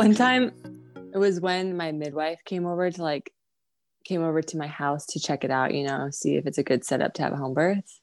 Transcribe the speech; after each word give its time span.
One 0.00 0.14
time, 0.14 0.50
it 1.12 1.18
was 1.18 1.42
when 1.42 1.76
my 1.76 1.92
midwife 1.92 2.42
came 2.46 2.64
over 2.64 2.90
to 2.90 3.02
like 3.02 3.30
came 4.06 4.22
over 4.22 4.40
to 4.40 4.56
my 4.56 4.66
house 4.66 5.04
to 5.08 5.20
check 5.20 5.44
it 5.44 5.50
out, 5.50 5.74
you 5.74 5.86
know, 5.86 6.08
see 6.10 6.36
if 6.36 6.46
it's 6.46 6.56
a 6.56 6.62
good 6.62 6.86
setup 6.86 7.12
to 7.12 7.22
have 7.22 7.34
a 7.34 7.36
home 7.36 7.52
birth. 7.52 8.00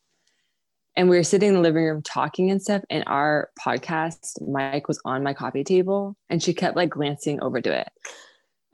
And 0.95 1.09
we 1.09 1.18
were 1.18 1.23
sitting 1.23 1.49
in 1.49 1.55
the 1.55 1.61
living 1.61 1.83
room 1.83 2.04
talking 2.04 2.51
and 2.51 2.61
stuff, 2.61 2.83
and 2.91 3.04
our 3.07 3.49
podcast 3.59 4.39
mic 4.39 4.87
was 4.87 5.01
on 5.05 5.23
my 5.23 5.33
coffee 5.33 5.63
table, 5.63 6.15
and 6.29 6.43
she 6.43 6.54
kept 6.54 6.75
like 6.75 6.91
glancing 6.91 7.41
over 7.41 7.61
to 7.61 7.79
it. 7.79 7.89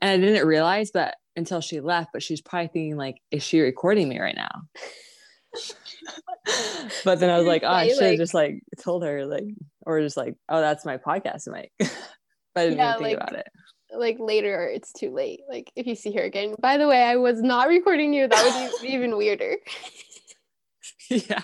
And 0.02 0.10
I 0.10 0.18
didn't 0.18 0.46
realize, 0.46 0.90
but 0.90 1.14
until 1.34 1.62
she 1.62 1.80
left, 1.80 2.10
but 2.12 2.22
she's 2.22 2.42
probably 2.42 2.68
thinking, 2.68 2.98
like, 2.98 3.22
is 3.30 3.42
she 3.42 3.60
recording 3.60 4.06
me 4.06 4.20
right 4.20 4.36
now? 4.36 4.64
but 7.06 7.20
then 7.20 7.30
I 7.30 7.38
was 7.38 7.46
like, 7.46 7.62
oh, 7.64 7.68
I 7.68 7.88
should 7.88 8.02
have 8.02 8.18
just 8.18 8.34
like 8.34 8.60
told 8.82 9.02
her, 9.02 9.24
like, 9.24 9.46
or 9.86 10.02
just 10.02 10.18
like, 10.18 10.34
oh, 10.50 10.60
that's 10.60 10.84
my 10.84 10.98
podcast 10.98 11.48
mic. 11.48 11.72
but 12.54 12.60
I 12.60 12.64
didn't 12.64 12.78
Yeah, 12.78 12.90
even 12.94 13.04
think 13.04 13.18
like- 13.20 13.28
about 13.30 13.38
it. 13.40 13.48
like 13.96 14.16
later 14.18 14.66
it's 14.68 14.92
too 14.92 15.10
late. 15.10 15.40
Like 15.48 15.70
if 15.76 15.86
you 15.86 15.94
see 15.94 16.12
her 16.14 16.22
again. 16.22 16.54
By 16.60 16.76
the 16.78 16.88
way, 16.88 17.02
I 17.02 17.16
was 17.16 17.40
not 17.42 17.68
recording 17.68 18.12
you. 18.12 18.26
That 18.28 18.44
would 18.72 18.82
be 18.82 18.88
even 18.92 19.16
weirder. 19.16 19.56
yeah, 21.10 21.42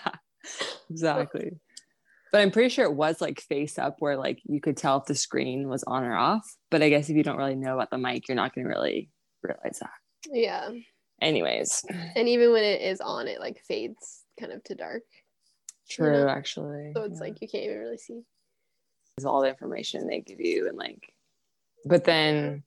exactly. 0.91 1.52
But 2.32 2.42
I'm 2.42 2.51
pretty 2.52 2.68
sure 2.68 2.84
it 2.84 2.95
was 2.95 3.20
like 3.20 3.41
face 3.41 3.78
up 3.78 3.96
where 3.98 4.16
like 4.16 4.41
you 4.45 4.60
could 4.60 4.77
tell 4.77 4.98
if 4.98 5.06
the 5.06 5.15
screen 5.15 5.68
was 5.68 5.82
on 5.84 6.04
or 6.04 6.15
off. 6.16 6.45
But 6.70 6.82
I 6.82 6.88
guess 6.88 7.09
if 7.09 7.16
you 7.16 7.23
don't 7.24 7.37
really 7.37 7.56
know 7.56 7.74
about 7.74 7.90
the 7.90 7.98
mic, 7.98 8.29
you're 8.29 8.37
not 8.37 8.54
going 8.54 8.65
to 8.66 8.68
really 8.70 9.10
realize 9.42 9.79
that. 9.80 9.90
Yeah. 10.30 10.70
Anyways, 11.20 11.84
And 12.16 12.29
even 12.29 12.52
when 12.52 12.62
it 12.65 12.80
is 12.82 13.01
on, 13.01 13.27
it 13.29 13.40
like 13.40 13.60
fades 13.66 14.23
kind 14.38 14.52
of 14.52 14.62
to 14.65 14.74
dark. 14.74 15.02
true, 15.90 16.12
know? 16.24 16.29
actually. 16.29 16.92
So 16.95 17.02
it's 17.02 17.18
Yeah. 17.18 17.24
like 17.27 17.42
you 17.42 17.48
can't 17.48 17.65
even 17.65 17.79
really 17.79 17.98
see. 17.98 18.23
It's 19.16 19.27
all 19.27 19.43
the 19.43 19.49
information 19.49 20.07
they 20.07 20.21
give 20.21 20.41
you 20.41 20.69
and 20.69 20.77
like, 20.79 21.13
but 21.85 22.05
then, 22.05 22.63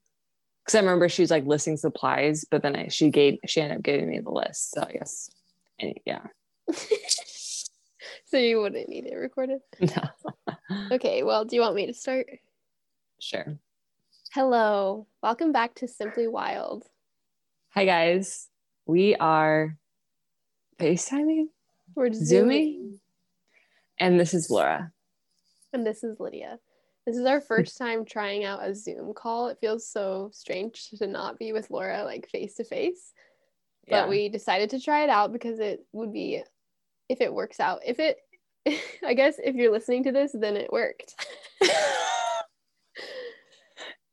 because 0.64 0.76
I 0.76 0.80
remember 0.80 1.08
she 1.08 1.22
was 1.22 1.30
like 1.30 1.46
listing 1.46 1.76
supplies, 1.76 2.44
but 2.50 2.62
then 2.62 2.74
I, 2.76 2.88
she 2.88 3.10
gave, 3.10 3.38
she 3.46 3.60
ended 3.60 3.78
up 3.78 3.84
giving 3.84 4.08
me 4.08 4.20
the 4.20 4.30
list. 4.30 4.70
So 4.72 4.82
I 4.82 4.92
guess, 4.92 5.30
and 5.78 5.94
yeah, 6.04 6.22
So 8.26 8.38
you 8.38 8.60
wouldn't 8.60 8.88
need 8.88 9.06
it 9.06 9.14
recorded. 9.14 9.60
no, 9.80 10.48
Okay, 10.92 11.22
well, 11.22 11.44
do 11.44 11.54
you 11.56 11.62
want 11.62 11.74
me 11.76 11.86
to 11.86 11.94
start? 11.94 12.26
sure. 13.20 13.58
Hello. 14.32 15.06
Welcome 15.22 15.52
back 15.52 15.74
to 15.76 15.86
Simply 15.88 16.26
Wild. 16.26 16.84
Hi 17.70 17.84
guys, 17.84 18.48
we 18.86 19.14
are 19.16 19.76
FaceTiming, 20.78 21.46
We're 21.94 22.12
zooming, 22.12 22.24
zooming. 22.24 23.00
and 23.98 24.18
this 24.20 24.34
is 24.34 24.50
Laura. 24.50 24.92
And 25.74 25.84
this 25.84 26.04
is 26.04 26.20
Lydia. 26.20 26.60
This 27.04 27.16
is 27.16 27.26
our 27.26 27.40
first 27.40 27.76
time 27.78 28.04
trying 28.04 28.44
out 28.44 28.66
a 28.66 28.74
Zoom 28.74 29.12
call. 29.12 29.48
It 29.48 29.58
feels 29.60 29.86
so 29.86 30.30
strange 30.32 30.88
to 30.90 31.06
not 31.08 31.36
be 31.36 31.52
with 31.52 31.68
Laura 31.70 32.04
like 32.04 32.28
face 32.30 32.54
to 32.54 32.64
face. 32.64 33.12
But 33.86 34.08
we 34.08 34.30
decided 34.30 34.70
to 34.70 34.80
try 34.80 35.02
it 35.04 35.10
out 35.10 35.30
because 35.32 35.58
it 35.58 35.84
would 35.92 36.10
be 36.10 36.42
if 37.10 37.20
it 37.20 37.34
works 37.34 37.60
out. 37.60 37.80
If 37.84 37.98
it 37.98 38.18
I 39.04 39.12
guess 39.12 39.34
if 39.42 39.56
you're 39.56 39.72
listening 39.72 40.04
to 40.04 40.12
this, 40.12 40.32
then 40.32 40.56
it 40.56 40.72
worked. 40.72 41.14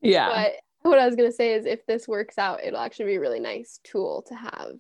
yeah, 0.01 0.27
But 0.27 0.53
what 0.89 0.99
I 0.99 1.05
was 1.05 1.15
gonna 1.15 1.31
say 1.31 1.53
is 1.53 1.65
if 1.65 1.85
this 1.85 2.07
works 2.07 2.37
out, 2.37 2.63
it'll 2.63 2.81
actually 2.81 3.05
be 3.05 3.15
a 3.15 3.21
really 3.21 3.39
nice 3.39 3.79
tool 3.83 4.25
to 4.27 4.35
have 4.35 4.73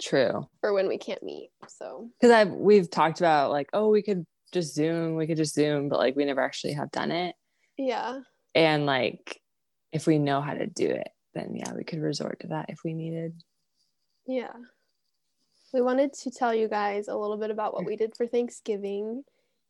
true. 0.00 0.48
for 0.60 0.72
when 0.72 0.88
we 0.88 0.96
can't 0.96 1.22
meet. 1.22 1.50
So 1.68 2.08
Because 2.18 2.32
I've 2.32 2.52
we've 2.52 2.88
talked 2.88 3.20
about 3.20 3.50
like, 3.50 3.68
oh, 3.74 3.90
we 3.90 4.02
could 4.02 4.24
just 4.54 4.74
Zoom, 4.74 5.16
we 5.16 5.26
could 5.26 5.36
just 5.36 5.54
Zoom, 5.54 5.88
but 5.90 5.98
like 5.98 6.16
we 6.16 6.24
never 6.24 6.42
actually 6.42 6.72
have 6.74 6.90
done 6.90 7.10
it. 7.10 7.34
yeah. 7.76 8.20
And 8.54 8.86
like, 8.86 9.40
if 9.92 10.06
we 10.06 10.18
know 10.18 10.40
how 10.40 10.54
to 10.54 10.66
do 10.66 10.86
it, 10.88 11.08
then 11.34 11.54
yeah, 11.56 11.72
we 11.74 11.84
could 11.84 12.00
resort 12.00 12.40
to 12.40 12.46
that 12.48 12.66
if 12.70 12.78
we 12.84 12.94
needed. 12.94 13.34
Yeah. 14.26 14.52
We 15.72 15.82
wanted 15.82 16.12
to 16.22 16.30
tell 16.30 16.54
you 16.54 16.68
guys 16.68 17.08
a 17.08 17.16
little 17.16 17.36
bit 17.36 17.50
about 17.50 17.74
what 17.74 17.84
we 17.84 17.96
did 17.96 18.16
for 18.16 18.26
Thanksgiving 18.28 19.24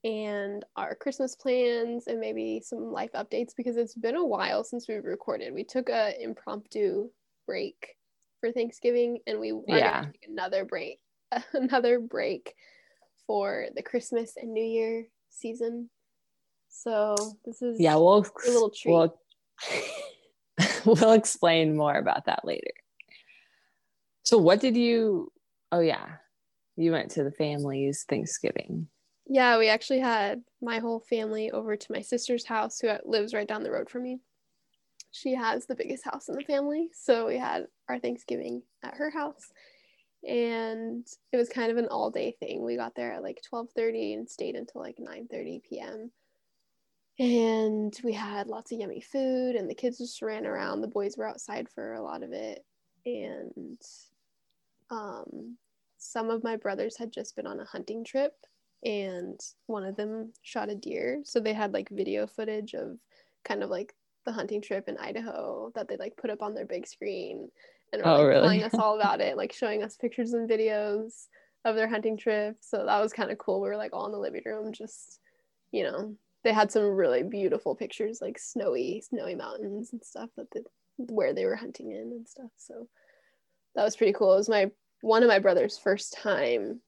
and 0.04 0.62
our 0.76 0.94
Christmas 0.94 1.34
plans 1.34 2.06
and 2.08 2.20
maybe 2.20 2.60
some 2.62 2.92
life 2.92 3.12
updates 3.14 3.52
because 3.56 3.78
it's 3.78 3.94
been 3.94 4.16
a 4.16 4.24
while 4.26 4.62
since 4.64 4.86
we've 4.86 5.02
recorded. 5.02 5.54
We 5.54 5.64
took 5.64 5.88
a 5.88 6.12
impromptu 6.22 7.08
break 7.46 7.96
for 8.40 8.52
Thanksgiving 8.52 9.20
and 9.26 9.40
we 9.40 9.54
Yeah. 9.66 10.06
another 10.28 10.66
break 10.66 11.00
another 11.54 11.98
break 12.00 12.54
for 13.26 13.66
the 13.74 13.82
Christmas 13.82 14.34
and 14.36 14.52
New 14.52 14.64
Year 14.64 15.06
season. 15.30 15.90
So 16.68 17.14
this 17.44 17.62
is 17.62 17.80
Yeah, 17.80 17.96
we'll 17.96 18.18
a 18.18 18.50
little 18.50 18.70
treat. 18.70 18.92
we'll 18.92 19.20
we'll 20.84 21.12
explain 21.12 21.76
more 21.76 21.94
about 21.94 22.26
that 22.26 22.44
later. 22.44 22.72
So 24.24 24.38
what 24.38 24.60
did 24.60 24.76
you 24.76 25.30
oh 25.72 25.80
yeah. 25.80 26.06
You 26.76 26.90
went 26.90 27.12
to 27.12 27.22
the 27.22 27.30
family's 27.30 28.04
Thanksgiving. 28.08 28.88
Yeah, 29.26 29.58
we 29.58 29.68
actually 29.68 30.00
had 30.00 30.42
my 30.60 30.80
whole 30.80 31.00
family 31.00 31.50
over 31.50 31.76
to 31.76 31.92
my 31.92 32.00
sister's 32.00 32.44
house, 32.44 32.80
who 32.80 32.90
lives 33.04 33.32
right 33.32 33.46
down 33.48 33.62
the 33.62 33.70
road 33.70 33.88
from 33.88 34.02
me. 34.02 34.18
She 35.12 35.34
has 35.34 35.66
the 35.66 35.76
biggest 35.76 36.04
house 36.04 36.28
in 36.28 36.34
the 36.34 36.42
family, 36.42 36.90
so 36.92 37.26
we 37.26 37.38
had 37.38 37.68
our 37.88 38.00
Thanksgiving 38.00 38.62
at 38.82 38.96
her 38.96 39.10
house, 39.10 39.52
and 40.26 41.06
it 41.32 41.36
was 41.36 41.48
kind 41.48 41.70
of 41.70 41.76
an 41.76 41.88
all-day 41.88 42.36
thing. 42.40 42.64
We 42.64 42.76
got 42.76 42.94
there 42.94 43.12
at 43.12 43.22
like 43.22 43.42
twelve 43.48 43.68
thirty 43.76 44.14
and 44.14 44.28
stayed 44.28 44.56
until 44.56 44.80
like 44.80 44.96
nine 44.98 45.28
thirty 45.30 45.60
p.m. 45.68 46.10
And 47.18 47.94
we 48.02 48.12
had 48.12 48.48
lots 48.48 48.72
of 48.72 48.80
yummy 48.80 49.00
food, 49.00 49.54
and 49.54 49.70
the 49.70 49.74
kids 49.74 49.98
just 49.98 50.20
ran 50.20 50.46
around. 50.46 50.80
The 50.80 50.88
boys 50.88 51.16
were 51.16 51.28
outside 51.28 51.68
for 51.74 51.94
a 51.94 52.02
lot 52.02 52.22
of 52.22 52.32
it, 52.32 52.64
and 53.06 53.80
um, 54.90 55.56
some 55.98 56.30
of 56.30 56.44
my 56.44 56.56
brothers 56.56 56.96
had 56.96 57.12
just 57.12 57.36
been 57.36 57.46
on 57.46 57.60
a 57.60 57.64
hunting 57.64 58.04
trip 58.04 58.34
and 58.84 59.40
one 59.66 59.84
of 59.84 59.96
them 59.96 60.32
shot 60.42 60.68
a 60.68 60.74
deer 60.74 61.22
so 61.24 61.40
they 61.40 61.54
had 61.54 61.72
like 61.72 61.88
video 61.88 62.26
footage 62.26 62.74
of 62.74 62.98
kind 63.44 63.62
of 63.62 63.70
like 63.70 63.94
the 64.26 64.32
hunting 64.32 64.60
trip 64.60 64.88
in 64.88 64.96
idaho 64.98 65.70
that 65.74 65.88
they 65.88 65.96
like 65.96 66.16
put 66.16 66.30
up 66.30 66.42
on 66.42 66.54
their 66.54 66.66
big 66.66 66.86
screen 66.86 67.48
and 67.94 68.04
were 68.10 68.12
Oh, 68.12 68.22
like 68.22 68.26
really? 68.26 68.38
telling 68.40 68.62
us 68.62 68.78
all 68.78 68.96
about 68.96 69.20
it 69.20 69.36
like 69.36 69.52
showing 69.52 69.82
us 69.82 69.96
pictures 69.96 70.32
and 70.34 70.48
videos 70.48 71.28
of 71.64 71.76
their 71.76 71.88
hunting 71.88 72.16
trip 72.16 72.56
so 72.60 72.84
that 72.84 73.00
was 73.00 73.12
kind 73.12 73.30
of 73.30 73.38
cool 73.38 73.60
we 73.60 73.68
were 73.68 73.76
like 73.76 73.92
all 73.92 74.06
in 74.06 74.12
the 74.12 74.18
living 74.18 74.42
room 74.44 74.72
just 74.72 75.20
you 75.72 75.82
know 75.82 76.16
they 76.44 76.52
had 76.52 76.70
some 76.70 76.84
really 76.84 77.22
beautiful 77.22 77.74
pictures 77.74 78.20
like 78.20 78.38
snowy 78.38 79.00
snowy 79.00 79.34
mountains 79.34 79.92
and 79.92 80.04
stuff 80.04 80.30
that 80.36 80.50
the, 80.52 80.64
where 80.98 81.32
they 81.34 81.46
were 81.46 81.56
hunting 81.56 81.90
in 81.92 82.12
and 82.12 82.28
stuff 82.28 82.50
so 82.56 82.88
that 83.74 83.84
was 83.84 83.96
pretty 83.96 84.12
cool 84.12 84.32
it 84.32 84.36
was 84.36 84.48
my 84.48 84.70
one 85.02 85.22
of 85.22 85.28
my 85.28 85.38
brother's 85.38 85.78
first 85.78 86.12
time 86.14 86.80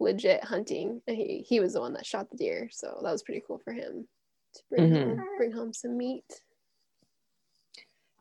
legit 0.00 0.44
hunting. 0.44 1.02
And 1.08 1.16
he 1.16 1.40
he 1.48 1.60
was 1.60 1.74
the 1.74 1.80
one 1.80 1.94
that 1.94 2.06
shot 2.06 2.30
the 2.30 2.36
deer, 2.38 2.68
so 2.72 3.00
that 3.02 3.12
was 3.12 3.22
pretty 3.22 3.42
cool 3.46 3.58
for 3.58 3.72
him 3.72 4.08
to 4.54 4.62
bring 4.70 4.84
Mhm. 4.84 4.94
home, 4.94 5.28
bring 5.36 5.52
home 5.52 5.72
some 5.74 5.96
meat. 5.98 6.42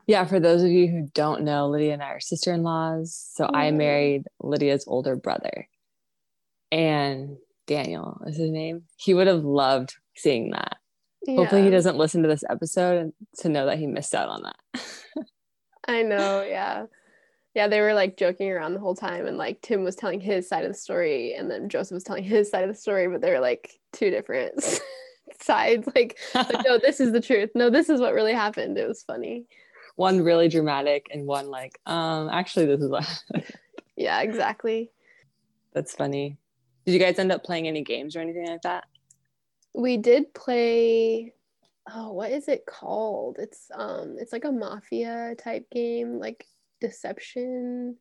Yeah, 0.08 0.24
for 0.26 0.40
those 0.40 0.64
of 0.64 0.70
you 0.70 0.88
who 0.88 1.10
don't 1.14 1.44
know, 1.44 1.68
Lydia 1.68 1.94
and 1.94 2.02
I 2.02 2.12
are 2.12 2.20
sister 2.22 2.54
in 2.54 2.64
laws. 2.64 3.14
So 3.34 3.50
I 3.54 3.70
Mhm. 3.70 3.76
married 3.78 4.24
Lydia's 4.40 4.86
older 4.88 5.16
brother. 5.18 5.68
And 6.72 7.38
Daniel 7.66 8.22
is 8.26 8.38
his 8.38 8.50
name. 8.50 8.88
He 8.96 9.14
would 9.14 9.28
have 9.28 9.44
loved 9.44 9.96
seeing 10.16 10.52
that. 10.52 10.78
Hopefully, 11.28 11.64
he 11.64 11.70
doesn't 11.70 11.98
listen 11.98 12.22
to 12.24 12.30
this 12.30 12.44
episode 12.50 12.98
and 13.02 13.14
to 13.40 13.50
know 13.50 13.66
that 13.66 13.78
he 13.80 13.86
missed 13.86 14.16
out 14.16 14.30
on 14.30 14.44
that. 14.44 14.56
I 15.88 16.02
know. 16.04 16.42
Yeah, 16.42 16.86
yeah. 17.54 17.68
They 17.68 17.82
were 17.82 17.94
like 17.94 18.16
joking 18.16 18.50
around 18.50 18.74
the 18.74 18.80
whole 18.80 18.96
time, 18.96 19.26
and 19.26 19.38
like 19.38 19.62
Tim 19.62 19.84
was 19.84 19.96
telling 19.98 20.22
his 20.22 20.48
side 20.48 20.64
of 20.64 20.72
the 20.72 20.78
story, 20.78 21.34
and 21.34 21.52
then 21.52 21.68
Joseph 21.68 21.96
was 21.96 22.06
telling 22.06 22.24
his 22.24 22.50
side 22.50 22.64
of 22.64 22.70
the 22.70 22.76
story, 22.80 23.10
but 23.10 23.20
they 23.20 23.32
were 23.32 23.42
like 23.42 23.72
two 23.92 24.10
different 24.10 24.62
sides. 25.42 25.86
Like, 25.94 26.18
like, 26.34 26.66
no, 26.66 26.78
this 26.78 27.02
is 27.02 27.12
the 27.12 27.20
truth. 27.22 27.50
No, 27.54 27.70
this 27.70 27.90
is 27.90 28.00
what 28.00 28.14
really 28.14 28.34
happened. 28.34 28.78
It 28.78 28.88
was 28.88 29.04
funny. 29.04 29.46
One 29.98 30.22
really 30.22 30.48
dramatic 30.48 31.08
and 31.12 31.28
one 31.28 31.50
like, 31.50 31.78
um, 31.86 32.30
actually, 32.30 32.68
this 32.68 32.80
is 32.82 32.90
what 32.90 33.24
Yeah, 33.98 34.22
exactly. 34.22 34.92
that's 35.74 35.94
funny. 35.94 36.38
Did 36.86 36.94
you 36.94 37.00
guys 37.00 37.20
end 37.20 37.34
up 37.34 37.44
playing 37.44 37.68
any 37.68 37.84
games 37.84 38.16
or 38.16 38.22
anything 38.22 38.48
like 38.48 38.62
that? 38.62 38.86
we 39.78 39.96
did 39.96 40.34
play 40.34 41.32
oh 41.94 42.12
what 42.12 42.32
is 42.32 42.48
it 42.48 42.66
called 42.66 43.38
it's 43.40 43.70
um 43.76 44.16
it's 44.20 44.34
like 44.34 44.44
a 44.44 44.52
mafia 44.52 45.36
type 45.38 45.70
game 45.70 46.18
like 46.18 46.46
deception 46.82 47.96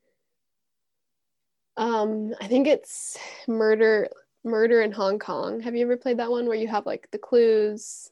um 1.77 2.33
i 2.41 2.47
think 2.47 2.67
it's 2.67 3.19
murder 3.47 4.09
murder 4.43 4.81
in 4.81 4.91
hong 4.91 5.19
kong 5.19 5.61
have 5.61 5.77
you 5.77 5.85
ever 5.85 5.99
played 5.99 6.19
that 6.19 6.31
one 6.31 6.47
where 6.47 6.57
you 6.57 6.67
have 6.67 6.87
like 6.87 7.09
the 7.11 7.19
clues 7.19 8.11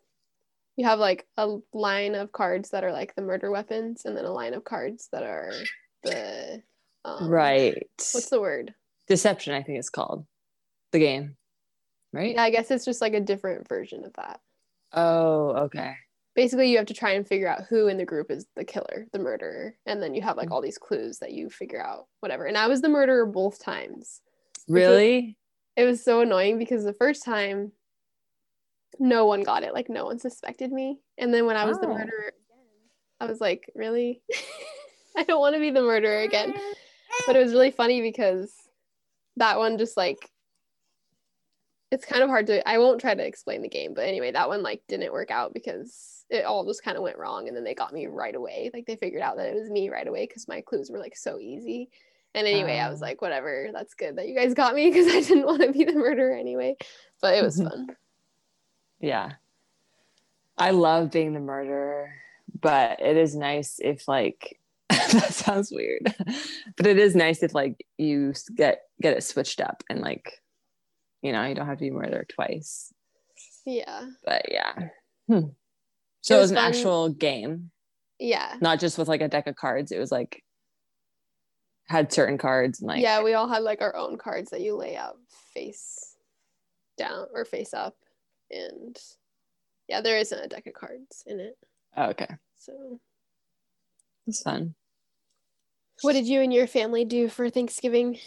you 0.77 0.85
have 0.85 0.99
like 0.99 1.27
a 1.37 1.57
line 1.73 2.15
of 2.15 2.33
cards 2.33 2.71
that 2.71 2.85
are 2.85 2.93
like 2.93 3.15
the 3.15 3.23
murder 3.23 3.51
weapons 3.51 4.05
and 4.05 4.17
then 4.17 4.25
a 4.25 4.33
line 4.33 4.55
of 4.55 4.65
cards 4.65 5.09
that 5.13 5.23
are 5.23 5.53
the 6.03 6.63
um, 7.05 7.29
right. 7.29 7.83
what's 8.13 8.31
the 8.31 8.41
word 8.41 8.75
Deception, 9.07 9.53
I 9.53 9.63
think 9.63 9.79
it's 9.79 9.91
called 9.91 10.25
the 10.93 10.99
game. 10.99 11.37
Right? 12.13 12.35
yeah 12.35 12.43
i 12.45 12.51
guess 12.51 12.71
it's 12.71 12.85
just 12.85 13.01
like 13.01 13.15
a 13.15 13.21
different 13.21 13.69
version 13.69 14.05
of 14.05 14.13
that 14.15 14.41
Oh, 14.97 15.49
okay. 15.65 15.95
basically 16.37 16.71
you 16.71 16.77
have 16.77 16.87
to 16.87 16.95
try 16.95 17.11
and 17.13 17.27
figure 17.27 17.49
out 17.49 17.65
who 17.69 17.89
in 17.89 17.97
the 17.97 18.05
group 18.05 18.31
is 18.31 18.47
the 18.55 18.65
killer, 18.65 19.09
the 19.13 19.19
murderer, 19.19 19.75
and 19.87 20.01
then 20.01 20.15
you 20.15 20.23
have 20.23 20.37
like 20.37 20.51
Mm. 20.51 20.53
all 20.53 20.63
these 20.63 20.79
clues 20.79 21.19
that 21.19 21.33
you 21.33 21.51
figure 21.51 21.85
out 21.85 22.07
whatever. 22.21 22.45
And 22.45 22.57
I 22.57 22.69
was 22.69 22.81
the 22.81 22.89
murderer 22.89 23.27
both 23.27 23.59
times. 23.61 24.21
Really? 24.69 25.37
It 25.77 25.85
was 25.85 26.05
so 26.05 26.21
annoying 26.21 26.59
because 26.59 26.85
the 26.85 26.93
first 26.95 27.25
time 27.25 27.73
no 28.99 29.27
one 29.27 29.43
got 29.43 29.63
it, 29.63 29.75
like 29.75 29.89
no 29.89 30.05
one 30.07 30.19
suspected 30.19 30.71
me. 30.73 31.01
And 31.19 31.33
then 31.33 31.47
when 31.47 31.57
I 31.57 31.65
was 31.65 31.79
the 31.79 31.87
Oh. 31.87 31.95
murderer 31.95 32.33
I 33.21 33.27
was 33.27 33.41
like, 33.41 33.71
really? 33.75 34.21
I 35.17 35.23
don't 35.23 35.41
want 35.41 35.55
to 35.55 35.61
be 35.61 35.71
the 35.71 35.81
murderer 35.83 36.21
again. 36.23 36.53
But 37.27 37.37
it 37.37 37.39
was 37.39 37.53
really 37.53 37.71
funny 37.71 38.03
because 38.03 38.53
that 39.37 39.59
one 39.59 39.79
just 39.79 39.97
like 39.97 40.31
it's 41.91 42.05
kind 42.05 42.23
of 42.23 42.29
hard 42.29 42.49
to 42.49 42.67
I 42.69 42.79
won't 42.79 43.01
try 43.01 43.15
to 43.15 43.25
explain 43.27 43.63
the 43.63 43.69
game, 43.69 43.95
but 43.95 44.07
anyway, 44.09 44.33
that 44.33 44.49
one 44.49 44.63
like 44.63 44.83
didn't 44.89 45.13
work 45.13 45.31
out 45.31 45.55
because 45.55 46.25
it 46.29 46.45
all 46.45 46.65
just 46.67 46.83
kind 46.83 46.97
of 46.97 47.03
went 47.03 47.19
wrong 47.19 47.47
and 47.47 47.57
then 47.57 47.63
they 47.65 47.75
got 47.75 47.93
me 47.93 48.07
right 48.07 48.35
away. 48.35 48.71
Like 48.75 48.87
they 48.87 48.97
figured 48.97 49.23
out 49.23 49.37
that 49.37 49.47
it 49.47 49.55
was 49.55 49.71
me 49.71 49.91
right 49.91 50.07
away 50.07 50.27
because 50.27 50.49
my 50.49 50.61
clues 50.61 50.91
were 50.91 50.99
like 50.99 51.17
so 51.17 51.39
easy. 51.39 51.89
And 52.35 52.49
anyway, 52.49 52.79
I 52.79 52.91
was 52.91 53.01
Oh. 53.01 53.05
like, 53.05 53.23
whatever, 53.23 53.69
that's 53.73 53.95
good 53.95 54.17
that 54.17 54.27
you 54.27 54.35
guys 54.35 54.55
got 54.55 54.75
me 54.75 54.91
because 54.91 55.07
I 55.15 55.21
didn't 55.21 55.47
want 55.47 55.63
to 55.63 55.71
be 55.73 55.85
the 55.85 55.93
murderer 55.93 56.35
anyway. 56.35 56.77
But 57.23 57.37
it 57.39 57.43
was 57.45 57.63
fun. 57.63 57.87
Yeah. 59.01 59.33
I 60.57 60.71
love 60.71 61.11
being 61.11 61.35
the 61.35 61.41
murderer, 61.41 62.11
but 62.61 63.01
it 63.01 63.17
is 63.17 63.35
nice 63.35 63.79
if 63.83 64.07
like 64.09 64.59
that 64.89 65.33
sounds 65.35 65.73
weird. 65.73 66.15
but 66.77 66.87
it 66.87 66.99
is 66.99 67.15
nice 67.17 67.43
if 67.43 67.55
like 67.55 67.85
you 67.99 68.33
get 68.55 68.83
get 69.01 69.17
it 69.17 69.23
switched 69.25 69.61
up 69.61 69.83
and 69.91 70.01
like 70.01 70.41
you 71.23 71.33
know, 71.33 71.45
you 71.45 71.55
don't 71.55 71.67
have 71.67 71.79
to 71.79 71.85
be 71.85 71.91
murdered 71.91 72.31
twice. 72.35 72.93
Yeah. 73.67 74.07
But 74.25 74.43
yeah. 74.53 74.75
Hmm. 75.27 75.47
So 76.21 76.35
It 76.35 76.39
it 76.39 76.41
was 76.41 76.43
was 76.43 76.51
an 76.51 76.57
fun. 76.57 76.65
actual 76.67 77.09
game, 77.09 77.71
Yeah. 78.19 78.57
not 78.61 78.79
just 78.79 78.99
with 78.99 79.09
like 79.09 79.23
a 79.23 79.29
deck 79.29 79.47
of 79.47 79.57
cards. 79.57 79.91
It 79.91 79.99
was 79.99 80.13
like 80.13 80.45
had 81.89 82.13
certain 82.13 82.39
cards 82.39 82.81
and 82.81 82.89
like 82.89 83.01
yeah, 83.03 83.23
we 83.23 83.35
all 83.35 83.49
had 83.49 83.63
like 83.63 83.81
our 83.83 83.97
own 83.97 84.17
cards 84.19 84.51
that 84.51 84.61
you 84.61 84.77
lay 84.77 84.97
out 84.97 85.17
face 85.55 86.15
down 86.97 87.27
or 87.35 87.45
face 87.45 87.75
up. 87.75 87.97
And 88.55 88.97
yeah, 89.89 90.01
there 90.01 90.19
isn't 90.19 90.39
a 90.39 90.49
deck 90.49 90.67
of 90.67 90.75
cards 90.75 91.25
in 91.27 91.41
it. 91.41 91.57
oh, 91.97 92.11
okay. 92.11 92.29
So 92.59 93.01
It's 94.27 94.43
fun. 94.43 94.75
what 96.03 96.13
did 96.15 96.27
you 96.27 96.41
and 96.41 96.53
your 96.53 96.67
family 96.67 97.05
do 97.05 97.29
for 97.29 97.51
Thanksgiving? 97.51 98.19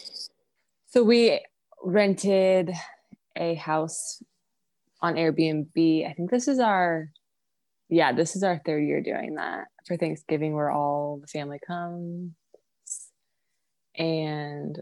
So 0.90 1.02
we 1.02 1.40
rented 1.82 2.72
a 3.36 3.54
house 3.54 4.22
on 5.00 5.14
Airbnb. 5.14 6.08
I 6.08 6.12
think 6.12 6.30
this 6.30 6.48
is 6.48 6.58
our 6.58 7.10
yeah, 7.90 8.12
this 8.12 8.36
is 8.36 8.42
our 8.42 8.60
third 8.66 8.80
year 8.84 9.00
doing 9.00 9.36
that 9.36 9.68
for 9.86 9.96
Thanksgiving 9.96 10.52
where 10.52 10.70
all 10.70 11.18
the 11.22 11.26
family 11.26 11.58
comes. 11.66 12.32
And 13.96 14.78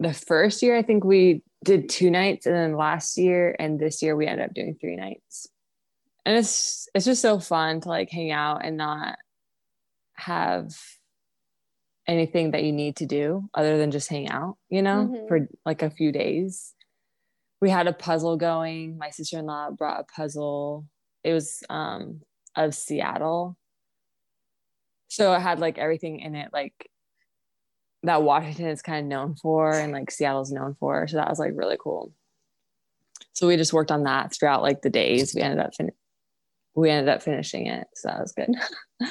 the 0.00 0.14
first 0.14 0.62
year 0.62 0.76
I 0.76 0.82
think 0.82 1.04
we 1.04 1.42
did 1.64 1.88
two 1.88 2.10
nights 2.10 2.46
and 2.46 2.54
then 2.54 2.76
last 2.76 3.16
year 3.16 3.54
and 3.58 3.78
this 3.78 4.02
year 4.02 4.16
we 4.16 4.26
ended 4.26 4.46
up 4.46 4.54
doing 4.54 4.76
three 4.80 4.96
nights. 4.96 5.46
And 6.24 6.36
it's 6.36 6.88
it's 6.94 7.04
just 7.04 7.22
so 7.22 7.38
fun 7.40 7.80
to 7.80 7.88
like 7.88 8.10
hang 8.10 8.30
out 8.30 8.64
and 8.64 8.76
not 8.76 9.18
have 10.14 10.72
anything 12.06 12.50
that 12.50 12.64
you 12.64 12.72
need 12.72 12.96
to 12.96 13.06
do 13.06 13.48
other 13.54 13.78
than 13.78 13.90
just 13.90 14.08
hang 14.08 14.28
out, 14.28 14.56
you 14.68 14.82
know, 14.82 15.08
Mhm. 15.08 15.28
for 15.28 15.48
like 15.64 15.82
a 15.82 15.90
few 15.90 16.12
days. 16.12 16.74
We 17.60 17.70
had 17.70 17.86
a 17.86 17.92
puzzle 17.92 18.36
going. 18.36 18.98
My 18.98 19.10
sister-in-law 19.10 19.72
brought 19.72 20.00
a 20.00 20.04
puzzle. 20.04 20.86
It 21.22 21.32
was 21.32 21.62
um 21.70 22.22
of 22.56 22.74
Seattle. 22.74 23.56
So 25.08 25.32
it 25.34 25.40
had 25.40 25.60
like 25.60 25.78
everything 25.78 26.20
in 26.20 26.34
it 26.34 26.50
like 26.52 26.88
that 28.02 28.22
Washington 28.22 28.66
is 28.66 28.82
kind 28.82 29.04
of 29.04 29.08
known 29.08 29.36
for 29.36 29.72
and 29.72 29.92
like 29.92 30.10
Seattle's 30.10 30.52
known 30.52 30.74
for. 30.78 31.06
So 31.06 31.16
that 31.16 31.28
was 31.28 31.38
like 31.38 31.52
really 31.54 31.76
cool. 31.78 32.12
So 33.32 33.46
we 33.46 33.56
just 33.56 33.72
worked 33.72 33.90
on 33.90 34.04
that 34.04 34.34
throughout 34.34 34.62
like 34.62 34.82
the 34.82 34.90
days. 34.90 35.34
We 35.34 35.42
ended 35.42 35.60
up 35.60 35.74
fin- 35.74 35.92
we 36.74 36.90
ended 36.90 37.14
up 37.14 37.22
finishing 37.22 37.66
it. 37.66 37.86
So 37.94 38.08
that 38.08 38.20
was 38.20 38.32
good. 38.32 38.50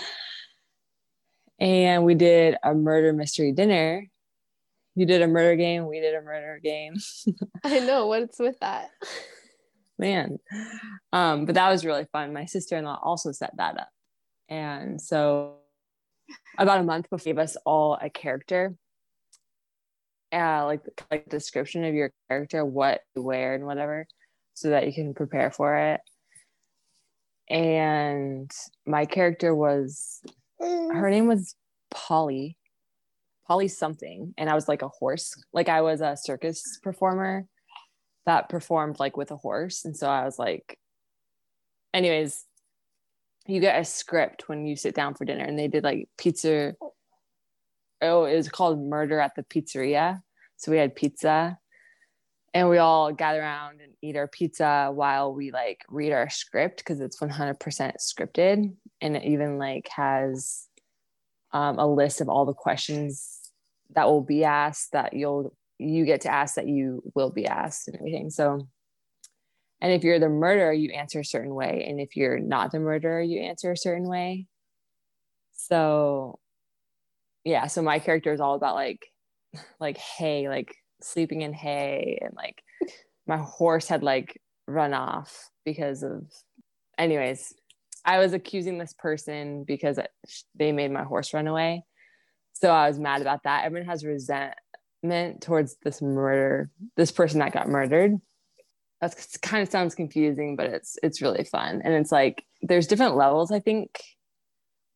and 1.59 2.05
we 2.05 2.15
did 2.15 2.55
a 2.63 2.73
murder 2.73 3.13
mystery 3.13 3.51
dinner. 3.51 4.07
You 4.95 5.05
did 5.05 5.21
a 5.21 5.27
murder 5.27 5.55
game, 5.55 5.87
we 5.87 6.01
did 6.01 6.15
a 6.15 6.21
murder 6.21 6.59
game. 6.61 6.95
I 7.63 7.79
know 7.79 8.07
what's 8.07 8.39
with 8.39 8.59
that. 8.59 8.89
Man. 9.97 10.37
Um, 11.13 11.45
but 11.45 11.55
that 11.55 11.69
was 11.69 11.85
really 11.85 12.07
fun. 12.11 12.33
My 12.33 12.45
sister-in-law 12.45 12.99
also 13.01 13.31
set 13.31 13.55
that 13.57 13.79
up. 13.79 13.89
And 14.49 14.99
so 14.99 15.55
about 16.57 16.81
a 16.81 16.83
month 16.83 17.09
before 17.09 17.23
gave 17.23 17.37
us 17.37 17.55
all 17.65 17.97
a 18.01 18.09
character. 18.09 18.75
Uh, 20.33 20.65
like 20.65 20.81
like 21.09 21.27
description 21.29 21.83
of 21.83 21.93
your 21.93 22.11
character, 22.29 22.63
what 22.63 23.01
you 23.15 23.21
wear 23.21 23.53
and 23.53 23.65
whatever, 23.65 24.07
so 24.53 24.69
that 24.69 24.85
you 24.85 24.93
can 24.93 25.13
prepare 25.13 25.51
for 25.51 25.75
it. 25.75 26.01
And 27.49 28.49
my 28.85 29.05
character 29.05 29.53
was 29.53 30.21
her 30.59 31.09
name 31.09 31.27
was 31.27 31.55
Polly, 31.89 32.57
Polly 33.47 33.67
something, 33.67 34.33
and 34.37 34.49
I 34.49 34.55
was 34.55 34.67
like 34.67 34.81
a 34.83 34.87
horse. 34.87 35.35
Like 35.51 35.67
I 35.67 35.81
was 35.81 35.99
a 35.99 36.15
circus 36.15 36.79
performer 36.81 37.45
that 38.25 38.47
performed 38.47 38.99
like 38.99 39.17
with 39.17 39.31
a 39.31 39.37
horse, 39.37 39.83
and 39.83 39.97
so 39.97 40.07
I 40.07 40.23
was 40.23 40.39
like, 40.39 40.77
anyways, 41.93 42.45
you 43.47 43.59
get 43.59 43.81
a 43.81 43.83
script 43.83 44.47
when 44.47 44.65
you 44.65 44.75
sit 44.75 44.95
down 44.95 45.15
for 45.15 45.25
dinner, 45.25 45.43
and 45.43 45.59
they 45.59 45.67
did 45.67 45.83
like 45.83 46.07
pizza. 46.17 46.75
Oh, 48.01 48.25
it 48.25 48.35
was 48.35 48.49
called 48.49 48.81
Murder 48.81 49.19
at 49.19 49.35
the 49.35 49.43
Pizzeria. 49.43 50.21
So 50.57 50.71
we 50.71 50.77
had 50.77 50.95
pizza, 50.95 51.57
and 52.53 52.69
we 52.69 52.77
all 52.77 53.13
gather 53.13 53.41
around 53.41 53.81
and 53.81 53.93
eat 54.01 54.17
our 54.17 54.27
pizza 54.27 54.91
while 54.93 55.33
we 55.33 55.51
like 55.51 55.81
read 55.89 56.11
our 56.11 56.29
script 56.29 56.77
because 56.77 56.99
it's 56.99 57.19
100% 57.19 57.57
scripted 57.99 58.73
and 58.99 59.15
it 59.15 59.23
even 59.23 59.57
like 59.57 59.87
has 59.95 60.67
um, 61.53 61.79
a 61.79 61.87
list 61.87 62.19
of 62.19 62.29
all 62.29 62.45
the 62.45 62.53
questions 62.53 63.39
that 63.95 64.07
will 64.07 64.21
be 64.21 64.43
asked 64.43 64.91
that 64.91 65.13
you'll 65.13 65.55
you 65.77 66.05
get 66.05 66.21
to 66.21 66.29
ask 66.29 66.55
that 66.55 66.67
you 66.67 67.01
will 67.15 67.31
be 67.31 67.47
asked 67.47 67.87
and 67.87 67.97
everything. 67.97 68.29
So 68.29 68.67
and 69.79 69.91
if 69.91 70.03
you're 70.03 70.19
the 70.19 70.29
murderer 70.29 70.73
you 70.73 70.91
answer 70.91 71.21
a 71.21 71.25
certain 71.25 71.55
way. 71.55 71.85
And 71.87 71.99
if 71.99 72.15
you're 72.17 72.39
not 72.39 72.71
the 72.71 72.79
murderer 72.79 73.21
you 73.21 73.41
answer 73.41 73.71
a 73.71 73.77
certain 73.77 74.07
way. 74.07 74.47
So 75.53 76.39
yeah 77.43 77.67
so 77.67 77.81
my 77.81 77.99
character 77.99 78.31
is 78.33 78.39
all 78.39 78.55
about 78.55 78.75
like 78.75 79.05
like 79.79 79.97
hay 79.97 80.49
like 80.49 80.75
sleeping 81.01 81.41
in 81.41 81.53
hay 81.53 82.19
and 82.21 82.33
like 82.35 82.61
my 83.27 83.37
horse 83.37 83.87
had 83.87 84.03
like 84.03 84.39
run 84.67 84.93
off 84.93 85.49
because 85.65 86.03
of 86.03 86.23
anyways 86.97 87.53
i 88.05 88.19
was 88.19 88.33
accusing 88.33 88.77
this 88.77 88.93
person 88.93 89.63
because 89.65 89.99
they 90.55 90.71
made 90.71 90.91
my 90.91 91.03
horse 91.03 91.33
run 91.33 91.47
away. 91.47 91.83
So 92.53 92.69
i 92.69 92.87
was 92.87 92.99
mad 92.99 93.21
about 93.21 93.43
that. 93.43 93.65
Everyone 93.65 93.89
has 93.89 94.05
resentment 94.05 95.41
towards 95.41 95.77
this 95.83 96.01
murder 96.01 96.69
this 96.95 97.11
person 97.11 97.39
that 97.39 97.53
got 97.53 97.69
murdered. 97.69 98.13
That's 98.99 99.37
kind 99.37 99.63
of 99.63 99.69
sounds 99.69 99.95
confusing 99.95 100.55
but 100.55 100.67
it's 100.67 100.97
it's 101.03 101.21
really 101.21 101.43
fun. 101.43 101.81
And 101.83 101.93
it's 101.93 102.11
like 102.11 102.45
there's 102.61 102.87
different 102.87 103.15
levels 103.15 103.51
i 103.51 103.59
think 103.59 103.99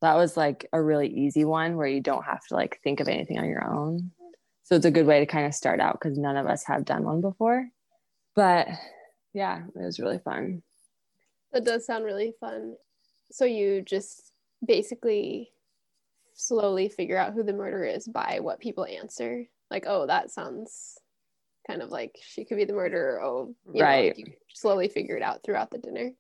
that 0.06 0.16
was 0.16 0.38
like 0.38 0.68
a 0.72 0.82
really 0.82 1.08
easy 1.08 1.44
one 1.46 1.76
where 1.76 1.88
you 1.88 2.00
don't 2.02 2.24
have 2.24 2.46
to 2.48 2.54
like 2.56 2.80
think 2.84 3.00
of 3.00 3.08
anything 3.08 3.38
on 3.40 3.50
your 3.50 3.64
own 3.68 4.12
so 4.64 4.76
it's 4.76 4.86
a 4.86 4.92
good 4.92 5.06
way 5.06 5.20
to 5.20 5.26
kind 5.26 5.46
of 5.46 5.54
start 5.54 5.80
out 5.80 5.94
because 6.00 6.18
none 6.18 6.38
of 6.38 6.48
us 6.48 6.64
have 6.64 6.86
done 6.86 7.04
one 7.04 7.22
before 7.22 7.68
but 8.36 8.68
yeah 9.34 9.64
it 9.76 9.82
was 9.84 10.00
really 10.00 10.20
fun 10.20 10.62
That 11.54 11.66
does 11.66 11.86
sound 11.86 12.04
really 12.04 12.34
fun. 12.40 12.76
So 13.32 13.46
you 13.46 13.82
just 13.82 14.32
basically 14.66 15.52
slowly 16.34 16.90
figure 16.90 17.18
out 17.18 17.34
who 17.34 17.44
the 17.44 17.54
murderer 17.54 17.86
is 17.86 18.08
by 18.08 18.40
what 18.42 18.60
people 18.60 18.86
answer. 18.86 19.46
Like, 19.72 19.86
oh, 19.88 20.06
that 20.08 20.32
sounds 20.32 21.00
kind 21.66 21.82
of 21.82 21.90
like 21.92 22.18
she 22.22 22.44
could 22.46 22.58
be 22.58 22.66
the 22.66 22.74
murderer. 22.74 23.22
Oh, 23.24 23.56
you 23.74 23.80
know, 23.80 23.86
Right. 23.86 24.18
like 24.18 24.28
you 24.28 24.34
slowly 24.54 24.90
figure 24.90 25.16
it 25.18 25.24
out 25.24 25.44
throughout 25.44 25.72
the 25.72 25.78
dinner. 25.80 26.12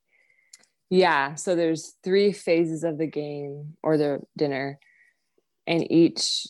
Yeah 0.89 1.35
so 1.35 1.55
there's 1.55 1.95
three 2.03 2.31
phases 2.31 2.83
of 2.83 2.97
the 2.97 3.07
game 3.07 3.75
or 3.83 3.97
the 3.97 4.19
dinner 4.37 4.79
and 5.67 5.89
each 5.91 6.47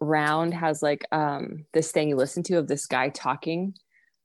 round 0.00 0.54
has 0.54 0.82
like 0.82 1.04
um 1.12 1.64
this 1.72 1.90
thing 1.90 2.08
you 2.08 2.16
listen 2.16 2.42
to 2.42 2.58
of 2.58 2.68
this 2.68 2.86
guy 2.86 3.08
talking 3.08 3.74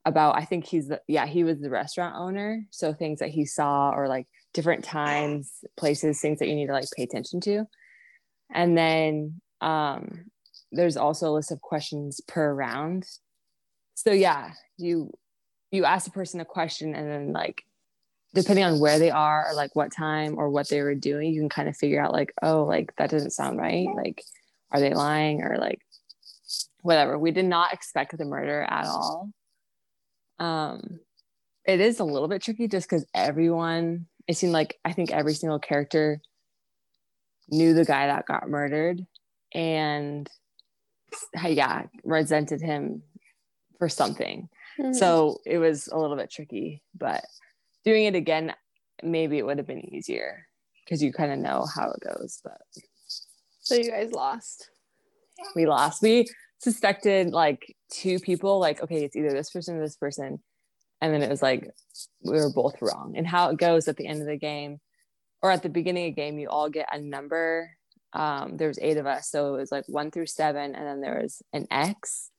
about 0.06 0.38
i 0.38 0.44
think 0.44 0.66
he's 0.66 0.88
the 0.88 1.02
yeah 1.08 1.26
he 1.26 1.44
was 1.44 1.60
the 1.60 1.70
restaurant 1.70 2.16
owner 2.18 2.64
so 2.70 2.94
things 2.94 3.20
that 3.20 3.30
he 3.30 3.46
saw 3.46 3.92
or 3.92 4.08
like 4.08 4.28
different 4.54 4.84
times 4.84 5.52
places 5.76 6.22
things 6.22 6.40
that 6.40 6.48
you 6.48 6.56
need 6.56 6.68
to 6.68 6.74
like 6.74 6.86
pay 6.96 7.04
attention 7.04 7.42
to. 7.42 7.66
And 8.54 8.78
then 8.78 9.42
um 9.62 10.26
there's 10.72 10.98
also 10.98 11.30
a 11.30 11.34
list 11.34 11.52
of 11.52 11.62
questions 11.62 12.22
per 12.28 12.54
round. 12.54 13.06
So 13.96 14.12
yeah 14.12 14.52
you 14.78 15.12
you 15.72 15.86
ask 15.86 16.06
the 16.06 16.12
person 16.12 16.40
a 16.40 16.46
question 16.46 16.94
and 16.94 17.10
then 17.10 17.34
like 17.34 17.64
depending 18.34 18.66
on 18.66 18.80
where 18.80 19.00
they 19.00 19.12
are 19.12 19.48
or 19.50 19.54
like 19.54 19.76
what 19.76 19.92
time 19.92 20.38
or 20.38 20.50
what 20.50 20.68
they 20.70 20.82
were 20.82 20.96
doing, 20.96 21.34
you 21.34 21.42
can 21.42 21.50
kind 21.50 21.70
of 21.70 21.78
figure 21.78 22.02
out 22.02 22.12
like, 22.12 22.34
oh, 22.42 22.64
like 22.64 22.96
that 22.98 23.10
doesn't 23.10 23.32
sound 23.32 23.60
right. 23.60 23.88
Like, 23.96 24.24
are 24.72 24.80
they 24.80 24.94
lying 24.94 25.44
or 25.44 25.58
like 25.58 25.82
whatever? 26.82 27.18
We 27.18 27.32
did 27.32 27.46
not 27.46 27.74
expect 27.74 28.18
the 28.18 28.26
murder 28.26 28.66
at 28.68 28.86
all. 28.86 29.30
Um, 30.40 31.00
it 31.66 31.80
is 31.80 32.00
a 32.00 32.04
little 32.04 32.28
bit 32.28 32.42
tricky 32.42 32.68
just 32.68 32.90
because 32.90 33.06
everyone, 33.14 34.08
it 34.28 34.36
seemed 34.36 34.54
like 34.54 34.80
I 34.84 34.94
think 34.94 35.12
every 35.12 35.36
single 35.36 35.60
character 35.60 36.20
knew 37.50 37.74
the 37.74 37.86
guy 37.86 38.08
that 38.08 38.26
got 38.26 38.50
murdered 38.50 39.06
and 39.54 40.28
yeah, 41.46 41.84
resented 42.04 42.62
him 42.62 43.04
for 43.78 43.90
something. 43.90 44.50
Mm-hmm. 44.80 44.94
So 44.94 45.40
it 45.46 45.60
was 45.60 45.88
a 45.88 45.98
little 45.98 46.16
bit 46.16 46.32
tricky, 46.32 46.82
but 46.98 47.24
doing 47.86 48.06
it 48.06 48.16
again, 48.16 48.54
maybe 49.02 49.38
it 49.38 49.46
would 49.46 49.58
have 49.58 49.68
been 49.68 49.94
easier 49.94 50.46
because 50.84 51.02
you 51.02 51.12
kind 51.12 51.32
of 51.32 51.40
know 51.40 51.66
how 51.76 51.92
it 51.92 52.00
goes. 52.02 52.40
But 52.44 52.62
so 53.60 53.76
you 53.76 53.90
guys 53.90 54.12
lost. 54.12 54.70
We 55.56 55.66
lost. 55.66 56.02
We 56.02 56.28
suspected 56.60 57.32
like 57.32 57.76
two 57.92 58.20
people, 58.20 58.60
like, 58.60 58.82
okay, 58.82 59.04
it's 59.04 59.16
either 59.16 59.32
this 59.32 59.50
person 59.50 59.78
or 59.78 59.82
this 59.82 59.98
person. 59.98 60.42
And 61.02 61.14
then 61.14 61.22
it 61.22 61.30
was 61.30 61.42
like 61.42 61.70
we 62.24 62.32
were 62.32 62.52
both 62.54 62.82
wrong. 62.82 63.14
And 63.18 63.28
how 63.28 63.50
it 63.50 63.58
goes 63.58 63.88
at 63.88 63.98
the 63.98 64.08
end 64.08 64.22
of 64.22 64.28
the 64.28 64.38
game 64.38 64.80
or 65.42 65.52
at 65.52 65.64
the 65.64 65.70
beginning 65.70 66.10
of 66.10 66.16
the 66.16 66.22
game, 66.22 66.40
you 66.40 66.48
all 66.50 66.70
get 66.70 66.88
a 66.92 67.00
number. 67.00 67.72
Um, 68.14 68.58
there 68.58 68.68
was 68.68 68.80
eight 68.82 68.98
of 68.98 69.06
us. 69.06 69.30
So 69.30 69.56
it 69.56 69.58
was 69.58 69.72
like 69.72 69.86
one 69.88 70.12
through 70.12 70.28
seven, 70.28 70.76
and 70.76 70.88
then 70.88 71.02
there 71.02 71.20
was 71.22 71.42
an 71.52 71.68
X. 71.72 72.30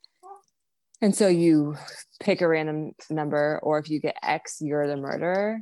And 1.04 1.14
so 1.14 1.28
you 1.28 1.76
pick 2.20 2.40
a 2.40 2.48
random 2.48 2.92
number, 3.10 3.60
or 3.62 3.78
if 3.78 3.90
you 3.90 4.00
get 4.00 4.16
X, 4.22 4.56
you're 4.62 4.86
the 4.86 4.96
murderer. 4.96 5.60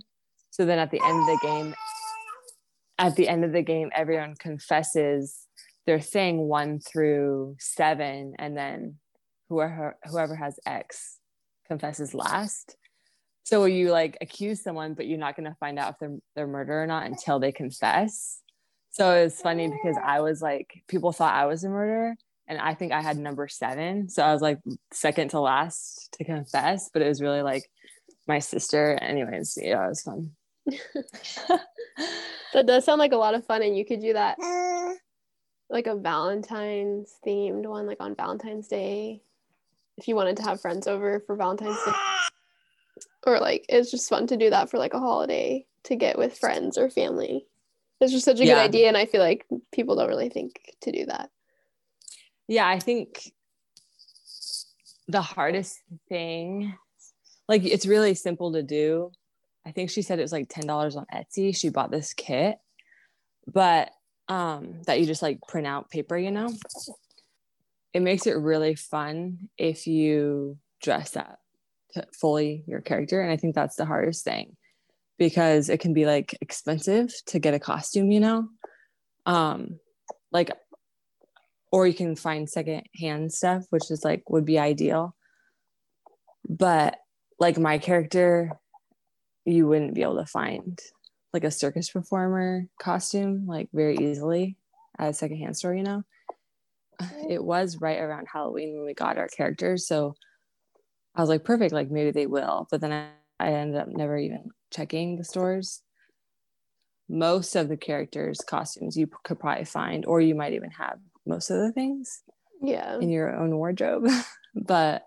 So 0.50 0.64
then 0.64 0.78
at 0.78 0.92
the 0.92 1.00
end 1.04 1.18
of 1.18 1.26
the 1.26 1.38
game, 1.42 1.74
at 2.96 3.16
the 3.16 3.28
end 3.28 3.44
of 3.44 3.50
the 3.50 3.62
game, 3.62 3.90
everyone 3.92 4.36
confesses 4.38 5.48
they're 5.84 6.00
saying 6.00 6.38
one 6.38 6.78
through 6.78 7.56
seven, 7.58 8.34
and 8.38 8.56
then 8.56 8.98
whoever 9.48 9.98
whoever 10.04 10.36
has 10.36 10.60
X 10.64 11.18
confesses 11.66 12.14
last. 12.14 12.76
So 13.42 13.64
you 13.64 13.90
like 13.90 14.18
accuse 14.20 14.62
someone, 14.62 14.94
but 14.94 15.08
you're 15.08 15.18
not 15.18 15.34
gonna 15.34 15.56
find 15.58 15.76
out 15.76 15.94
if 15.94 15.98
they're 15.98 16.18
they're 16.36 16.46
murder 16.46 16.84
or 16.84 16.86
not 16.86 17.06
until 17.06 17.40
they 17.40 17.50
confess. 17.50 18.40
So 18.90 19.10
it 19.10 19.24
was 19.24 19.40
funny 19.40 19.66
because 19.66 19.96
I 20.00 20.20
was 20.20 20.40
like, 20.40 20.84
people 20.86 21.10
thought 21.10 21.34
I 21.34 21.46
was 21.46 21.64
a 21.64 21.68
murderer, 21.68 22.14
and 22.52 22.60
I 22.60 22.74
think 22.74 22.92
I 22.92 23.00
had 23.00 23.16
number 23.16 23.48
seven. 23.48 24.10
So 24.10 24.22
I 24.22 24.32
was 24.32 24.42
like 24.42 24.58
second 24.92 25.30
to 25.30 25.40
last 25.40 26.14
to 26.18 26.24
confess, 26.24 26.90
but 26.92 27.00
it 27.00 27.08
was 27.08 27.22
really 27.22 27.40
like 27.40 27.64
my 28.28 28.40
sister. 28.40 28.98
Anyways, 29.00 29.58
yeah, 29.60 29.86
it 29.86 29.88
was 29.88 30.02
fun. 30.02 30.32
that 32.52 32.66
does 32.66 32.84
sound 32.84 32.98
like 32.98 33.12
a 33.12 33.16
lot 33.16 33.34
of 33.34 33.46
fun, 33.46 33.62
and 33.62 33.76
you 33.76 33.86
could 33.86 34.00
do 34.00 34.12
that 34.12 34.36
like 35.70 35.86
a 35.86 35.96
Valentine's 35.96 37.16
themed 37.26 37.66
one, 37.66 37.86
like 37.86 38.00
on 38.00 38.14
Valentine's 38.14 38.68
Day, 38.68 39.22
if 39.96 40.06
you 40.06 40.14
wanted 40.14 40.36
to 40.36 40.42
have 40.42 40.60
friends 40.60 40.86
over 40.86 41.20
for 41.26 41.34
Valentine's 41.36 41.82
Day. 41.84 41.92
Or 43.24 43.38
like 43.38 43.64
it's 43.68 43.90
just 43.90 44.08
fun 44.08 44.26
to 44.26 44.36
do 44.36 44.50
that 44.50 44.68
for 44.68 44.78
like 44.78 44.94
a 44.94 44.98
holiday 44.98 45.64
to 45.84 45.94
get 45.94 46.18
with 46.18 46.36
friends 46.36 46.76
or 46.76 46.90
family. 46.90 47.46
It's 48.00 48.12
just 48.12 48.24
such 48.24 48.40
a 48.40 48.44
yeah. 48.44 48.54
good 48.54 48.60
idea, 48.60 48.88
and 48.88 48.96
I 48.96 49.06
feel 49.06 49.20
like 49.20 49.46
people 49.72 49.94
don't 49.94 50.08
really 50.08 50.28
think 50.28 50.74
to 50.82 50.90
do 50.90 51.06
that 51.06 51.30
yeah, 52.48 52.66
I 52.68 52.78
think 52.78 53.32
the 55.08 55.22
hardest 55.22 55.80
thing, 56.08 56.74
like 57.48 57.64
it's 57.64 57.86
really 57.86 58.14
simple 58.14 58.52
to 58.52 58.62
do. 58.62 59.10
I 59.66 59.72
think 59.72 59.90
she 59.90 60.02
said 60.02 60.18
it 60.18 60.22
was 60.22 60.32
like 60.32 60.48
$10 60.48 60.96
on 60.96 61.06
Etsy. 61.14 61.56
She 61.56 61.68
bought 61.68 61.90
this 61.90 62.14
kit, 62.14 62.58
but 63.46 63.90
um, 64.28 64.82
that 64.86 65.00
you 65.00 65.06
just 65.06 65.22
like 65.22 65.40
print 65.46 65.66
out 65.66 65.90
paper, 65.90 66.16
you 66.16 66.30
know? 66.30 66.52
It 67.92 68.00
makes 68.00 68.26
it 68.26 68.32
really 68.32 68.74
fun 68.74 69.50
if 69.58 69.86
you 69.86 70.58
dress 70.80 71.16
up 71.16 71.38
fully 72.18 72.64
your 72.66 72.80
character. 72.80 73.20
And 73.20 73.30
I 73.30 73.36
think 73.36 73.54
that's 73.54 73.76
the 73.76 73.84
hardest 73.84 74.24
thing 74.24 74.56
because 75.18 75.68
it 75.68 75.80
can 75.80 75.92
be 75.92 76.06
like 76.06 76.36
expensive 76.40 77.12
to 77.26 77.38
get 77.38 77.54
a 77.54 77.58
costume, 77.58 78.10
you 78.10 78.20
know? 78.20 78.48
Um, 79.26 79.78
like 80.32 80.50
or 81.72 81.86
you 81.86 81.94
can 81.94 82.14
find 82.14 82.48
secondhand 82.48 83.32
stuff 83.32 83.64
which 83.70 83.90
is 83.90 84.04
like 84.04 84.28
would 84.30 84.44
be 84.44 84.58
ideal. 84.58 85.16
But 86.48 86.98
like 87.40 87.58
my 87.58 87.78
character 87.78 88.52
you 89.44 89.66
wouldn't 89.66 89.94
be 89.94 90.02
able 90.02 90.18
to 90.18 90.26
find 90.26 90.78
like 91.32 91.44
a 91.44 91.50
circus 91.50 91.90
performer 91.90 92.66
costume 92.78 93.46
like 93.46 93.68
very 93.72 93.96
easily 93.96 94.56
at 94.98 95.10
a 95.10 95.14
secondhand 95.14 95.56
store 95.56 95.74
you 95.74 95.82
know? 95.82 96.04
It 97.28 97.42
was 97.42 97.80
right 97.80 97.98
around 97.98 98.28
halloween 98.32 98.76
when 98.76 98.86
we 98.86 98.94
got 98.94 99.18
our 99.18 99.26
characters 99.26 99.88
so 99.88 100.14
i 101.16 101.20
was 101.20 101.28
like 101.28 101.42
perfect 101.42 101.72
like 101.72 101.90
maybe 101.90 102.12
they 102.12 102.26
will 102.26 102.68
but 102.70 102.80
then 102.80 102.92
i, 102.92 103.08
I 103.40 103.54
ended 103.54 103.80
up 103.80 103.88
never 103.88 104.16
even 104.16 104.50
checking 104.72 105.16
the 105.16 105.24
stores. 105.24 105.82
Most 107.08 107.54
of 107.56 107.68
the 107.68 107.76
characters 107.76 108.40
costumes 108.40 108.96
you 108.96 109.08
could 109.24 109.38
probably 109.38 109.64
find 109.64 110.06
or 110.06 110.20
you 110.20 110.34
might 110.34 110.54
even 110.54 110.70
have 110.70 110.98
most 111.26 111.50
of 111.50 111.58
the 111.58 111.72
things 111.72 112.22
yeah. 112.60 112.98
in 112.98 113.10
your 113.10 113.34
own 113.34 113.56
wardrobe. 113.56 114.08
But 114.54 115.06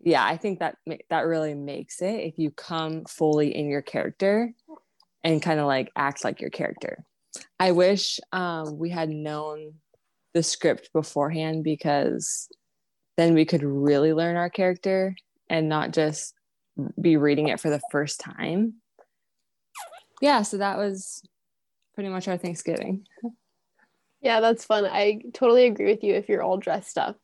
yeah 0.00 0.24
i 0.24 0.36
think 0.36 0.60
that 0.60 0.76
that 1.10 1.26
really 1.26 1.54
makes 1.54 2.00
it 2.00 2.20
if 2.20 2.38
you 2.38 2.52
come 2.52 3.04
fully 3.06 3.56
in 3.56 3.66
your 3.66 3.82
character 3.82 4.54
and 5.26 5.42
kind 5.42 5.58
of 5.58 5.66
like 5.66 5.90
act 5.96 6.22
like 6.22 6.40
your 6.40 6.50
character. 6.50 7.04
I 7.58 7.72
wish 7.72 8.20
um, 8.32 8.78
we 8.78 8.90
had 8.90 9.08
known 9.08 9.74
the 10.34 10.42
script 10.42 10.90
beforehand 10.92 11.64
because 11.64 12.48
then 13.16 13.34
we 13.34 13.44
could 13.44 13.64
really 13.64 14.12
learn 14.12 14.36
our 14.36 14.48
character 14.48 15.16
and 15.50 15.68
not 15.68 15.92
just 15.92 16.32
be 17.00 17.16
reading 17.16 17.48
it 17.48 17.58
for 17.58 17.70
the 17.70 17.80
first 17.90 18.20
time. 18.20 18.74
Yeah 20.22 20.42
so 20.42 20.58
that 20.58 20.78
was 20.78 21.22
pretty 21.94 22.08
much 22.08 22.28
our 22.28 22.38
thanksgiving 22.38 23.04
Yeah, 24.26 24.40
that's 24.40 24.64
fun. 24.64 24.84
I 24.86 25.20
totally 25.34 25.66
agree 25.66 25.86
with 25.86 26.02
you. 26.02 26.14
If 26.14 26.28
you're 26.28 26.42
all 26.42 26.56
dressed 26.56 26.98
up 26.98 27.16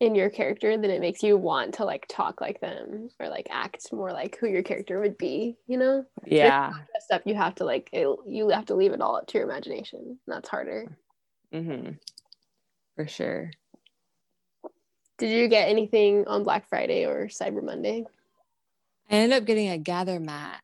in 0.00 0.16
your 0.16 0.30
character, 0.30 0.76
then 0.76 0.90
it 0.90 1.00
makes 1.00 1.22
you 1.22 1.36
want 1.36 1.74
to 1.74 1.84
like 1.84 2.06
talk 2.08 2.40
like 2.40 2.60
them 2.60 3.08
or 3.20 3.28
like 3.28 3.46
act 3.52 3.92
more 3.92 4.10
like 4.10 4.36
who 4.36 4.48
your 4.48 4.64
character 4.64 4.98
would 4.98 5.16
be, 5.16 5.58
you 5.68 5.78
know? 5.78 6.04
Yeah. 6.26 6.70
Dressed 6.70 7.12
up, 7.12 7.22
you 7.24 7.36
have 7.36 7.54
to 7.54 7.64
like, 7.64 7.88
it, 7.92 8.08
you 8.26 8.48
have 8.48 8.66
to 8.66 8.74
leave 8.74 8.90
it 8.90 9.00
all 9.00 9.14
up 9.14 9.28
to 9.28 9.38
your 9.38 9.48
imagination. 9.48 10.18
That's 10.26 10.48
harder. 10.48 10.88
Mm-hmm. 11.54 11.92
For 12.96 13.06
sure. 13.06 13.52
Did 15.18 15.30
you 15.30 15.46
get 15.46 15.68
anything 15.68 16.26
on 16.26 16.42
Black 16.42 16.68
Friday 16.68 17.06
or 17.06 17.28
Cyber 17.28 17.62
Monday? 17.62 18.06
I 19.08 19.14
ended 19.14 19.38
up 19.38 19.44
getting 19.44 19.68
a 19.68 19.78
Gathre 19.78 20.18
mat, 20.18 20.62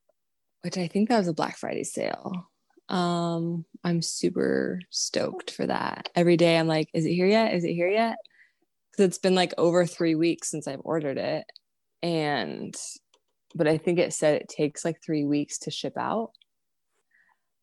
which 0.63 0.79
I 0.79 0.89
think 0.89 1.11
that 1.11 1.19
was 1.19 1.29
a 1.29 1.33
Black 1.33 1.57
Friday 1.57 1.85
sale. 1.85 2.49
Um, 2.89 3.65
I'm 3.85 4.03
super 4.03 4.81
stoked 4.91 5.51
for 5.51 5.67
that. 5.67 6.09
Every 6.15 6.37
day 6.37 6.59
I'm 6.59 6.69
like, 6.69 6.89
is 6.95 7.05
it 7.05 7.15
here 7.15 7.27
yet? 7.27 7.55
Is 7.55 7.65
it 7.65 7.75
here 7.75 7.89
yet? 7.89 8.17
Because 8.91 9.07
it's 9.07 9.19
been 9.19 9.35
like 9.35 9.55
over 9.59 9.87
three 9.87 10.15
weeks 10.15 10.51
since 10.51 10.69
I've 10.69 10.81
ordered 10.85 11.19
it. 11.19 11.45
And, 12.03 12.75
but 13.55 13.67
I 13.67 13.79
think 13.79 13.99
it 13.99 14.13
said 14.13 14.41
it 14.41 14.49
takes 14.49 14.85
like 14.85 15.03
three 15.05 15.25
weeks 15.25 15.59
to 15.61 15.71
ship 15.71 15.95
out. 15.97 16.31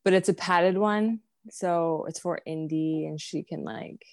But 0.04 0.14
it's 0.14 0.30
a 0.30 0.34
padded 0.34 0.78
one. 0.78 1.22
So 1.50 2.06
it's 2.08 2.20
for 2.20 2.40
Indy 2.46 3.06
and 3.06 3.20
she 3.20 3.44
can 3.44 3.64
like, 3.64 4.04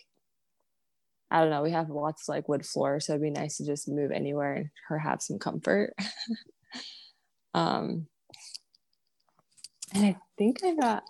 I 1.30 1.40
don't 1.40 1.50
know, 1.50 1.62
we 1.62 1.70
have 1.70 1.90
lots 1.90 2.28
of 2.28 2.32
like 2.32 2.48
wood 2.48 2.66
floor. 2.66 3.00
So 3.00 3.12
it'd 3.12 3.22
be 3.22 3.30
nice 3.30 3.56
to 3.58 3.66
just 3.66 3.88
move 3.88 4.10
anywhere 4.10 4.54
and 4.54 4.70
her 4.88 4.98
have 4.98 5.22
some 5.22 5.38
comfort. 5.38 5.94
um, 7.54 8.06
and 9.94 10.06
I 10.06 10.16
think 10.38 10.64
I 10.64 10.74
got, 10.74 11.04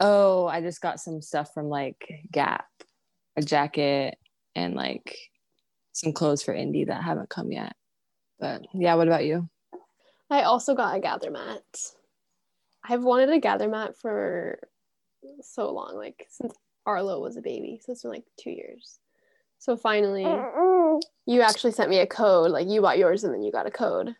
oh, 0.00 0.46
I 0.46 0.60
just 0.60 0.80
got 0.80 1.00
some 1.00 1.22
stuff 1.22 1.52
from 1.52 1.66
like 1.66 2.22
Gap, 2.30 2.66
a 3.36 3.42
jacket 3.42 4.18
and 4.54 4.74
like 4.74 5.16
some 5.92 6.12
clothes 6.12 6.42
for 6.42 6.54
Indy 6.54 6.84
that 6.84 7.02
haven't 7.02 7.30
come 7.30 7.52
yet. 7.52 7.74
But 8.38 8.62
yeah, 8.72 8.94
what 8.94 9.08
about 9.08 9.24
you? 9.24 9.48
I 10.30 10.42
also 10.42 10.74
got 10.74 10.96
a 10.96 11.00
Gathre 11.00 11.32
mat. 11.32 11.62
I've 12.84 13.02
wanted 13.02 13.30
a 13.30 13.40
Gathre 13.40 13.70
mat 13.70 13.96
for 13.96 14.58
so 15.42 15.72
long, 15.72 15.96
like 15.96 16.26
since 16.30 16.54
Arlo 16.86 17.20
was 17.20 17.36
a 17.36 17.42
baby. 17.42 17.80
So 17.82 17.92
it's 17.92 18.02
been 18.02 18.12
like 18.12 18.24
two 18.38 18.50
years. 18.50 18.98
So 19.58 19.76
finally, 19.76 20.24
you 21.26 21.42
actually 21.42 21.72
sent 21.72 21.90
me 21.90 21.98
a 21.98 22.06
code. 22.06 22.50
Like 22.50 22.68
you 22.68 22.80
bought 22.80 22.98
yours 22.98 23.24
and 23.24 23.34
then 23.34 23.42
you 23.42 23.50
got 23.50 23.66
a 23.66 23.70
code. 23.70 24.14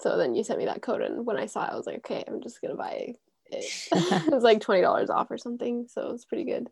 So 0.00 0.18
then 0.18 0.34
you 0.34 0.44
sent 0.44 0.58
me 0.58 0.66
that 0.66 0.82
code. 0.82 1.00
And 1.00 1.24
when 1.24 1.38
I 1.38 1.46
saw 1.46 1.64
it, 1.64 1.72
I 1.72 1.76
was 1.76 1.86
like, 1.86 1.96
okay, 1.98 2.22
I'm 2.26 2.42
just 2.42 2.60
going 2.60 2.72
to 2.72 2.76
buy 2.76 3.14
it. 3.58 3.64
it 3.92 4.32
was 4.32 4.42
like 4.42 4.60
$20 4.60 5.08
off 5.10 5.30
or 5.30 5.38
something. 5.38 5.86
So 5.88 6.02
it 6.02 6.12
was 6.12 6.24
pretty 6.24 6.44
good. 6.44 6.68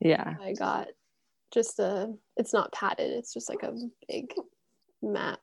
Yeah. 0.00 0.34
I 0.42 0.52
got 0.52 0.88
just 1.52 1.78
a, 1.78 2.12
it's 2.36 2.52
not 2.52 2.72
padded, 2.72 3.10
it's 3.12 3.32
just 3.32 3.48
like 3.48 3.62
a 3.62 3.74
big 4.08 4.32
mat 5.02 5.38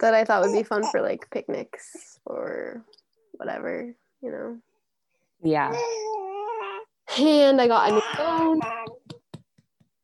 that 0.00 0.14
I 0.14 0.24
thought 0.24 0.42
would 0.42 0.52
be 0.52 0.62
fun 0.62 0.82
for 0.90 1.00
like 1.00 1.30
picnics 1.30 2.18
or 2.24 2.84
whatever, 3.32 3.94
you 4.22 4.30
know. 4.30 4.58
Yeah. 5.42 5.78
And 7.18 7.60
I 7.60 7.66
got 7.66 7.90
a 7.90 7.92
new 7.92 8.00
phone 8.16 8.60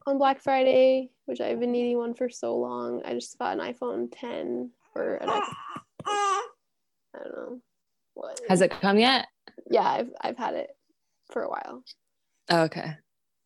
on 0.07 0.19
Black 0.19 0.43
Friday, 0.43 1.11
which 1.27 1.41
I've 1.41 1.61
been 1.61 1.73
needing 1.73 1.99
one 1.99 2.15
for 2.15 2.29
so 2.29 2.57
long. 2.57 3.03
I 3.05 3.15
just 3.15 3.39
got 3.39 3.59
an 3.59 3.73
iPhone 3.73 4.09
10 4.13 4.71
or 4.95 5.15
an 5.17 5.29
iPhone. 5.29 5.55
I 6.07 6.43
don't 7.15 7.33
know. 7.33 7.61
What 8.15 8.41
Has 8.49 8.61
it 8.61 8.71
come 8.71 8.99
yet? 8.99 9.27
Yeah, 9.71 9.83
I've 9.89 10.11
I've 10.21 10.39
had 10.39 10.55
it 10.55 10.71
for 11.33 11.43
a 11.43 11.49
while. 11.49 11.83
Oh, 12.51 12.63
okay. 12.63 12.93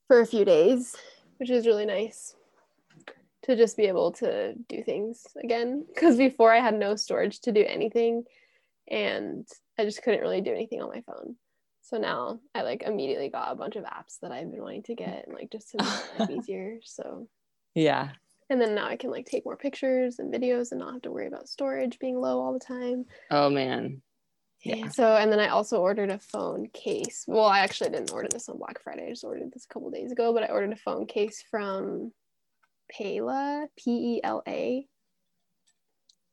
For 0.08 0.20
a 0.20 0.26
few 0.26 0.44
days, 0.44 0.96
which 1.38 1.50
is 1.50 1.66
really 1.66 1.86
nice 1.86 2.34
to 3.44 3.56
just 3.56 3.76
be 3.76 3.84
able 3.86 4.12
to 4.12 4.54
do 4.68 4.82
things 4.82 5.26
again 5.42 5.84
because 5.88 6.16
before 6.16 6.52
I 6.52 6.60
had 6.60 6.74
no 6.78 6.94
storage 6.94 7.40
to 7.40 7.52
do 7.52 7.64
anything 7.66 8.24
and 8.88 9.46
I 9.78 9.84
just 9.84 10.02
couldn't 10.02 10.20
really 10.20 10.42
do 10.42 10.52
anything 10.52 10.82
on 10.82 10.90
my 10.90 11.00
phone. 11.02 11.36
So 11.82 11.96
now 11.96 12.40
I 12.54 12.62
like 12.62 12.82
immediately 12.82 13.30
got 13.30 13.50
a 13.50 13.56
bunch 13.56 13.76
of 13.76 13.84
apps 13.84 14.18
that 14.20 14.30
I've 14.30 14.50
been 14.50 14.60
wanting 14.62 14.82
to 14.84 14.94
get 14.94 15.26
and 15.26 15.34
like 15.34 15.50
just 15.50 15.70
to 15.70 15.78
make 15.78 16.20
life 16.20 16.30
easier. 16.38 16.78
So 16.84 17.28
Yeah. 17.74 18.10
and 18.50 18.60
then 18.60 18.74
now 18.74 18.86
I 18.86 18.96
can 18.96 19.10
like 19.10 19.26
take 19.26 19.44
more 19.46 19.56
pictures 19.56 20.18
and 20.18 20.32
videos 20.32 20.70
and 20.72 20.80
not 20.80 20.92
have 20.92 21.02
to 21.02 21.10
worry 21.10 21.26
about 21.26 21.48
storage 21.48 21.98
being 21.98 22.20
low 22.20 22.40
all 22.40 22.52
the 22.52 22.58
time. 22.60 23.06
Oh 23.30 23.48
man. 23.48 24.02
Yeah. 24.62 24.88
So 24.88 25.16
and 25.16 25.32
then 25.32 25.40
I 25.40 25.48
also 25.48 25.80
ordered 25.80 26.10
a 26.10 26.18
phone 26.18 26.68
case. 26.72 27.24
Well, 27.26 27.46
I 27.46 27.60
actually 27.60 27.90
didn't 27.90 28.12
order 28.12 28.28
this 28.30 28.48
on 28.48 28.58
Black 28.58 28.82
Friday. 28.82 29.06
I 29.06 29.10
just 29.10 29.24
ordered 29.24 29.52
this 29.52 29.64
a 29.64 29.68
couple 29.68 29.90
days 29.90 30.12
ago, 30.12 30.32
but 30.32 30.42
I 30.42 30.46
ordered 30.46 30.72
a 30.72 30.76
phone 30.76 31.06
case 31.06 31.44
from 31.50 32.12
Pela, 32.90 33.68
P 33.76 34.16
E 34.16 34.20
L 34.24 34.42
A. 34.46 34.86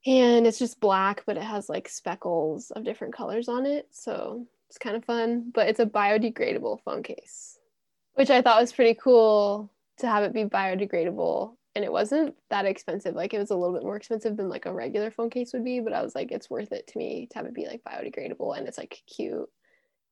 And 0.06 0.48
it's 0.48 0.60
just 0.60 0.80
black, 0.80 1.24
but 1.26 1.36
it 1.36 1.44
has 1.44 1.68
like 1.68 1.90
speckles 1.90 2.72
of 2.72 2.86
different 2.86 3.14
colors 3.14 3.50
on 3.50 3.66
it. 3.66 3.90
So 3.92 4.46
it's 4.70 4.78
kind 4.78 4.96
of 4.96 5.04
fun, 5.04 5.52
but 5.54 5.68
it's 5.68 5.82
a 5.82 5.86
biodegradable 5.86 6.82
phone 6.84 7.04
case, 7.04 7.60
which 8.14 8.30
I 8.30 8.42
thought 8.42 8.62
was 8.62 8.72
pretty 8.72 8.98
cool 9.02 9.70
to 9.98 10.08
have 10.08 10.24
it 10.24 10.34
be 10.34 10.46
biodegradable. 10.46 11.57
And 11.78 11.86
it 11.86 11.92
wasn't 11.92 12.34
that 12.50 12.66
expensive. 12.66 13.14
Like 13.14 13.36
it 13.36 13.38
was 13.38 13.52
a 13.52 13.56
little 13.56 13.76
bit 13.76 13.84
more 13.84 13.98
expensive 13.98 14.36
than 14.36 14.50
like 14.50 14.66
a 14.66 14.74
regular 14.74 15.12
phone 15.12 15.30
case 15.30 15.54
would 15.54 15.64
be, 15.64 15.80
but 15.80 15.94
I 15.94 16.02
was 16.02 16.16
like, 16.16 16.32
it's 16.32 16.50
worth 16.50 16.72
it 16.72 16.88
to 16.88 16.98
me 16.98 17.28
to 17.30 17.38
have 17.38 17.46
it 17.46 17.54
be 17.54 17.68
like 17.68 17.84
biodegradable 17.88 18.58
and 18.58 18.68
it's 18.68 18.80
like 18.80 19.04
cute. 19.06 19.48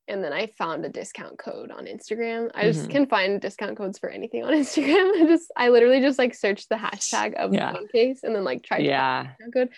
And 0.07 0.23
then 0.23 0.31
I 0.31 0.45
found 0.59 0.85
a 0.85 0.89
discount 0.89 1.39
code 1.39 1.71
on 1.71 1.87
Instagram. 1.87 2.51
I 2.53 2.65
just 2.65 2.87
Mhm. 2.87 2.91
can 2.91 3.05
find 3.07 3.41
discount 3.41 3.77
codes 3.77 3.97
for 3.97 4.09
anything 4.09 4.43
on 4.43 4.53
Instagram. 4.63 5.19
I 5.19 5.25
just 5.25 5.51
I 5.57 5.69
literally 5.69 6.01
just 6.01 6.19
like 6.19 6.35
searched 6.35 6.69
the 6.69 6.75
hashtag 6.75 7.33
of 7.33 7.51
Yeah. 7.51 7.71
the 7.71 7.79
phone 7.79 7.87
case 7.87 8.21
and 8.23 8.35
then 8.35 8.43
like 8.43 8.61
tried 8.61 8.81
to 8.81 8.83
Yeah. 8.85 9.23
find 9.23 9.27
a 9.27 9.31
discount 9.31 9.53
code. 9.55 9.69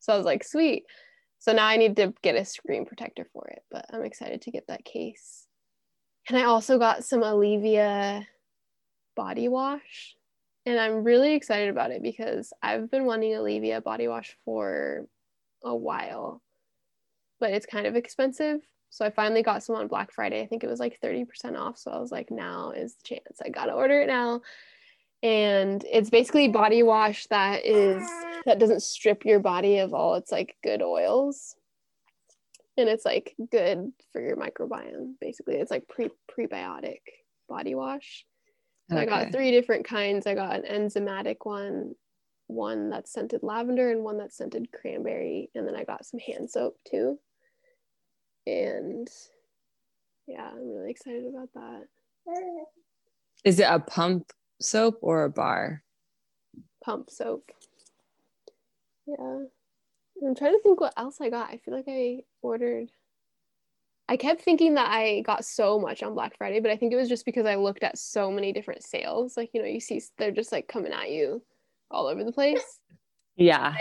So 0.00 0.14
I 0.14 0.16
was 0.16 0.26
like, 0.26 0.42
sweet. 0.42 0.86
So 1.38 1.52
now 1.52 1.66
I 1.66 1.76
need 1.76 1.94
to 1.94 2.12
get 2.22 2.34
a 2.34 2.44
screen 2.44 2.86
protector 2.86 3.24
for 3.32 3.46
it, 3.46 3.62
but 3.70 3.86
I'm 3.92 4.02
excited 4.02 4.42
to 4.42 4.50
get 4.50 4.66
that 4.66 4.84
case. 4.84 5.46
And 6.28 6.36
I 6.36 6.42
also 6.42 6.76
got 6.80 7.04
some 7.04 7.22
Olivia 7.22 8.26
body 9.14 9.46
wash. 9.46 10.15
And 10.66 10.80
I'm 10.80 11.04
really 11.04 11.34
excited 11.34 11.68
about 11.68 11.92
it 11.92 12.02
because 12.02 12.52
I've 12.60 12.90
been 12.90 13.06
wanting 13.06 13.34
Olivia 13.36 13.80
body 13.80 14.08
wash 14.08 14.36
for 14.44 15.06
a 15.62 15.74
while, 15.74 16.42
but 17.38 17.52
it's 17.52 17.66
kind 17.66 17.86
of 17.86 17.94
expensive. 17.94 18.60
So 18.90 19.04
I 19.04 19.10
finally 19.10 19.42
got 19.42 19.62
some 19.62 19.76
on 19.76 19.86
Black 19.86 20.10
Friday. 20.12 20.40
I 20.42 20.46
think 20.46 20.64
it 20.64 20.70
was 20.70 20.80
like 20.80 20.98
30% 21.00 21.56
off. 21.56 21.78
So 21.78 21.92
I 21.92 21.98
was 22.00 22.10
like, 22.10 22.32
now 22.32 22.72
is 22.72 22.96
the 22.96 23.02
chance. 23.04 23.40
I 23.44 23.48
gotta 23.48 23.72
order 23.72 24.00
it 24.00 24.08
now. 24.08 24.40
And 25.22 25.84
it's 25.90 26.10
basically 26.10 26.48
body 26.48 26.82
wash 26.82 27.26
that 27.26 27.64
is 27.64 28.06
that 28.44 28.58
doesn't 28.58 28.82
strip 28.82 29.24
your 29.24 29.40
body 29.40 29.78
of 29.78 29.94
all 29.94 30.14
its 30.14 30.32
like 30.32 30.56
good 30.62 30.82
oils. 30.82 31.56
And 32.76 32.88
it's 32.88 33.04
like 33.04 33.34
good 33.50 33.92
for 34.12 34.20
your 34.20 34.36
microbiome. 34.36 35.14
Basically, 35.20 35.56
it's 35.56 35.70
like 35.70 35.88
pre 35.88 36.10
prebiotic 36.30 37.00
body 37.48 37.74
wash. 37.74 38.26
So 38.88 38.96
I 38.96 39.04
got 39.04 39.32
three 39.32 39.50
different 39.50 39.84
kinds. 39.84 40.26
I 40.26 40.34
got 40.34 40.54
an 40.54 40.62
enzymatic 40.62 41.38
one, 41.42 41.94
one 42.46 42.88
that's 42.88 43.12
scented 43.12 43.42
lavender, 43.42 43.90
and 43.90 44.04
one 44.04 44.16
that's 44.16 44.36
scented 44.36 44.70
cranberry. 44.72 45.50
And 45.54 45.66
then 45.66 45.74
I 45.74 45.84
got 45.84 46.06
some 46.06 46.20
hand 46.20 46.50
soap 46.50 46.76
too. 46.88 47.18
And 48.46 49.08
yeah, 50.28 50.50
I'm 50.52 50.72
really 50.72 50.90
excited 50.90 51.24
about 51.26 51.48
that. 51.54 51.86
Is 53.44 53.58
it 53.58 53.66
a 53.68 53.80
pump 53.80 54.32
soap 54.60 54.98
or 55.02 55.24
a 55.24 55.30
bar? 55.30 55.82
Pump 56.84 57.10
soap. 57.10 57.50
Yeah. 59.06 59.44
I'm 60.24 60.34
trying 60.34 60.52
to 60.52 60.60
think 60.62 60.80
what 60.80 60.94
else 60.96 61.20
I 61.20 61.28
got. 61.28 61.50
I 61.50 61.58
feel 61.58 61.74
like 61.74 61.88
I 61.88 62.20
ordered. 62.40 62.88
I 64.08 64.16
kept 64.16 64.42
thinking 64.42 64.74
that 64.74 64.88
I 64.88 65.22
got 65.22 65.44
so 65.44 65.80
much 65.80 66.02
on 66.02 66.14
Black 66.14 66.36
Friday, 66.38 66.60
but 66.60 66.70
I 66.70 66.76
think 66.76 66.92
it 66.92 66.96
was 66.96 67.08
just 67.08 67.24
because 67.24 67.44
I 67.44 67.56
looked 67.56 67.82
at 67.82 67.98
so 67.98 68.30
many 68.30 68.52
different 68.52 68.84
sales. 68.84 69.36
Like, 69.36 69.50
you 69.52 69.60
know, 69.60 69.66
you 69.66 69.80
see 69.80 70.00
they're 70.16 70.30
just 70.30 70.52
like 70.52 70.68
coming 70.68 70.92
at 70.92 71.10
you 71.10 71.42
all 71.90 72.06
over 72.06 72.22
the 72.22 72.32
place. 72.32 72.80
Yeah. 73.36 73.74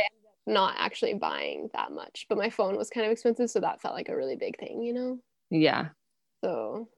not 0.48 0.76
actually 0.78 1.14
buying 1.14 1.70
that 1.74 1.92
much. 1.92 2.26
But 2.28 2.38
my 2.38 2.50
phone 2.50 2.76
was 2.76 2.90
kind 2.90 3.06
of 3.06 3.12
expensive, 3.12 3.50
so 3.50 3.60
that 3.60 3.82
felt 3.82 3.96
like 3.96 4.10
a 4.10 4.16
really 4.16 4.36
big 4.36 4.60
thing, 4.60 4.82
you 4.82 4.94
know? 4.94 5.20
Yeah. 5.50 5.90
So 6.44 6.90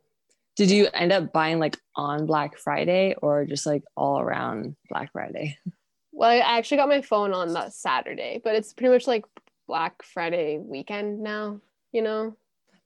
Did 0.56 0.72
you 0.72 0.88
end 0.94 1.12
up 1.12 1.32
buying 1.32 1.60
like 1.60 1.78
on 1.96 2.26
Black 2.26 2.58
Friday 2.58 3.16
or 3.22 3.46
just 3.46 3.66
like 3.66 3.84
all 3.96 4.20
around 4.20 4.76
Black 4.90 5.12
Friday? 5.12 5.58
well, 6.12 6.30
I 6.30 6.38
actually 6.38 6.78
got 6.78 6.90
my 6.90 7.02
phone 7.02 7.34
on 7.34 7.54
that 7.54 7.74
Saturday, 7.74 8.42
but 8.44 8.56
it's 8.56 8.74
pretty 8.74 8.94
much 8.94 9.06
like 9.06 9.26
Black 9.68 10.02
Friday 10.04 10.60
weekend 10.60 11.20
now, 11.20 11.60
you 11.92 12.02
know? 12.02 12.36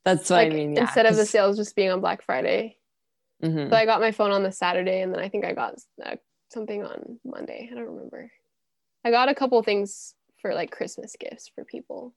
That's 0.03 0.29
what 0.29 0.37
like 0.37 0.51
I 0.51 0.55
mean. 0.55 0.73
Yeah. 0.75 0.81
instead 0.81 1.05
of 1.05 1.15
the 1.15 1.25
sales 1.25 1.57
just 1.57 1.75
being 1.75 1.91
on 1.91 2.01
Black 2.01 2.23
Friday. 2.23 2.77
Mhm. 3.43 3.69
So 3.69 3.75
I 3.75 3.85
got 3.85 4.01
my 4.01 4.11
phone 4.11 4.31
on 4.31 4.43
the 4.43 4.51
Saturday 4.51 5.01
and 5.01 5.13
then 5.13 5.19
I 5.21 5.29
think 5.29 5.45
I 5.45 5.53
got 5.53 5.75
uh, 6.03 6.15
something 6.49 6.83
on 6.83 7.19
Monday. 7.23 7.69
I 7.71 7.75
don't 7.75 7.85
remember. 7.85 8.31
I 9.03 9.11
got 9.11 9.29
a 9.29 9.35
couple 9.35 9.61
things 9.63 10.15
for 10.41 10.53
like 10.53 10.71
Christmas 10.71 11.15
gifts 11.19 11.49
for 11.53 11.63
people, 11.65 12.13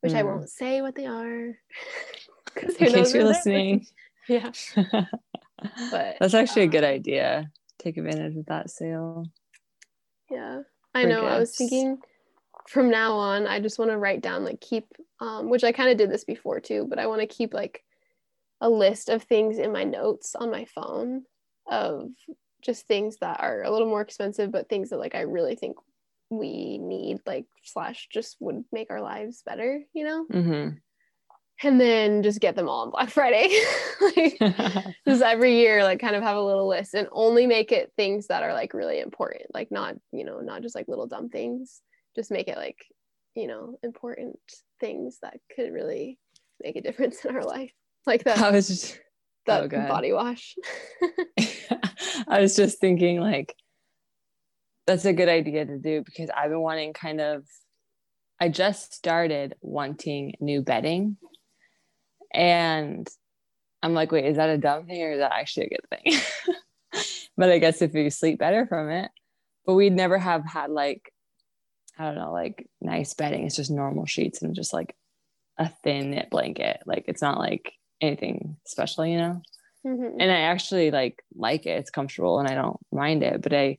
which 0.00 0.14
I 0.14 0.22
Mm. 0.22 0.26
won't 0.26 0.50
say 0.50 0.82
what 0.82 0.94
they 0.94 1.06
are. 1.06 1.58
'Cause 2.54 2.76
In 2.76 2.90
case 2.92 3.14
you're 3.14 3.24
listening. 3.24 3.86
Yeah. 4.28 4.50
But 5.90 6.16
That's 6.20 6.34
actually 6.34 6.62
a 6.62 6.66
um, 6.66 6.70
good 6.70 6.84
idea. 6.84 7.50
Take 7.78 7.96
advantage 7.96 8.36
of 8.36 8.46
that 8.46 8.70
sale. 8.70 9.26
Yeah, 10.30 10.62
I 10.94 11.04
know. 11.04 11.24
I 11.26 11.38
was 11.38 11.56
thinking 11.56 11.98
from 12.68 12.90
now 12.90 13.14
on, 13.14 13.46
I 13.46 13.60
just 13.60 13.78
want 13.78 13.90
to 13.90 13.98
write 13.98 14.20
down, 14.20 14.44
like, 14.44 14.60
keep, 14.60 14.86
um, 15.20 15.48
which 15.48 15.64
I 15.64 15.72
kind 15.72 15.90
of 15.90 15.96
did 15.96 16.10
this 16.10 16.24
before 16.24 16.60
too, 16.60 16.86
but 16.88 16.98
I 16.98 17.06
want 17.06 17.20
to 17.22 17.26
keep 17.26 17.54
like 17.54 17.82
a 18.60 18.68
list 18.68 19.08
of 19.08 19.22
things 19.22 19.58
in 19.58 19.72
my 19.72 19.84
notes 19.84 20.34
on 20.34 20.50
my 20.50 20.64
phone 20.66 21.22
of 21.70 22.10
just 22.62 22.86
things 22.86 23.16
that 23.20 23.40
are 23.40 23.62
a 23.62 23.70
little 23.70 23.88
more 23.88 24.00
expensive, 24.02 24.50
but 24.52 24.68
things 24.68 24.90
that 24.90 24.98
like 24.98 25.14
I 25.14 25.20
really 25.22 25.54
think 25.56 25.76
we 26.30 26.78
need, 26.78 27.18
like, 27.26 27.46
slash 27.64 28.08
just 28.12 28.36
would 28.40 28.64
make 28.70 28.90
our 28.90 29.00
lives 29.00 29.42
better, 29.46 29.80
you 29.94 30.04
know? 30.04 30.24
hmm 30.30 30.68
And 31.62 31.80
then 31.80 32.22
just 32.22 32.40
get 32.40 32.54
them 32.54 32.68
all 32.68 32.82
on 32.82 32.90
Black 32.90 33.08
Friday. 33.10 33.48
like, 34.00 34.38
just 35.08 35.22
every 35.22 35.56
year 35.56 35.82
like 35.82 36.00
kind 36.00 36.14
of 36.14 36.22
have 36.22 36.36
a 36.36 36.42
little 36.42 36.68
list 36.68 36.94
and 36.94 37.08
only 37.12 37.46
make 37.46 37.72
it 37.72 37.92
things 37.96 38.26
that 38.28 38.42
are 38.42 38.52
like 38.52 38.74
really 38.74 39.00
important 39.00 39.44
like 39.54 39.70
not 39.72 39.96
you 40.12 40.24
know 40.24 40.40
not 40.40 40.62
just 40.62 40.74
like 40.74 40.86
little 40.86 41.06
dumb 41.06 41.28
things 41.28 41.80
just 42.18 42.30
make 42.30 42.48
it 42.48 42.56
like 42.56 42.84
you 43.34 43.46
know 43.46 43.78
important 43.82 44.38
things 44.80 45.18
that 45.22 45.38
could 45.54 45.72
really 45.72 46.18
make 46.62 46.76
a 46.76 46.80
difference 46.80 47.24
in 47.24 47.34
our 47.34 47.44
life 47.44 47.72
like 48.06 48.22
I 48.26 48.34
that 48.34 48.52
was 48.52 48.68
just 48.68 48.98
that 49.46 49.72
oh, 49.72 49.88
body 49.88 50.12
wash 50.12 50.56
I 52.28 52.40
was 52.40 52.56
just 52.56 52.80
thinking 52.80 53.20
like 53.20 53.54
that's 54.86 55.04
a 55.04 55.12
good 55.12 55.28
idea 55.28 55.64
to 55.64 55.78
do 55.78 56.02
because 56.04 56.30
I've 56.36 56.50
been 56.50 56.60
wanting 56.60 56.92
kind 56.92 57.20
of 57.20 57.44
I 58.40 58.48
just 58.48 58.94
started 58.94 59.54
wanting 59.60 60.34
new 60.40 60.62
bedding 60.62 61.16
and 62.32 63.08
I'm 63.82 63.94
like, 63.94 64.12
wait, 64.12 64.24
is 64.24 64.36
that 64.36 64.50
a 64.50 64.58
dumb 64.58 64.86
thing 64.86 65.02
or 65.02 65.12
is 65.12 65.18
that 65.18 65.32
actually 65.32 65.66
a 65.66 65.70
good 65.70 65.88
thing? 65.90 66.20
but 67.36 67.50
I 67.50 67.58
guess 67.58 67.82
if 67.82 67.94
you 67.94 68.10
sleep 68.10 68.38
better 68.38 68.66
from 68.66 68.90
it. 68.90 69.10
But 69.66 69.74
we'd 69.74 69.92
never 69.92 70.18
have 70.18 70.46
had 70.46 70.70
like, 70.70 71.12
I 71.98 72.04
don't 72.04 72.14
know, 72.14 72.32
like 72.32 72.66
nice 72.80 73.14
bedding. 73.14 73.44
It's 73.44 73.56
just 73.56 73.70
normal 73.70 74.06
sheets 74.06 74.42
and 74.42 74.54
just 74.54 74.72
like 74.72 74.94
a 75.58 75.68
thin 75.68 76.10
knit 76.12 76.30
blanket. 76.30 76.80
Like 76.86 77.04
it's 77.08 77.22
not 77.22 77.38
like 77.38 77.72
anything 78.00 78.56
special, 78.66 79.04
you 79.06 79.18
know? 79.18 79.42
Mhm. 79.86 80.16
and 80.18 80.30
I 80.30 80.40
actually 80.40 80.90
like 80.90 81.22
like 81.34 81.64
it. 81.66 81.78
It's 81.78 81.90
comfortable 81.90 82.40
and 82.40 82.48
I 82.48 82.54
don't 82.54 82.78
mind 82.92 83.22
it. 83.22 83.40
But 83.42 83.52
I 83.52 83.78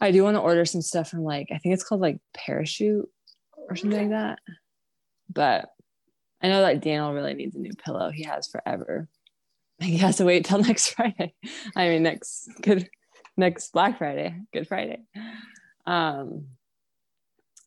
I 0.00 0.10
do 0.12 0.22
want 0.22 0.36
to 0.36 0.40
order 0.40 0.64
some 0.64 0.82
stuff 0.82 1.10
from 1.10 1.22
like 1.24 1.48
I 1.52 1.58
think 1.58 1.72
it's 1.74 1.84
called 1.84 2.00
like 2.00 2.18
parachute 2.34 3.08
or 3.56 3.74
something 3.76 3.98
like 3.98 4.10
that. 4.10 4.38
But 5.32 5.70
I 6.40 6.48
know 6.48 6.60
that 6.62 6.80
Daniel 6.82 7.12
really 7.12 7.34
needs 7.34 7.56
a 7.56 7.60
new 7.60 7.72
pillow. 7.74 8.10
He 8.10 8.24
has 8.24 8.46
forever. 8.48 9.08
He 9.78 9.98
has 9.98 10.16
to 10.16 10.24
wait 10.24 10.46
till 10.46 10.58
next 10.62 10.88
Friday. 10.94 11.34
I 11.76 11.88
mean 11.88 12.02
next 12.04 12.48
good 12.62 12.88
next 13.36 13.72
Black 13.72 13.98
Friday, 13.98 14.40
Good 14.52 14.66
Friday. 14.68 15.00
Um 15.86 16.46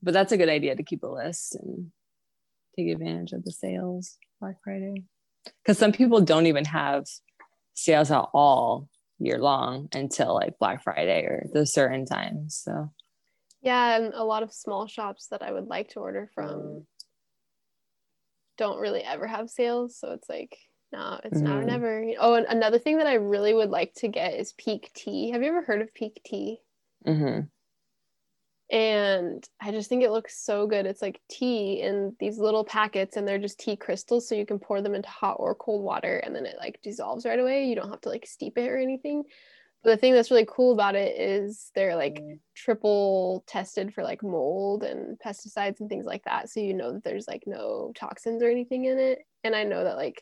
but 0.02 0.14
that's 0.14 0.32
a 0.32 0.38
good 0.38 0.50
idea 0.50 0.76
to 0.76 0.84
keep 0.84 1.04
a 1.04 1.08
list 1.08 1.56
and 1.56 1.92
take 2.76 2.90
advantage 2.90 3.34
of 3.34 3.44
the 3.44 3.52
sales 3.52 4.18
Black 4.40 4.56
Friday. 4.64 5.04
Because 5.64 5.78
some 5.78 5.92
people 5.92 6.22
don't 6.22 6.48
even 6.48 6.66
have 6.66 7.06
sales 7.74 8.12
at 8.12 8.26
all 8.34 8.90
year 9.20 9.40
long 9.40 9.90
until 9.94 10.34
like 10.34 10.60
Black 10.60 10.84
Friday 10.84 11.24
or 11.24 11.48
those 11.54 11.74
certain 11.74 12.06
times. 12.06 12.62
So 12.64 12.92
yeah, 13.62 13.98
and 13.98 14.14
a 14.14 14.24
lot 14.24 14.44
of 14.44 14.54
small 14.54 14.88
shops 14.88 15.28
that 15.32 15.42
I 15.42 15.52
would 15.52 15.68
like 15.68 15.90
to 15.90 16.00
order 16.00 16.30
from 16.34 16.86
don't 18.58 18.80
really 18.80 19.02
ever 19.02 19.28
have 19.28 19.50
sales. 19.50 19.98
So 19.98 20.12
it's 20.12 20.30
like, 20.30 20.58
no, 20.92 21.20
it's 21.24 21.38
mm-hmm. 21.38 21.46
now 21.46 21.58
or 21.58 21.64
never. 21.64 22.06
Oh, 22.20 22.36
and 22.36 22.46
another 22.46 22.80
thing 22.80 22.98
that 22.98 23.08
I 23.08 23.16
really 23.16 23.54
would 23.54 23.70
like 23.70 23.94
to 23.96 24.08
get 24.08 24.36
is 24.36 24.54
Pique 24.54 24.92
tea. 24.94 25.32
Have 25.32 25.42
you 25.44 25.50
ever 25.50 25.62
heard 25.62 25.82
of 25.82 25.94
Pique 25.94 26.22
tea? 26.26 26.60
Mm-hmm 27.06 27.42
and 28.72 29.44
I 29.60 29.72
just 29.72 29.90
think 29.90 30.04
it 30.04 30.12
looks 30.12 30.44
so 30.44 30.68
good. 30.68 30.86
It's 30.86 31.02
like 31.02 31.22
tea 31.30 31.82
in 31.82 32.16
these 32.20 32.38
little 32.38 32.64
packets, 32.64 33.18
and 33.18 33.28
they're 33.28 33.40
just 33.40 33.60
tea 33.60 33.76
crystals, 33.76 34.28
so 34.28 34.36
you 34.36 34.46
can 34.46 34.60
pour 34.60 34.82
them 34.82 34.94
into 34.94 35.10
hot 35.10 35.38
or 35.40 35.56
cold 35.56 35.84
water, 35.84 36.18
and 36.18 36.36
then 36.36 36.46
it 36.46 36.58
like 36.60 36.80
dissolves 36.84 37.26
right 37.26 37.40
away. 37.40 37.66
You 37.66 37.76
don't 37.76 37.90
have 37.90 38.02
to 38.02 38.10
like 38.10 38.28
steep 38.28 38.58
it 38.58 38.70
or 38.70 38.78
anything. 38.78 39.24
But 39.84 39.92
the 39.92 39.98
thing 39.98 40.14
that's 40.14 40.30
really 40.30 40.48
cool 40.48 40.74
about 40.74 40.96
it 40.96 41.20
is 41.20 41.72
they're 41.74 41.96
like 41.96 42.16
mm. 42.16 42.40
triple 42.54 43.44
tested 43.48 43.94
for 43.94 44.04
like 44.04 44.22
mold 44.22 44.84
and 44.84 45.18
pesticides 45.20 45.80
and 45.80 45.90
things 45.90 46.06
like 46.06 46.24
that, 46.26 46.50
so 46.50 46.60
you 46.60 46.76
know 46.76 46.94
that 46.94 47.04
there's 47.04 47.28
like 47.28 47.44
no 47.48 47.92
toxins 47.96 48.44
or 48.44 48.50
anything 48.50 48.86
in 48.86 49.00
it. 49.00 49.20
And 49.44 49.56
I 49.56 49.64
know 49.64 49.84
that 49.84 49.98
like 49.98 50.22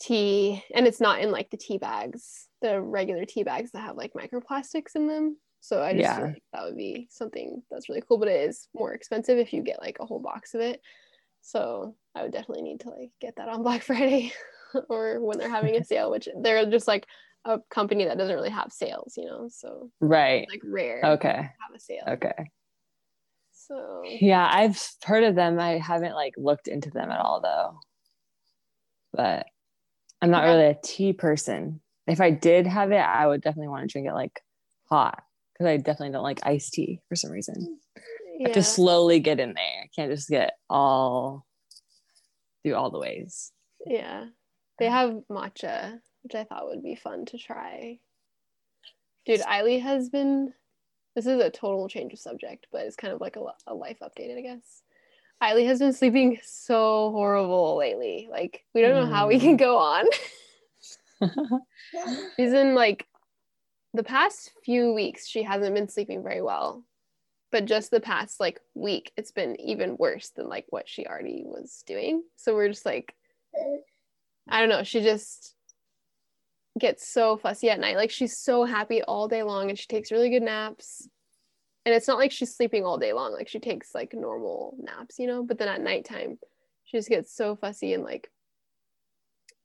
tea, 0.00 0.62
and 0.74 0.86
it's 0.86 1.00
not 1.00 1.20
in 1.20 1.32
like 1.32 1.50
the 1.50 1.56
tea 1.56 1.78
bags, 1.78 2.46
the 2.60 2.80
regular 2.80 3.24
tea 3.24 3.42
bags 3.42 3.72
that 3.72 3.80
have 3.80 3.96
like 3.96 4.12
microplastics 4.12 4.94
in 4.94 5.08
them 5.08 5.38
so 5.62 5.80
I 5.80 5.92
just 5.92 6.02
yeah. 6.02 6.18
like 6.18 6.42
that 6.52 6.64
would 6.64 6.76
be 6.76 7.06
something 7.08 7.62
that's 7.70 7.88
really 7.88 8.02
cool, 8.06 8.18
but 8.18 8.26
it 8.26 8.48
is 8.50 8.66
more 8.74 8.94
expensive 8.94 9.38
if 9.38 9.52
you 9.52 9.62
get 9.62 9.80
like 9.80 9.98
a 10.00 10.04
whole 10.04 10.18
box 10.18 10.54
of 10.54 10.60
it. 10.60 10.82
So 11.40 11.94
I 12.16 12.22
would 12.24 12.32
definitely 12.32 12.64
need 12.64 12.80
to 12.80 12.90
like 12.90 13.10
get 13.20 13.36
that 13.36 13.48
on 13.48 13.62
Black 13.62 13.82
Friday 13.84 14.32
or 14.88 15.20
when 15.20 15.38
they're 15.38 15.48
having 15.48 15.76
a 15.76 15.84
sale, 15.84 16.10
which 16.10 16.28
they're 16.42 16.68
just 16.68 16.88
like 16.88 17.06
a 17.44 17.60
company 17.70 18.04
that 18.06 18.18
doesn't 18.18 18.34
really 18.34 18.50
have 18.50 18.72
sales, 18.72 19.14
you 19.16 19.24
know. 19.24 19.48
So 19.52 19.88
right, 20.00 20.48
like 20.50 20.62
rare. 20.64 21.00
Okay. 21.04 21.28
have 21.28 21.74
a 21.76 21.78
sale. 21.78 22.04
Okay. 22.08 22.50
So 23.52 24.02
yeah, 24.04 24.50
I've 24.52 24.84
heard 25.04 25.22
of 25.22 25.36
them. 25.36 25.60
I 25.60 25.78
haven't 25.78 26.14
like 26.14 26.34
looked 26.36 26.66
into 26.66 26.90
them 26.90 27.08
at 27.08 27.20
all 27.20 27.40
though. 27.40 27.78
But 29.12 29.46
I'm 30.20 30.32
not 30.32 30.42
yeah. 30.42 30.50
really 30.50 30.66
a 30.70 30.78
tea 30.82 31.12
person. 31.12 31.80
If 32.08 32.20
I 32.20 32.30
did 32.32 32.66
have 32.66 32.90
it, 32.90 32.96
I 32.96 33.28
would 33.28 33.42
definitely 33.42 33.68
want 33.68 33.88
to 33.88 33.92
drink 33.92 34.08
it 34.08 34.12
like 34.12 34.42
hot 34.88 35.22
because 35.52 35.66
I 35.66 35.76
definitely 35.76 36.12
don't 36.12 36.22
like 36.22 36.40
iced 36.44 36.72
tea 36.72 37.00
for 37.08 37.16
some 37.16 37.30
reason. 37.30 37.78
Yeah. 38.38 38.46
I 38.46 38.48
have 38.48 38.54
to 38.54 38.62
slowly 38.62 39.20
get 39.20 39.40
in 39.40 39.54
there. 39.54 39.84
I 39.84 39.88
can't 39.94 40.10
just 40.10 40.28
get 40.28 40.54
all 40.68 41.46
through 42.62 42.74
all 42.74 42.90
the 42.90 42.98
ways. 42.98 43.52
Yeah. 43.86 44.26
They 44.78 44.86
have 44.86 45.22
matcha, 45.30 46.00
which 46.22 46.34
I 46.34 46.44
thought 46.44 46.68
would 46.68 46.82
be 46.82 46.94
fun 46.94 47.26
to 47.26 47.38
try. 47.38 47.98
Dude, 49.26 49.40
Eiley 49.40 49.80
has 49.80 50.08
been 50.08 50.52
this 51.14 51.26
is 51.26 51.40
a 51.40 51.50
total 51.50 51.88
change 51.88 52.12
of 52.12 52.18
subject, 52.18 52.66
but 52.72 52.82
it's 52.82 52.96
kind 52.96 53.12
of 53.12 53.20
like 53.20 53.36
a, 53.36 53.44
a 53.66 53.74
life 53.74 53.98
update, 54.02 54.36
I 54.36 54.40
guess. 54.40 54.82
Eiley 55.42 55.66
has 55.66 55.78
been 55.78 55.92
sleeping 55.92 56.38
so 56.42 57.10
horrible 57.10 57.76
lately. 57.76 58.28
Like, 58.30 58.64
we 58.74 58.80
don't 58.80 58.94
know 58.94 59.12
how 59.12 59.28
we 59.28 59.38
can 59.38 59.56
mm. 59.56 59.58
go 59.58 59.76
on. 59.76 60.06
She's 62.36 62.52
in 62.52 62.74
like 62.74 63.06
the 63.94 64.04
past 64.04 64.52
few 64.64 64.92
weeks 64.92 65.26
she 65.26 65.42
hasn't 65.42 65.74
been 65.74 65.88
sleeping 65.88 66.22
very 66.22 66.42
well 66.42 66.82
but 67.52 67.66
just 67.66 67.90
the 67.90 68.00
past 68.00 68.40
like 68.40 68.60
week 68.74 69.12
it's 69.16 69.30
been 69.30 69.60
even 69.60 69.96
worse 69.98 70.30
than 70.30 70.48
like 70.48 70.64
what 70.70 70.88
she 70.88 71.06
already 71.06 71.44
was 71.44 71.84
doing. 71.86 72.22
So 72.36 72.54
we're 72.54 72.68
just 72.68 72.86
like 72.86 73.14
i 74.48 74.58
don't 74.58 74.70
know 74.70 74.82
she 74.82 75.02
just 75.02 75.54
gets 76.80 77.06
so 77.06 77.36
fussy 77.36 77.68
at 77.68 77.78
night. 77.78 77.96
Like 77.96 78.10
she's 78.10 78.38
so 78.38 78.64
happy 78.64 79.02
all 79.02 79.28
day 79.28 79.42
long 79.42 79.68
and 79.68 79.78
she 79.78 79.86
takes 79.86 80.10
really 80.10 80.30
good 80.30 80.42
naps. 80.42 81.06
And 81.84 81.94
it's 81.94 82.08
not 82.08 82.16
like 82.16 82.32
she's 82.32 82.56
sleeping 82.56 82.86
all 82.86 82.96
day 82.96 83.12
long 83.12 83.32
like 83.32 83.48
she 83.48 83.60
takes 83.60 83.94
like 83.94 84.14
normal 84.14 84.74
naps 84.80 85.18
you 85.18 85.26
know? 85.26 85.44
But 85.44 85.58
then 85.58 85.68
at 85.68 85.82
nighttime 85.82 86.38
she 86.84 86.96
just 86.96 87.10
gets 87.10 87.36
so 87.36 87.54
fussy 87.54 87.92
and 87.92 88.02
like 88.02 88.30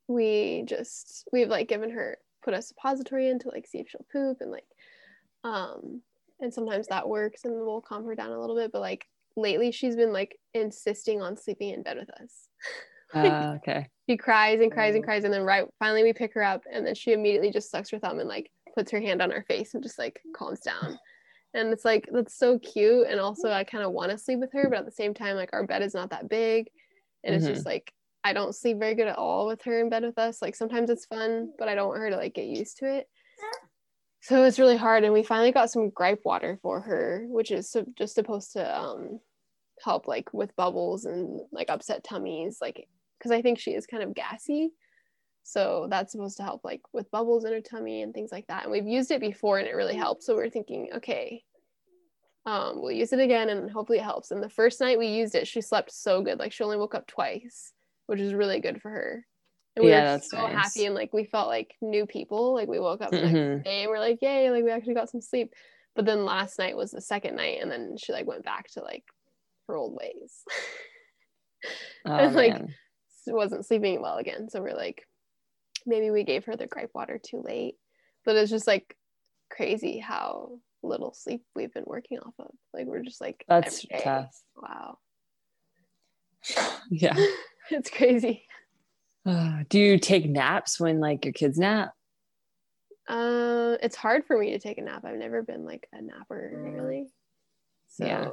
we 0.09 0.63
just 0.65 1.27
we've 1.31 1.49
like 1.49 1.69
given 1.69 1.91
her 1.91 2.17
put 2.47 2.53
a 2.53 2.61
suppository 2.61 3.27
in 3.27 3.37
to 3.39 3.49
like 3.49 3.67
see 3.67 3.79
if 3.79 3.89
she'll 3.89 4.05
poop 4.09 4.37
and 4.39 4.51
like 4.51 4.63
um 5.43 6.01
and 6.39 6.53
sometimes 6.53 6.87
that 6.87 7.09
works 7.09 7.43
and 7.43 7.53
we'll 7.53 7.81
calm 7.81 8.05
her 8.05 8.15
down 8.15 8.31
a 8.31 8.39
little 8.39 8.55
bit 8.55 8.71
but 8.71 8.79
like 8.79 9.05
lately 9.35 9.69
she's 9.69 9.97
been 9.97 10.13
like 10.13 10.39
insisting 10.53 11.21
on 11.21 11.35
sleeping 11.35 11.71
in 11.71 11.83
bed 11.83 11.97
with 11.97 12.09
us. 12.21 12.47
Like, 13.13 13.31
uh, 13.31 13.53
okay. 13.55 13.87
she 14.09 14.17
cries 14.17 14.59
and 14.59 14.69
cries 14.69 14.93
and 14.93 15.01
cries 15.01 15.23
and 15.23 15.33
then 15.33 15.43
right 15.43 15.65
finally 15.79 16.03
we 16.03 16.11
pick 16.11 16.33
her 16.33 16.43
up 16.43 16.63
and 16.69 16.85
then 16.85 16.93
she 16.93 17.13
immediately 17.13 17.51
just 17.51 17.71
sucks 17.71 17.89
her 17.91 17.99
thumb 17.99 18.19
and 18.19 18.27
like 18.27 18.51
puts 18.75 18.91
her 18.91 18.99
hand 18.99 19.21
on 19.21 19.31
our 19.31 19.43
face 19.43 19.73
and 19.73 19.81
just 19.81 19.97
like 19.97 20.19
calms 20.35 20.59
down. 20.59 20.99
And 21.53 21.71
it's 21.71 21.85
like 21.85 22.09
that's 22.11 22.37
so 22.37 22.59
cute 22.59 23.07
and 23.07 23.21
also 23.21 23.49
i 23.49 23.63
kind 23.63 23.85
of 23.85 23.93
want 23.93 24.11
to 24.11 24.17
sleep 24.17 24.39
with 24.39 24.51
her 24.51 24.67
but 24.67 24.79
at 24.79 24.85
the 24.85 24.91
same 24.91 25.13
time 25.13 25.37
like 25.37 25.51
our 25.53 25.65
bed 25.65 25.83
is 25.83 25.93
not 25.93 26.09
that 26.09 26.27
big 26.27 26.67
and 27.23 27.33
mm-hmm. 27.33 27.47
it's 27.47 27.55
just 27.55 27.65
like 27.65 27.93
I 28.27 28.33
don't 28.33 28.53
sleep 28.53 28.77
very 28.77 28.93
good 28.93 29.07
at 29.07 29.17
all 29.17 29.47
with 29.47 29.61
her 29.61 29.79
in 29.79 29.87
bed 29.87 30.03
with 30.03 30.19
us. 30.19 30.41
Like 30.41 30.53
sometimes 30.53 30.89
it's 30.89 31.05
fun, 31.05 31.53
but 31.57 31.69
I 31.69 31.75
don't 31.75 31.87
want 31.87 32.01
her 32.01 32.09
to 32.09 32.17
like 32.17 32.33
get 32.33 32.47
used 32.47 32.79
to 32.79 32.97
it. 32.97 33.07
So 34.19 34.43
it's 34.43 34.59
really 34.59 34.75
hard. 34.75 35.05
And 35.05 35.13
we 35.13 35.23
finally 35.23 35.53
got 35.53 35.71
some 35.71 35.91
gripe 35.91 36.19
water 36.25 36.59
for 36.61 36.81
her, 36.81 37.25
which 37.29 37.51
is 37.51 37.71
so, 37.71 37.85
just 37.97 38.15
supposed 38.15 38.51
to 38.51 38.77
um, 38.77 39.21
help 39.81 40.09
like 40.09 40.33
with 40.33 40.53
bubbles 40.57 41.05
and 41.05 41.39
like 41.53 41.69
upset 41.69 42.03
tummies, 42.03 42.57
like 42.59 42.89
because 43.17 43.31
I 43.31 43.41
think 43.41 43.59
she 43.59 43.71
is 43.71 43.87
kind 43.87 44.03
of 44.03 44.13
gassy. 44.13 44.71
So 45.43 45.87
that's 45.89 46.11
supposed 46.11 46.35
to 46.35 46.43
help 46.43 46.65
like 46.65 46.81
with 46.91 47.09
bubbles 47.11 47.45
in 47.45 47.53
her 47.53 47.61
tummy 47.61 48.01
and 48.01 48.13
things 48.13 48.33
like 48.33 48.47
that. 48.47 48.63
And 48.63 48.73
we've 48.73 48.85
used 48.85 49.11
it 49.11 49.21
before 49.21 49.57
and 49.57 49.69
it 49.69 49.75
really 49.75 49.95
helped. 49.95 50.23
So 50.23 50.35
we're 50.35 50.49
thinking, 50.49 50.89
okay, 50.97 51.45
um, 52.45 52.81
we'll 52.81 52.91
use 52.91 53.13
it 53.13 53.21
again 53.21 53.47
and 53.47 53.71
hopefully 53.71 53.99
it 53.99 54.03
helps. 54.03 54.31
And 54.31 54.43
the 54.43 54.49
first 54.49 54.81
night 54.81 54.99
we 54.99 55.07
used 55.07 55.33
it, 55.33 55.47
she 55.47 55.61
slept 55.61 55.93
so 55.93 56.21
good. 56.21 56.39
Like 56.39 56.51
she 56.51 56.65
only 56.65 56.75
woke 56.75 56.93
up 56.93 57.07
twice 57.07 57.71
which 58.07 58.19
is 58.19 58.33
really 58.33 58.59
good 58.59 58.81
for 58.81 58.89
her. 58.89 59.25
And 59.75 59.85
we 59.85 59.91
yeah, 59.91 59.99
were 59.99 60.05
that's 60.17 60.31
so 60.31 60.37
nice. 60.37 60.53
happy 60.53 60.85
and 60.85 60.95
like 60.95 61.13
we 61.13 61.25
felt 61.25 61.47
like 61.47 61.75
new 61.81 62.07
people. 62.07 62.55
Like 62.55 62.67
we 62.67 62.79
woke 62.79 63.01
up 63.01 63.11
the 63.11 63.17
mm-hmm. 63.17 63.33
next 63.33 63.63
day 63.65 63.83
and 63.83 63.89
we're 63.91 63.99
like, 63.99 64.17
yay, 64.21 64.49
like 64.49 64.63
we 64.63 64.71
actually 64.71 64.95
got 64.95 65.09
some 65.09 65.21
sleep. 65.21 65.53
But 65.95 66.05
then 66.05 66.25
last 66.25 66.57
night 66.57 66.75
was 66.75 66.91
the 66.91 67.01
second 67.01 67.35
night 67.35 67.59
and 67.61 67.71
then 67.71 67.95
she 67.97 68.11
like 68.11 68.25
went 68.25 68.43
back 68.43 68.69
to 68.71 68.81
like 68.81 69.03
her 69.67 69.75
old 69.75 69.95
ways. 69.95 70.43
oh, 72.05 72.11
and 72.11 72.35
like 72.35 72.53
man. 72.53 72.73
wasn't 73.27 73.65
sleeping 73.65 74.01
well 74.01 74.17
again. 74.17 74.49
So 74.49 74.61
we're 74.61 74.75
like, 74.75 75.03
maybe 75.85 76.09
we 76.09 76.23
gave 76.23 76.45
her 76.45 76.55
the 76.55 76.67
gripe 76.67 76.91
water 76.95 77.19
too 77.23 77.41
late. 77.45 77.75
But 78.25 78.35
it's 78.35 78.51
just 78.51 78.67
like 78.67 78.97
crazy 79.49 79.99
how 79.99 80.59
little 80.83 81.13
sleep 81.13 81.43
we've 81.55 81.73
been 81.73 81.85
working 81.85 82.19
off 82.19 82.33
of. 82.39 82.51
Like 82.73 82.87
we're 82.87 83.03
just 83.03 83.21
like 83.21 83.45
that's 83.47 83.85
tough. 84.01 84.35
Wow. 84.55 84.97
yeah. 86.89 87.15
it's 87.71 87.89
crazy. 87.89 88.45
Uh, 89.25 89.63
do 89.69 89.79
you 89.79 89.99
take 89.99 90.29
naps 90.29 90.79
when 90.79 90.99
like 90.99 91.25
your 91.25 91.33
kids 91.33 91.57
nap? 91.57 91.91
Uh, 93.07 93.77
it's 93.81 93.95
hard 93.95 94.25
for 94.25 94.37
me 94.37 94.51
to 94.51 94.59
take 94.59 94.77
a 94.77 94.81
nap. 94.81 95.05
I've 95.05 95.17
never 95.17 95.41
been 95.41 95.65
like 95.65 95.87
a 95.93 96.01
napper 96.01 96.51
really. 96.55 97.07
So 97.89 98.05
yeah. 98.05 98.29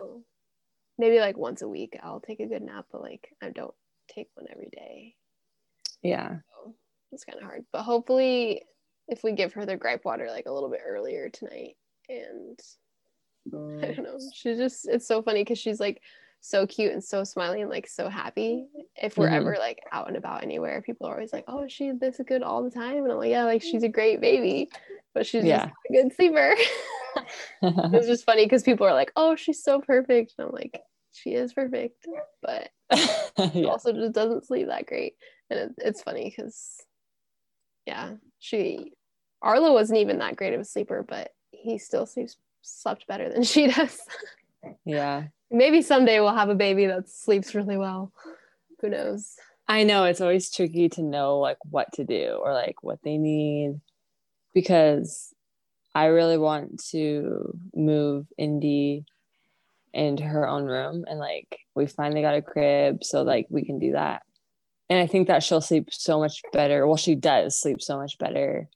maybe 0.98 1.20
like 1.20 1.36
once 1.36 1.62
a 1.62 1.68
week 1.68 1.98
I'll 2.02 2.20
take 2.20 2.40
a 2.40 2.46
good 2.46 2.62
nap, 2.62 2.86
but 2.92 3.02
like 3.02 3.28
I 3.42 3.50
don't 3.50 3.74
take 4.08 4.28
one 4.34 4.46
every 4.50 4.68
day. 4.72 5.14
Yeah. 6.02 6.36
So 6.50 6.74
it's 7.12 7.24
kind 7.24 7.38
of 7.38 7.44
hard. 7.44 7.64
But 7.72 7.82
hopefully 7.82 8.62
if 9.08 9.22
we 9.22 9.32
give 9.32 9.52
her 9.52 9.66
the 9.66 9.76
gripe 9.76 10.04
water 10.04 10.28
like 10.30 10.46
a 10.46 10.52
little 10.52 10.70
bit 10.70 10.80
earlier 10.84 11.28
tonight 11.28 11.76
and 12.08 12.58
I 13.82 13.92
don't 13.92 14.04
know. 14.04 14.18
She 14.34 14.54
just 14.54 14.88
it's 14.88 15.06
so 15.06 15.22
funny 15.22 15.42
because 15.42 15.58
she's 15.58 15.80
like 15.80 16.00
so 16.44 16.66
cute 16.66 16.92
and 16.92 17.02
so 17.02 17.24
smiley 17.24 17.62
and 17.62 17.70
like 17.70 17.88
so 17.88 18.10
happy. 18.10 18.66
If 19.02 19.16
we're 19.16 19.28
mm-hmm. 19.28 19.36
ever 19.36 19.56
like 19.58 19.80
out 19.90 20.08
and 20.08 20.16
about 20.16 20.42
anywhere, 20.42 20.82
people 20.82 21.06
are 21.06 21.14
always 21.14 21.32
like, 21.32 21.46
"Oh, 21.48 21.66
she's 21.66 21.98
this 21.98 22.20
good 22.26 22.42
all 22.42 22.62
the 22.62 22.70
time," 22.70 23.02
and 23.02 23.10
I'm 23.10 23.16
like, 23.16 23.30
"Yeah, 23.30 23.44
like 23.44 23.62
she's 23.62 23.82
a 23.82 23.88
great 23.88 24.20
baby, 24.20 24.68
but 25.14 25.26
she's 25.26 25.44
yeah. 25.44 25.66
just 25.66 25.74
a 25.88 25.92
good 25.92 26.14
sleeper." 26.14 26.54
it's 27.62 28.06
just 28.06 28.26
funny 28.26 28.44
because 28.44 28.62
people 28.62 28.86
are 28.86 28.92
like, 28.92 29.10
"Oh, 29.16 29.36
she's 29.36 29.62
so 29.62 29.80
perfect," 29.80 30.34
and 30.36 30.48
I'm 30.48 30.52
like, 30.52 30.82
"She 31.12 31.30
is 31.30 31.54
perfect," 31.54 32.06
but 32.42 32.68
yeah. 33.54 33.68
also 33.68 33.94
just 33.94 34.12
doesn't 34.12 34.46
sleep 34.46 34.66
that 34.66 34.84
great, 34.84 35.14
and 35.48 35.58
it, 35.58 35.70
it's 35.78 36.02
funny 36.02 36.24
because, 36.28 36.76
yeah, 37.86 38.16
she 38.38 38.92
Arlo 39.40 39.72
wasn't 39.72 40.00
even 40.00 40.18
that 40.18 40.36
great 40.36 40.52
of 40.52 40.60
a 40.60 40.64
sleeper, 40.64 41.02
but 41.08 41.30
he 41.52 41.78
still 41.78 42.04
sleeps 42.04 42.36
slept 42.60 43.06
better 43.06 43.30
than 43.30 43.44
she 43.44 43.66
does. 43.68 43.98
Yeah 44.84 45.24
maybe 45.54 45.80
someday 45.82 46.20
we'll 46.20 46.34
have 46.34 46.48
a 46.48 46.54
baby 46.54 46.86
that 46.86 47.08
sleeps 47.08 47.54
really 47.54 47.76
well. 47.76 48.12
Who 48.80 48.90
knows? 48.90 49.36
I 49.66 49.84
know 49.84 50.04
it's 50.04 50.20
always 50.20 50.50
tricky 50.50 50.88
to 50.90 51.02
know 51.02 51.38
like 51.38 51.58
what 51.70 51.92
to 51.94 52.04
do 52.04 52.40
or 52.42 52.52
like 52.52 52.82
what 52.82 52.98
they 53.02 53.16
need 53.16 53.80
because 54.52 55.32
I 55.94 56.06
really 56.06 56.36
want 56.36 56.84
to 56.90 57.56
move 57.74 58.26
Indy 58.36 59.06
into 59.94 60.24
her 60.24 60.46
own 60.46 60.64
room 60.64 61.04
and 61.08 61.18
like 61.18 61.60
we 61.74 61.86
finally 61.86 62.20
got 62.20 62.34
a 62.34 62.42
crib 62.42 63.04
so 63.04 63.22
like 63.22 63.46
we 63.48 63.64
can 63.64 63.78
do 63.78 63.92
that 63.92 64.22
and 64.90 64.98
i 64.98 65.06
think 65.06 65.28
that 65.28 65.40
she'll 65.40 65.60
sleep 65.60 65.86
so 65.92 66.18
much 66.18 66.42
better 66.52 66.84
well 66.84 66.96
she 66.96 67.14
does 67.14 67.56
sleep 67.56 67.80
so 67.80 67.96
much 67.96 68.18
better 68.18 68.68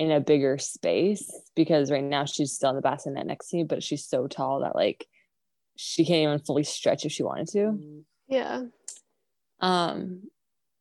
in 0.00 0.10
a 0.10 0.18
bigger 0.18 0.56
space 0.56 1.30
because 1.54 1.90
right 1.90 2.02
now 2.02 2.24
she's 2.24 2.52
still 2.52 2.70
in 2.70 2.76
the 2.76 2.80
bassinet 2.80 3.26
next 3.26 3.50
to 3.50 3.58
me 3.58 3.64
but 3.64 3.82
she's 3.82 4.06
so 4.06 4.26
tall 4.26 4.60
that 4.60 4.74
like 4.74 5.06
she 5.76 6.06
can't 6.06 6.22
even 6.22 6.38
fully 6.38 6.64
stretch 6.64 7.04
if 7.04 7.12
she 7.12 7.22
wanted 7.22 7.46
to. 7.48 8.02
Yeah. 8.26 8.62
um 9.60 10.22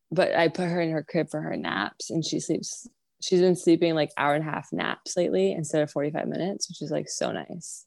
but 0.10 0.34
i 0.36 0.48
put 0.48 0.70
her 0.70 0.80
in 0.80 0.92
her 0.92 1.04
crib 1.04 1.30
for 1.30 1.42
her 1.42 1.58
naps 1.58 2.10
and 2.10 2.24
she 2.24 2.40
sleeps 2.40 2.88
she's 3.22 3.42
been 3.42 3.58
sleeping 3.58 3.94
like 3.94 4.12
hour 4.18 4.36
and 4.36 4.48
a 4.48 4.50
half 4.50 4.70
naps 4.72 5.18
lately 5.18 5.52
instead 5.52 5.82
of 5.82 5.92
45 5.92 6.26
minutes 6.30 6.70
which 6.70 6.82
is 6.82 6.90
like 6.90 7.10
so 7.10 7.34
nice. 7.34 7.86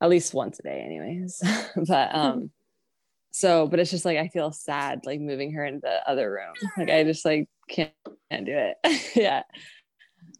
At 0.00 0.10
least 0.10 0.32
once 0.34 0.60
a 0.60 0.62
day 0.62 0.80
anyways. 0.84 1.42
But 1.88 2.14
um 2.14 2.50
so 3.32 3.66
but 3.66 3.80
it's 3.80 3.90
just 3.90 4.04
like 4.04 4.18
i 4.18 4.28
feel 4.28 4.52
sad 4.52 5.00
like 5.06 5.18
moving 5.18 5.52
her 5.54 5.64
into 5.64 5.80
the 5.80 6.08
other 6.08 6.30
room. 6.30 6.54
Like 6.76 6.90
i 6.90 7.02
just 7.02 7.24
like 7.24 7.48
can't, 7.68 7.90
can't 8.30 8.46
do 8.46 8.54
it. 8.54 8.76
Yeah 9.16 9.42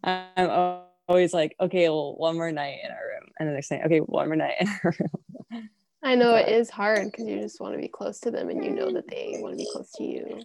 i'm 0.03 0.81
always 1.07 1.33
like 1.33 1.55
okay 1.59 1.89
well 1.89 2.15
one 2.17 2.35
more 2.35 2.51
night 2.51 2.79
in 2.83 2.91
our 2.91 2.97
room 2.97 3.29
and 3.39 3.47
then 3.47 3.53
they're 3.53 3.61
saying 3.61 3.83
okay 3.85 3.99
one 3.99 4.27
more 4.27 4.35
night 4.35 4.55
in 4.59 4.67
our 4.67 4.93
room 4.99 5.69
I 6.05 6.15
know 6.15 6.35
it 6.35 6.47
But- 6.47 6.51
is 6.53 6.69
hard 6.69 7.09
because 7.11 7.27
you 7.27 7.39
just 7.39 7.61
want 7.61 7.75
to 7.75 7.79
be 7.79 7.87
close 7.87 8.19
to 8.21 8.31
them 8.31 8.49
and 8.49 8.61
you 8.61 8.71
know 8.71 8.91
that 8.91 9.07
they 9.09 9.37
want 9.39 9.53
to 9.53 9.57
be 9.57 9.69
close 9.71 9.89
to 9.93 10.03
you. 10.03 10.41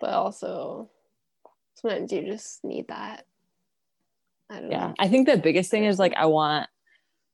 But 0.00 0.10
also, 0.10 0.90
sometimes 1.76 2.10
you 2.10 2.22
just 2.26 2.64
need 2.64 2.88
that. 2.88 3.24
I 4.50 4.60
don't 4.60 4.70
yeah 4.72 4.88
know. 4.88 4.94
i 4.98 5.06
think 5.08 5.28
the 5.28 5.36
biggest 5.36 5.70
thing 5.70 5.84
is 5.84 5.98
like 6.00 6.14
i 6.16 6.26
want 6.26 6.68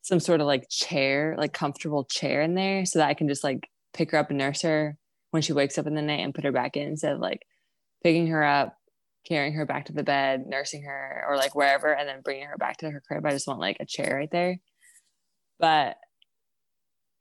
some 0.02 0.20
sort 0.20 0.40
of 0.42 0.46
like 0.46 0.68
chair 0.68 1.34
like 1.38 1.52
comfortable 1.54 2.04
chair 2.04 2.42
in 2.42 2.54
there 2.54 2.84
so 2.84 2.98
that 2.98 3.08
i 3.08 3.14
can 3.14 3.28
just 3.28 3.42
like 3.44 3.70
pick 3.94 4.10
her 4.10 4.18
up 4.18 4.28
and 4.30 4.38
nurse 4.38 4.60
her 4.62 4.98
when 5.30 5.40
she 5.42 5.52
wakes 5.54 5.78
up 5.78 5.86
in 5.86 5.94
the 5.94 6.02
night 6.02 6.20
and 6.20 6.34
put 6.34 6.44
her 6.44 6.52
back 6.52 6.76
in 6.76 6.88
instead 6.88 7.12
of 7.12 7.20
like 7.20 7.40
picking 8.02 8.26
her 8.26 8.44
up 8.44 8.76
carrying 9.26 9.54
her 9.54 9.66
back 9.66 9.86
to 9.86 9.92
the 9.92 10.02
bed 10.02 10.46
nursing 10.46 10.82
her 10.82 11.24
or 11.28 11.36
like 11.36 11.54
wherever 11.54 11.94
and 11.94 12.08
then 12.08 12.20
bringing 12.22 12.46
her 12.46 12.58
back 12.58 12.76
to 12.78 12.90
her 12.90 13.02
crib 13.06 13.24
i 13.26 13.30
just 13.30 13.46
want 13.48 13.60
like 13.60 13.76
a 13.80 13.86
chair 13.86 14.14
right 14.16 14.30
there 14.30 14.58
but 15.58 15.96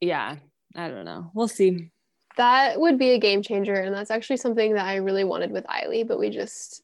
yeah 0.00 0.36
i 0.76 0.88
don't 0.88 1.04
know 1.04 1.30
we'll 1.34 1.48
see 1.48 1.90
That 2.36 2.80
would 2.80 2.98
be 2.98 3.10
a 3.10 3.18
game 3.18 3.42
changer. 3.42 3.74
And 3.74 3.94
that's 3.94 4.10
actually 4.10 4.38
something 4.38 4.74
that 4.74 4.84
I 4.86 4.96
really 4.96 5.22
wanted 5.22 5.52
with 5.52 5.64
Eiley, 5.66 6.06
but 6.06 6.18
we 6.18 6.30
just 6.30 6.82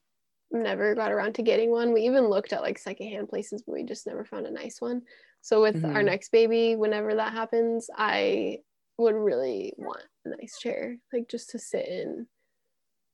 never 0.52 0.94
got 0.94 1.10
around 1.10 1.34
to 1.34 1.42
getting 1.42 1.70
one. 1.70 1.92
We 1.92 2.02
even 2.02 2.28
looked 2.28 2.52
at 2.52 2.62
like 2.62 2.78
secondhand 2.78 3.28
places, 3.28 3.62
but 3.66 3.72
we 3.72 3.82
just 3.84 4.06
never 4.06 4.24
found 4.24 4.46
a 4.46 4.50
nice 4.52 4.80
one. 4.80 5.02
So 5.42 5.60
with 5.60 5.84
our 5.84 6.02
Mhm. 6.02 6.06
next 6.06 6.30
baby, 6.30 6.76
whenever 6.76 7.16
that 7.16 7.32
happens, 7.32 7.90
I 7.96 8.58
would 8.96 9.14
really 9.16 9.74
want 9.76 10.04
a 10.24 10.28
nice 10.30 10.56
chair, 10.58 10.96
like 11.12 11.28
just 11.28 11.50
to 11.50 11.58
sit 11.58 11.86
in 11.88 12.28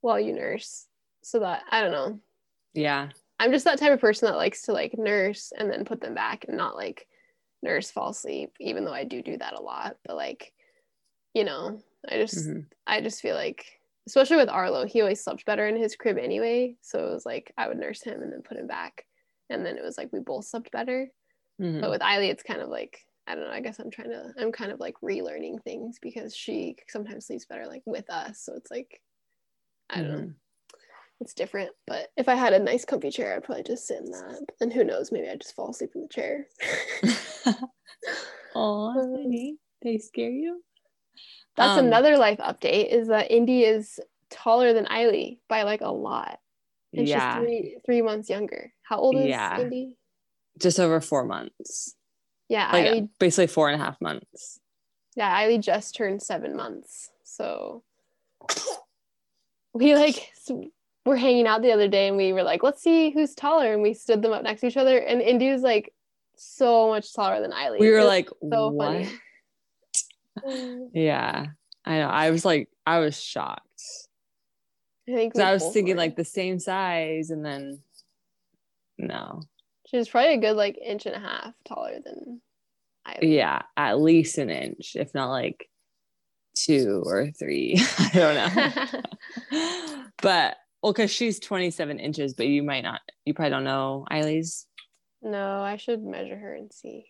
while 0.03 0.21
you 0.21 0.33
nurse. 0.35 0.89
So 1.27 1.41
that 1.41 1.65
I 1.71 1.81
don't 1.81 1.91
know. 1.91 2.21
yeah 2.75 3.11
I'm 3.39 3.53
just 3.53 3.65
that 3.65 3.79
type 3.79 3.93
of 3.93 4.01
person 4.01 4.27
that 4.27 4.37
likes 4.37 4.63
to 4.63 4.73
like 4.73 4.97
nurse 4.99 5.53
and 5.57 5.71
then 5.71 5.85
put 5.85 6.01
them 6.01 6.15
back 6.15 6.47
and 6.49 6.57
not 6.57 6.77
like 6.77 7.07
nurse 7.63 7.91
fall 7.91 8.11
asleep, 8.11 8.53
even 8.61 8.85
though 8.85 8.95
I 8.95 9.05
do 9.05 9.23
do 9.23 9.37
that 9.39 9.55
a 9.55 9.61
lot. 9.63 9.99
But 10.05 10.17
like, 10.17 10.55
you 11.35 11.45
know, 11.45 11.81
I 12.09 12.19
just 12.19 12.53
Mhm. 12.53 12.67
I 12.87 13.01
just 13.03 13.23
feel 13.23 13.37
like, 13.37 13.81
especially 14.09 14.39
with 14.39 14.49
Arlo, 14.51 14.87
he 14.87 15.01
always 15.03 15.23
slept 15.23 15.47
better 15.47 15.67
in 15.69 15.77
his 15.77 15.97
crib 15.97 16.19
anyway. 16.19 16.77
So 16.83 17.07
it 17.09 17.13
was 17.13 17.27
like 17.27 17.53
I 17.59 17.69
would 17.69 17.79
nurse 17.79 18.03
him 18.03 18.23
and 18.23 18.33
then 18.33 18.43
put 18.43 18.59
him 18.59 18.67
back, 18.69 19.07
and 19.51 19.67
then 19.67 19.79
it 19.79 19.85
was 19.85 19.99
like 19.99 20.13
we 20.13 20.21
both 20.21 20.47
slept 20.47 20.73
better. 20.73 21.09
Mhm. 21.59 21.83
But 21.83 21.91
with 21.91 22.03
Eiley, 22.03 22.31
it's 22.31 22.43
kind 22.45 22.63
of 22.63 22.71
like 22.71 23.01
I 23.29 23.35
don't 23.37 23.45
know. 23.45 23.51
I 23.53 23.61
guess 23.61 23.81
I'm 23.81 23.91
trying 23.91 24.11
to 24.11 24.35
I'm 24.39 24.53
kind 24.53 24.73
of 24.73 24.81
like 24.81 24.97
relearning 25.03 25.63
things 25.65 25.99
because 26.03 26.37
she 26.37 26.77
sometimes 26.89 27.27
sleeps 27.27 27.47
better 27.47 27.67
like 27.67 27.83
with 27.87 28.11
us. 28.11 28.41
So 28.43 28.55
it's 28.57 28.71
like 28.71 29.03
I 29.91 30.03
don't 30.03 30.11
know 30.11 30.29
Mhm. 30.29 30.37
It's 31.21 31.35
different. 31.35 31.71
But 31.87 32.09
if 32.17 32.29
I 32.29 32.35
had 32.35 32.53
a 32.53 32.59
nice 32.59 32.85
comfy 32.85 33.11
chair, 33.11 33.35
I'd 33.35 33.45
probably 33.45 33.65
just 33.65 33.87
sit 33.87 33.99
in 34.01 34.11
that. 34.11 34.41
But 34.47 34.55
then 34.61 34.71
who 34.71 34.85
knows? 34.85 35.11
Maybe 35.13 35.29
I'd 35.29 35.41
just 35.41 35.55
fall 35.55 35.71
asleep 35.71 35.91
in 35.95 36.03
the 36.03 36.09
chair. 36.09 36.47
oh 38.55 38.89
Um, 39.25 39.59
they 39.83 39.99
scare 39.99 40.31
you 40.31 40.63
That's 41.57 41.79
Um, 41.79 41.87
another 41.87 42.17
life 42.17 42.39
update 42.39 42.93
is 42.93 43.09
that 43.09 43.31
Indy 43.31 43.63
is 43.65 44.01
taller 44.31 44.73
than 44.73 44.87
Eiley 44.87 45.39
by 45.49 45.63
like 45.63 45.81
a 45.83 45.91
lot. 45.91 46.41
And 46.93 47.07
yeah 47.07 47.37
she's 47.39 47.45
three 47.45 47.77
three 47.85 48.03
months 48.03 48.31
younger. 48.31 48.73
How 48.83 48.99
old 48.99 49.17
is 49.17 49.27
Yeah. 49.27 49.61
Indy? 49.61 49.97
just 50.59 50.81
over 50.81 51.03
four 51.03 51.23
months 51.25 51.95
Yeah, 52.49 52.71
like 52.73 53.05
basically 53.19 53.47
four 53.49 53.69
and 53.69 53.79
a 53.81 53.85
half 53.85 54.01
months 54.01 54.59
yeah, 55.17 55.35
Eiley 55.43 55.61
just 55.63 55.95
turned 55.95 56.23
seven 56.23 56.55
months. 56.57 57.11
So 57.25 57.83
we 59.73 59.95
like 59.95 60.31
were 61.07 61.17
hanging 61.17 61.47
out 61.47 61.63
the 61.63 61.73
other 61.73 61.89
day 61.89 62.09
and 62.09 62.17
we 62.17 62.33
were 62.33 62.43
like, 62.43 62.63
let's 62.63 62.83
see 62.83 63.11
who's 63.11 63.35
taller. 63.35 63.73
And 63.73 63.83
we 63.83 63.95
stood 63.95 64.21
them 64.21 64.33
up 64.33 64.43
next 64.43 64.61
to 64.61 64.67
each 64.67 64.77
other. 64.77 64.99
And 64.99 65.23
Indy 65.23 65.51
was 65.51 65.63
like 65.63 65.95
so 66.37 66.89
much 66.89 67.13
taller 67.15 67.41
than 67.41 67.53
Eileen. 67.53 67.81
we 67.81 67.91
were 67.91 68.05
like 68.05 68.29
so 68.51 68.69
what 68.69 69.07
funny. 70.45 70.91
yeah 70.93 71.47
i 71.85 71.99
know 71.99 72.09
i 72.09 72.31
was 72.31 72.45
like 72.45 72.69
i 72.87 72.99
was 72.99 73.19
shocked 73.21 73.63
I 75.09 75.15
think 75.15 75.39
i 75.39 75.53
was 75.53 75.73
thinking 75.73 75.97
like 75.97 76.17
the 76.17 76.25
same 76.25 76.59
size 76.59 77.31
and 77.31 77.45
then 77.45 77.81
no 78.99 79.43
she 79.87 79.97
was 79.97 80.09
probably 80.09 80.35
a 80.35 80.39
good 80.39 80.57
like 80.57 80.79
inch 80.79 81.07
and 81.07 81.15
a 81.15 81.21
half 81.21 81.55
taller 81.65 81.99
than 82.05 82.41
yeah 83.23 83.63
at 83.77 84.01
least 84.01 84.37
an 84.37 84.51
inch 84.51 84.97
if 84.97 85.15
not 85.15 85.31
like 85.31 85.69
two 86.55 87.03
or 87.07 87.31
three 87.31 87.81
i 87.99 88.11
don't 88.13 89.03
know 89.53 90.05
but 90.23 90.57
well 90.83 90.93
because 90.93 91.11
she's 91.11 91.41
27 91.41 91.99
inches 91.99 92.35
but 92.35 92.47
you 92.47 92.63
might 92.63 92.83
not 92.83 93.01
you 93.25 93.35
probably 93.35 93.51
don't 93.51 93.65
know 93.65 94.05
eileen's 94.11 94.67
no, 95.23 95.61
I 95.63 95.77
should 95.77 96.05
measure 96.05 96.37
her 96.37 96.55
and 96.55 96.73
see. 96.73 97.07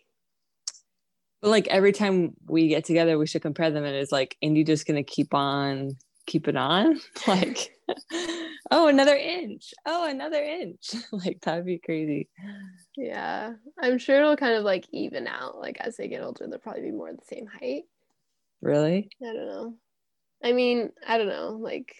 but 1.41 1.49
like 1.49 1.67
every 1.67 1.91
time 1.91 2.33
we 2.47 2.67
get 2.67 2.85
together 2.85 3.17
we 3.17 3.27
should 3.27 3.41
compare 3.43 3.69
them 3.69 3.83
and 3.83 3.95
it's 3.95 4.11
like 4.11 4.35
indy 4.41 4.63
just 4.63 4.87
gonna 4.87 5.03
keep 5.03 5.33
on 5.33 5.91
keep 6.25 6.47
it 6.47 6.55
on 6.57 6.99
like 7.27 7.71
oh 8.71 8.87
another 8.87 9.15
inch 9.15 9.73
oh 9.85 10.09
another 10.09 10.43
inch 10.43 10.93
like 11.11 11.39
that'd 11.41 11.65
be 11.65 11.77
crazy 11.77 12.27
Yeah, 12.97 13.53
I'm 13.79 13.99
sure 13.99 14.17
it'll 14.17 14.35
kind 14.35 14.55
of 14.55 14.63
like 14.63 14.87
even 14.91 15.27
out. 15.27 15.59
Like 15.59 15.77
as 15.79 15.97
they 15.97 16.07
get 16.07 16.23
older, 16.23 16.47
they'll 16.47 16.57
probably 16.57 16.81
be 16.81 16.91
more 16.91 17.11
the 17.13 17.19
same 17.23 17.45
height. 17.45 17.83
really 18.61 19.09
I 19.21 19.33
don't 19.33 19.45
know. 19.47 19.73
I 20.43 20.51
mean, 20.53 20.89
I 21.07 21.19
don't 21.19 21.29
know. 21.29 21.57
Like 21.61 21.93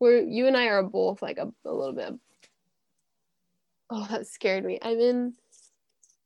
we're 0.00 0.22
you 0.22 0.46
and 0.46 0.56
I 0.56 0.66
are 0.66 0.82
both 0.82 1.22
like 1.22 1.38
a, 1.38 1.52
a 1.64 1.72
little 1.72 1.94
bit. 1.94 2.14
Oh, 3.90 4.06
that 4.10 4.26
scared 4.26 4.64
me. 4.64 4.78
I'm 4.82 4.98
in. 4.98 5.34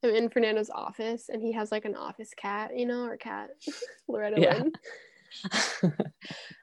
I'm 0.02 0.10
in 0.14 0.30
Fernando's 0.30 0.70
office, 0.70 1.28
and 1.28 1.42
he 1.42 1.52
has 1.52 1.72
like 1.72 1.84
an 1.84 1.96
office 1.96 2.30
cat, 2.36 2.76
you 2.76 2.86
know, 2.86 3.02
or 3.04 3.16
cat, 3.16 3.50
Loretta 4.08 4.40
Yeah. 4.40 4.54
Lynn. 4.54 4.72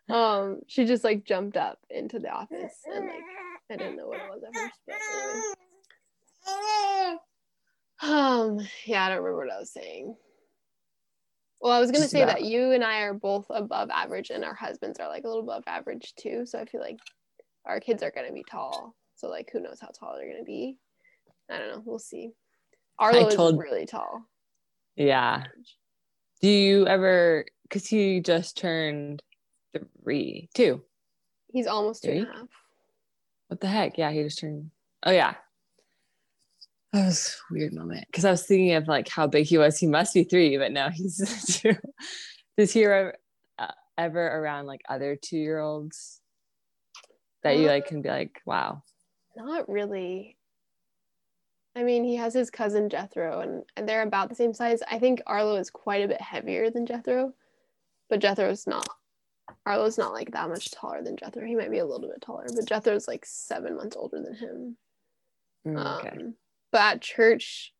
Um, 0.08 0.60
she 0.68 0.86
just 0.86 1.04
like 1.04 1.26
jumped 1.26 1.58
up 1.58 1.80
into 1.90 2.20
the 2.20 2.30
office, 2.30 2.76
and 2.86 3.06
like 3.08 3.24
I 3.72 3.76
didn't 3.76 3.98
know 3.98 4.06
what 4.08 4.20
it 4.20 4.30
was 4.30 4.44
at 4.44 4.54
first, 4.54 4.80
but 4.86 4.96
anyway. 6.48 7.18
Um, 8.02 8.60
yeah, 8.86 9.06
I 9.06 9.10
don't 9.10 9.24
remember 9.24 9.46
what 9.46 9.52
I 9.56 9.58
was 9.60 9.72
saying. 9.72 10.16
Well, 11.66 11.74
I 11.74 11.80
was 11.80 11.90
gonna 11.90 12.04
Just 12.04 12.12
say 12.12 12.22
about- 12.22 12.36
that 12.38 12.46
you 12.46 12.74
and 12.74 12.84
I 12.84 13.00
are 13.02 13.16
both 13.16 13.48
above 13.50 13.90
average, 13.90 14.30
and 14.30 14.46
our 14.46 14.54
husbands 14.54 15.00
are 15.00 15.08
like 15.08 15.24
a 15.24 15.28
little 15.28 15.42
above 15.42 15.64
average 15.66 16.14
too. 16.14 16.46
So 16.46 16.60
I 16.60 16.66
feel 16.66 16.80
like 16.80 17.00
our 17.66 17.80
kids 17.80 18.04
are 18.04 18.12
gonna 18.12 18.32
be 18.32 18.44
tall. 18.44 18.96
So 19.16 19.30
like, 19.30 19.50
who 19.52 19.60
knows 19.62 19.80
how 19.82 19.88
tall 19.88 20.16
they're 20.16 20.32
gonna 20.32 20.44
be? 20.44 20.78
I 21.50 21.58
don't 21.58 21.70
know. 21.72 21.82
We'll 21.84 21.98
see. 21.98 22.34
Arlo 23.00 23.32
told- 23.32 23.56
is 23.56 23.60
really 23.60 23.88
tall. 23.88 24.26
yeah 24.96 25.44
do 26.40 26.48
you 26.50 26.86
ever 26.86 27.46
because 27.64 27.88
he 27.88 28.20
just 28.20 28.56
turned 28.58 29.24
three 30.04 30.48
two 30.54 30.84
He's 31.52 31.66
almost 31.66 32.04
two 32.04 32.12
and 32.12 32.22
a 32.22 32.26
Three? 32.26 32.36
half. 32.42 32.48
what 33.48 33.60
the 33.60 33.68
heck 33.68 33.98
yeah 33.98 34.12
he 34.12 34.22
just 34.22 34.38
turned 34.38 34.70
oh 35.04 35.12
yeah 35.12 35.34
that 36.96 37.06
was 37.06 37.38
a 37.50 37.54
weird 37.54 37.74
moment 37.74 38.06
because 38.08 38.26
i 38.26 38.32
was 38.32 38.44
thinking 38.44 38.74
of 38.74 38.88
like 38.88 39.08
how 39.08 39.28
big 39.28 39.46
he 39.46 39.58
was 39.58 39.78
he 39.78 39.88
must 39.88 40.14
be 40.14 40.24
three 40.24 40.58
but 40.58 40.72
no 40.72 40.90
he's 40.90 41.60
two 41.62 41.76
does 42.58 42.72
he 42.72 42.86
ever, 42.86 43.16
uh, 43.60 43.72
ever 43.98 44.26
around 44.26 44.66
like 44.66 44.82
other 44.90 45.16
two 45.16 45.38
year 45.38 45.60
olds 45.60 46.22
that 47.44 47.58
you 47.58 47.68
like 47.68 47.88
can 47.88 48.02
be 48.02 48.10
like 48.10 48.42
wow 48.46 48.82
Not 49.36 49.70
really. 49.70 50.38
I 51.76 51.84
mean, 51.84 52.06
he 52.06 52.16
has 52.16 52.34
his 52.34 52.50
cousin 52.50 52.90
Jethro, 52.90 53.42
and, 53.42 53.64
and 53.76 53.88
they're 53.88 54.02
about 54.02 54.30
the 54.30 54.36
same 54.36 54.54
size. 54.54 54.80
I 54.90 54.98
think 54.98 55.22
Arlo 55.28 55.58
is 55.58 55.70
quite 55.70 56.04
a 56.04 56.08
bit 56.08 56.22
heavier 56.22 56.72
than 56.72 56.86
Jethro, 56.86 57.34
but 58.10 58.22
Jethro's 58.22 58.66
not. 58.66 58.88
Arlo's 59.66 59.98
not 59.98 60.14
like 60.14 60.32
that 60.32 60.48
much 60.48 60.72
taller 60.72 61.04
than 61.04 61.18
Jethro. 61.18 61.46
He 61.46 61.56
might 61.56 61.72
be 61.72 61.80
a 61.80 61.86
little 61.86 62.08
bit 62.08 62.22
taller, 62.22 62.46
but 62.56 62.66
Jethro's 62.66 63.08
like 63.08 63.26
seven 63.26 63.76
months 63.76 63.98
older 63.98 64.22
than 64.22 64.36
him. 64.36 64.78
Mm, 65.68 66.00
okay 66.00 66.24
Um, 66.24 66.36
but 66.76 66.82
at 66.82 67.02
church, 67.02 67.74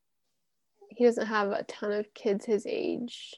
he 0.88 1.04
doesn't 1.04 1.28
have 1.28 1.52
a 1.52 1.64
ton 1.64 1.92
of 1.92 2.14
kids 2.14 2.46
his 2.46 2.66
age 2.66 3.36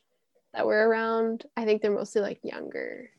that 0.54 0.68
were 0.68 0.88
around. 0.88 1.48
I 1.58 1.66
think 1.66 1.82
they're 1.82 1.90
mostly 1.90 2.22
like 2.22 2.40
younger 2.44 3.10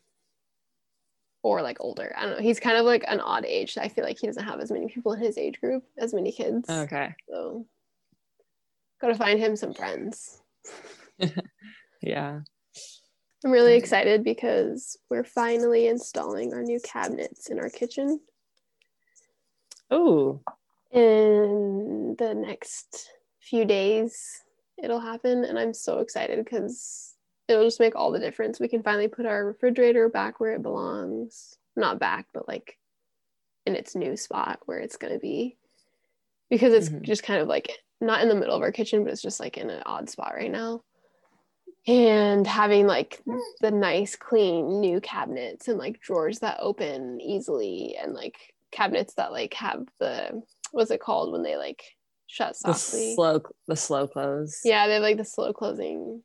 or 1.43 1.61
like 1.61 1.81
older. 1.81 2.15
I 2.17 2.21
don't 2.21 2.37
know. 2.37 2.41
He's 2.41 2.61
kind 2.61 2.77
of 2.77 2.85
like 2.85 3.03
an 3.09 3.19
odd 3.19 3.43
age. 3.43 3.77
I 3.77 3.89
feel 3.89 4.05
like 4.05 4.19
he 4.21 4.27
doesn't 4.27 4.45
have 4.45 4.61
as 4.61 4.71
many 4.71 4.87
people 4.87 5.11
in 5.11 5.19
his 5.19 5.37
age 5.37 5.59
group, 5.59 5.83
as 5.97 6.13
many 6.13 6.31
kids. 6.31 6.69
Okay. 6.69 7.13
So 7.29 7.65
gotta 9.01 9.15
find 9.15 9.37
him 9.37 9.57
some 9.57 9.73
friends. 9.73 10.41
yeah. 12.01 12.39
I'm 13.43 13.51
really 13.51 13.75
excited 13.75 14.23
because 14.23 14.97
we're 15.09 15.25
finally 15.25 15.87
installing 15.87 16.53
our 16.53 16.63
new 16.63 16.79
cabinets 16.79 17.49
in 17.49 17.59
our 17.59 17.69
kitchen. 17.69 18.21
Oh. 19.91 20.39
In 20.91 22.15
the 22.17 22.33
next 22.33 23.11
few 23.39 23.65
days, 23.65 24.43
it'll 24.81 24.99
happen. 24.99 25.43
And 25.43 25.57
I'm 25.57 25.73
so 25.73 25.99
excited 25.99 26.43
because 26.43 27.15
it'll 27.47 27.65
just 27.65 27.79
make 27.79 27.95
all 27.95 28.11
the 28.11 28.19
difference. 28.19 28.59
We 28.59 28.67
can 28.67 28.83
finally 28.83 29.07
put 29.07 29.25
our 29.25 29.45
refrigerator 29.45 30.09
back 30.09 30.39
where 30.39 30.53
it 30.53 30.63
belongs. 30.63 31.57
Not 31.75 31.99
back, 31.99 32.27
but 32.33 32.47
like 32.47 32.77
in 33.65 33.75
its 33.75 33.95
new 33.95 34.17
spot 34.17 34.59
where 34.65 34.79
it's 34.79 34.97
going 34.97 35.13
to 35.13 35.19
be. 35.19 35.57
Because 36.49 36.73
it's 36.73 36.89
mm-hmm. 36.89 37.03
just 37.03 37.23
kind 37.23 37.41
of 37.41 37.47
like 37.47 37.71
not 38.01 38.21
in 38.21 38.29
the 38.29 38.35
middle 38.35 38.55
of 38.55 38.61
our 38.63 38.71
kitchen, 38.71 39.03
but 39.03 39.13
it's 39.13 39.21
just 39.21 39.39
like 39.39 39.57
in 39.57 39.69
an 39.69 39.83
odd 39.85 40.09
spot 40.09 40.33
right 40.35 40.51
now 40.51 40.83
and 41.87 42.45
having 42.45 42.85
like 42.85 43.21
the 43.61 43.71
nice 43.71 44.15
clean 44.15 44.79
new 44.79 44.99
cabinets 45.01 45.67
and 45.67 45.79
like 45.79 45.99
drawers 45.99 46.39
that 46.39 46.57
open 46.59 47.19
easily 47.21 47.95
and 48.01 48.13
like 48.13 48.53
cabinets 48.71 49.15
that 49.15 49.31
like 49.31 49.53
have 49.53 49.85
the 49.99 50.41
what's 50.71 50.91
it 50.91 51.01
called 51.01 51.31
when 51.31 51.43
they 51.43 51.55
like 51.55 51.83
shut 52.27 52.55
softly 52.55 53.09
the 53.09 53.15
slow 53.15 53.41
the 53.67 53.75
slow 53.75 54.07
close 54.07 54.61
yeah 54.63 54.87
they 54.87 54.93
have 54.93 55.03
like 55.03 55.17
the 55.17 55.25
slow 55.25 55.51
closing 55.51 56.21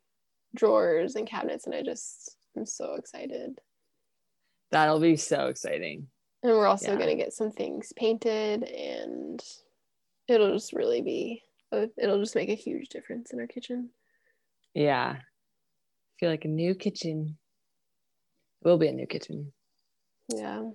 drawers 0.55 1.15
and 1.15 1.29
cabinets 1.29 1.67
and 1.67 1.75
i 1.75 1.83
just 1.83 2.37
i'm 2.57 2.67
so 2.67 2.95
excited 2.95 3.59
that'll 4.71 5.01
be 5.01 5.17
so 5.17 5.47
exciting 5.47 6.07
and 6.43 6.53
we're 6.53 6.67
also 6.67 6.93
yeah. 6.93 6.99
going 6.99 7.09
to 7.09 7.23
get 7.23 7.33
some 7.33 7.51
things 7.51 7.93
painted 7.97 8.63
and 8.65 9.43
it'll 10.29 10.53
just 10.53 10.73
really 10.73 11.01
be 11.01 11.43
it'll 11.73 12.21
just 12.21 12.37
make 12.37 12.51
a 12.51 12.55
huge 12.55 12.89
difference 12.89 13.33
in 13.33 13.41
our 13.41 13.47
kitchen 13.47 13.89
yeah 14.75 15.17
feel 16.19 16.31
like 16.31 16.45
a 16.45 16.49
new 16.49 16.75
kitchen. 16.75 17.37
It 18.63 18.69
will 18.69 18.79
be 18.79 18.89
a 18.89 18.93
new 18.93 19.07
kitchen. 19.07 19.53
Yeah. 20.35 20.71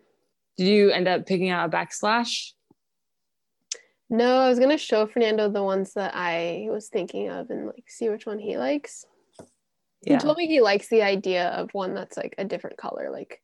Did 0.57 0.67
you 0.67 0.91
end 0.91 1.07
up 1.07 1.25
picking 1.25 1.49
out 1.49 1.73
a 1.73 1.75
backsplash? 1.75 2.51
No, 4.09 4.39
I 4.39 4.49
was 4.49 4.59
gonna 4.59 4.77
show 4.77 5.05
Fernando 5.05 5.49
the 5.49 5.63
ones 5.63 5.93
that 5.93 6.13
I 6.15 6.67
was 6.69 6.87
thinking 6.87 7.29
of 7.29 7.49
and 7.49 7.67
like 7.67 7.85
see 7.87 8.09
which 8.09 8.25
one 8.25 8.39
he 8.39 8.57
likes. 8.57 9.05
Yeah. 10.01 10.13
He 10.13 10.19
told 10.19 10.37
me 10.37 10.47
he 10.47 10.61
likes 10.61 10.87
the 10.87 11.03
idea 11.03 11.49
of 11.49 11.69
one 11.73 11.93
that's 11.93 12.17
like 12.17 12.35
a 12.37 12.45
different 12.45 12.77
color, 12.77 13.09
like 13.11 13.41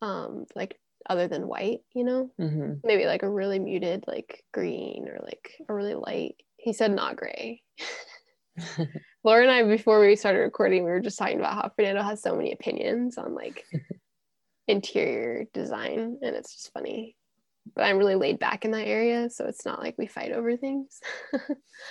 um 0.00 0.46
like 0.54 0.78
other 1.08 1.28
than 1.28 1.48
white, 1.48 1.80
you 1.94 2.04
know? 2.04 2.30
Mm-hmm. 2.40 2.74
Maybe 2.84 3.06
like 3.06 3.22
a 3.22 3.30
really 3.30 3.58
muted 3.58 4.04
like 4.06 4.44
green 4.52 5.08
or 5.08 5.18
like 5.22 5.52
a 5.68 5.74
really 5.74 5.94
light. 5.94 6.36
He 6.56 6.72
said 6.72 6.92
not 6.92 7.16
gray. 7.16 7.62
Laura 9.24 9.42
and 9.42 9.50
I, 9.50 9.62
before 9.64 10.00
we 10.00 10.16
started 10.16 10.40
recording, 10.40 10.84
we 10.84 10.90
were 10.90 11.00
just 11.00 11.18
talking 11.18 11.38
about 11.38 11.54
how 11.54 11.70
Fernando 11.74 12.02
has 12.02 12.22
so 12.22 12.36
many 12.36 12.52
opinions 12.52 13.18
on 13.18 13.34
like 13.34 13.64
interior 14.68 15.44
design, 15.52 16.18
and 16.22 16.36
it's 16.36 16.54
just 16.54 16.72
funny. 16.72 17.16
But 17.74 17.84
I'm 17.84 17.98
really 17.98 18.14
laid 18.14 18.38
back 18.38 18.64
in 18.64 18.70
that 18.72 18.86
area, 18.86 19.30
so 19.30 19.46
it's 19.46 19.64
not 19.64 19.80
like 19.80 19.96
we 19.98 20.06
fight 20.06 20.32
over 20.32 20.56
things. 20.56 21.00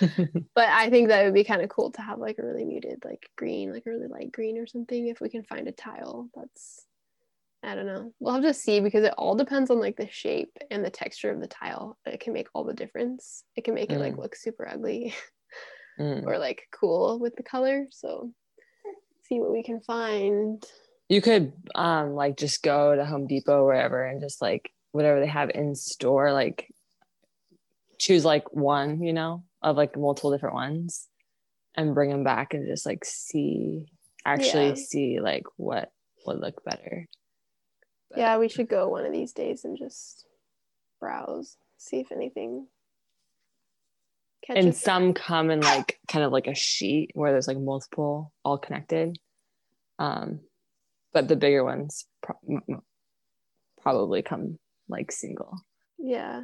but 0.54 0.68
I 0.68 0.90
think 0.90 1.08
that 1.08 1.24
would 1.24 1.34
be 1.34 1.44
kind 1.44 1.62
of 1.62 1.68
cool 1.68 1.90
to 1.92 2.02
have 2.02 2.18
like 2.18 2.38
a 2.38 2.44
really 2.44 2.64
muted, 2.64 3.04
like 3.04 3.30
green, 3.36 3.72
like 3.72 3.84
a 3.86 3.90
really 3.90 4.08
light 4.08 4.32
green 4.32 4.58
or 4.58 4.66
something. 4.66 5.08
If 5.08 5.20
we 5.20 5.28
can 5.28 5.42
find 5.44 5.68
a 5.68 5.72
tile 5.72 6.28
that's, 6.34 6.84
I 7.62 7.74
don't 7.74 7.86
know. 7.86 8.12
We'll 8.20 8.34
have 8.34 8.42
to 8.42 8.54
see 8.54 8.80
because 8.80 9.04
it 9.04 9.14
all 9.18 9.34
depends 9.34 9.70
on 9.70 9.80
like 9.80 9.96
the 9.96 10.08
shape 10.10 10.56
and 10.70 10.84
the 10.84 10.90
texture 10.90 11.30
of 11.30 11.40
the 11.40 11.48
tile. 11.48 11.98
It 12.06 12.20
can 12.20 12.32
make 12.32 12.48
all 12.54 12.64
the 12.64 12.74
difference. 12.74 13.44
It 13.56 13.64
can 13.64 13.74
make 13.74 13.90
mm. 13.90 13.94
it 13.94 14.00
like 14.00 14.14
mm. 14.14 14.18
look 14.18 14.36
super 14.36 14.68
ugly 14.68 15.14
mm. 16.00 16.24
or 16.24 16.38
like 16.38 16.62
cool 16.72 17.18
with 17.18 17.34
the 17.36 17.42
color. 17.42 17.86
So 17.90 18.32
see 19.24 19.40
what 19.40 19.52
we 19.52 19.62
can 19.62 19.80
find. 19.80 20.64
You 21.08 21.22
could 21.22 21.52
um 21.74 22.14
like 22.14 22.36
just 22.36 22.62
go 22.62 22.94
to 22.94 23.04
Home 23.04 23.26
Depot 23.26 23.64
wherever 23.64 24.04
and 24.04 24.20
just 24.20 24.42
like 24.42 24.70
whatever 24.98 25.20
they 25.20 25.26
have 25.26 25.50
in 25.50 25.74
store, 25.74 26.32
like 26.32 26.72
choose 27.98 28.24
like 28.24 28.52
one, 28.52 29.02
you 29.02 29.12
know, 29.12 29.44
of 29.62 29.76
like 29.76 29.96
multiple 29.96 30.30
different 30.30 30.54
ones 30.54 31.08
and 31.74 31.94
bring 31.94 32.10
them 32.10 32.24
back 32.24 32.52
and 32.52 32.66
just 32.66 32.84
like 32.84 33.04
see 33.04 33.86
actually 34.24 34.68
yeah. 34.68 34.74
see 34.74 35.20
like 35.20 35.44
what 35.56 35.90
would 36.26 36.40
look 36.40 36.62
better. 36.64 37.06
But, 38.10 38.18
yeah, 38.18 38.38
we 38.38 38.48
should 38.48 38.68
go 38.68 38.88
one 38.88 39.06
of 39.06 39.12
these 39.12 39.32
days 39.32 39.64
and 39.64 39.78
just 39.78 40.26
browse, 41.00 41.56
see 41.78 42.00
if 42.00 42.12
anything 42.12 42.66
and 44.48 44.74
some 44.74 45.12
come 45.14 45.50
in 45.50 45.60
like 45.60 45.98
kind 46.08 46.24
of 46.24 46.32
like 46.32 46.46
a 46.46 46.54
sheet 46.54 47.10
where 47.14 47.32
there's 47.32 47.48
like 47.48 47.58
multiple 47.58 48.32
all 48.44 48.58
connected 48.58 49.18
um 49.98 50.40
but 51.12 51.28
the 51.28 51.36
bigger 51.36 51.64
ones 51.64 52.06
pro- 52.22 52.82
probably 53.80 54.22
come 54.22 54.58
like 54.88 55.12
single. 55.12 55.60
Yeah. 55.98 56.42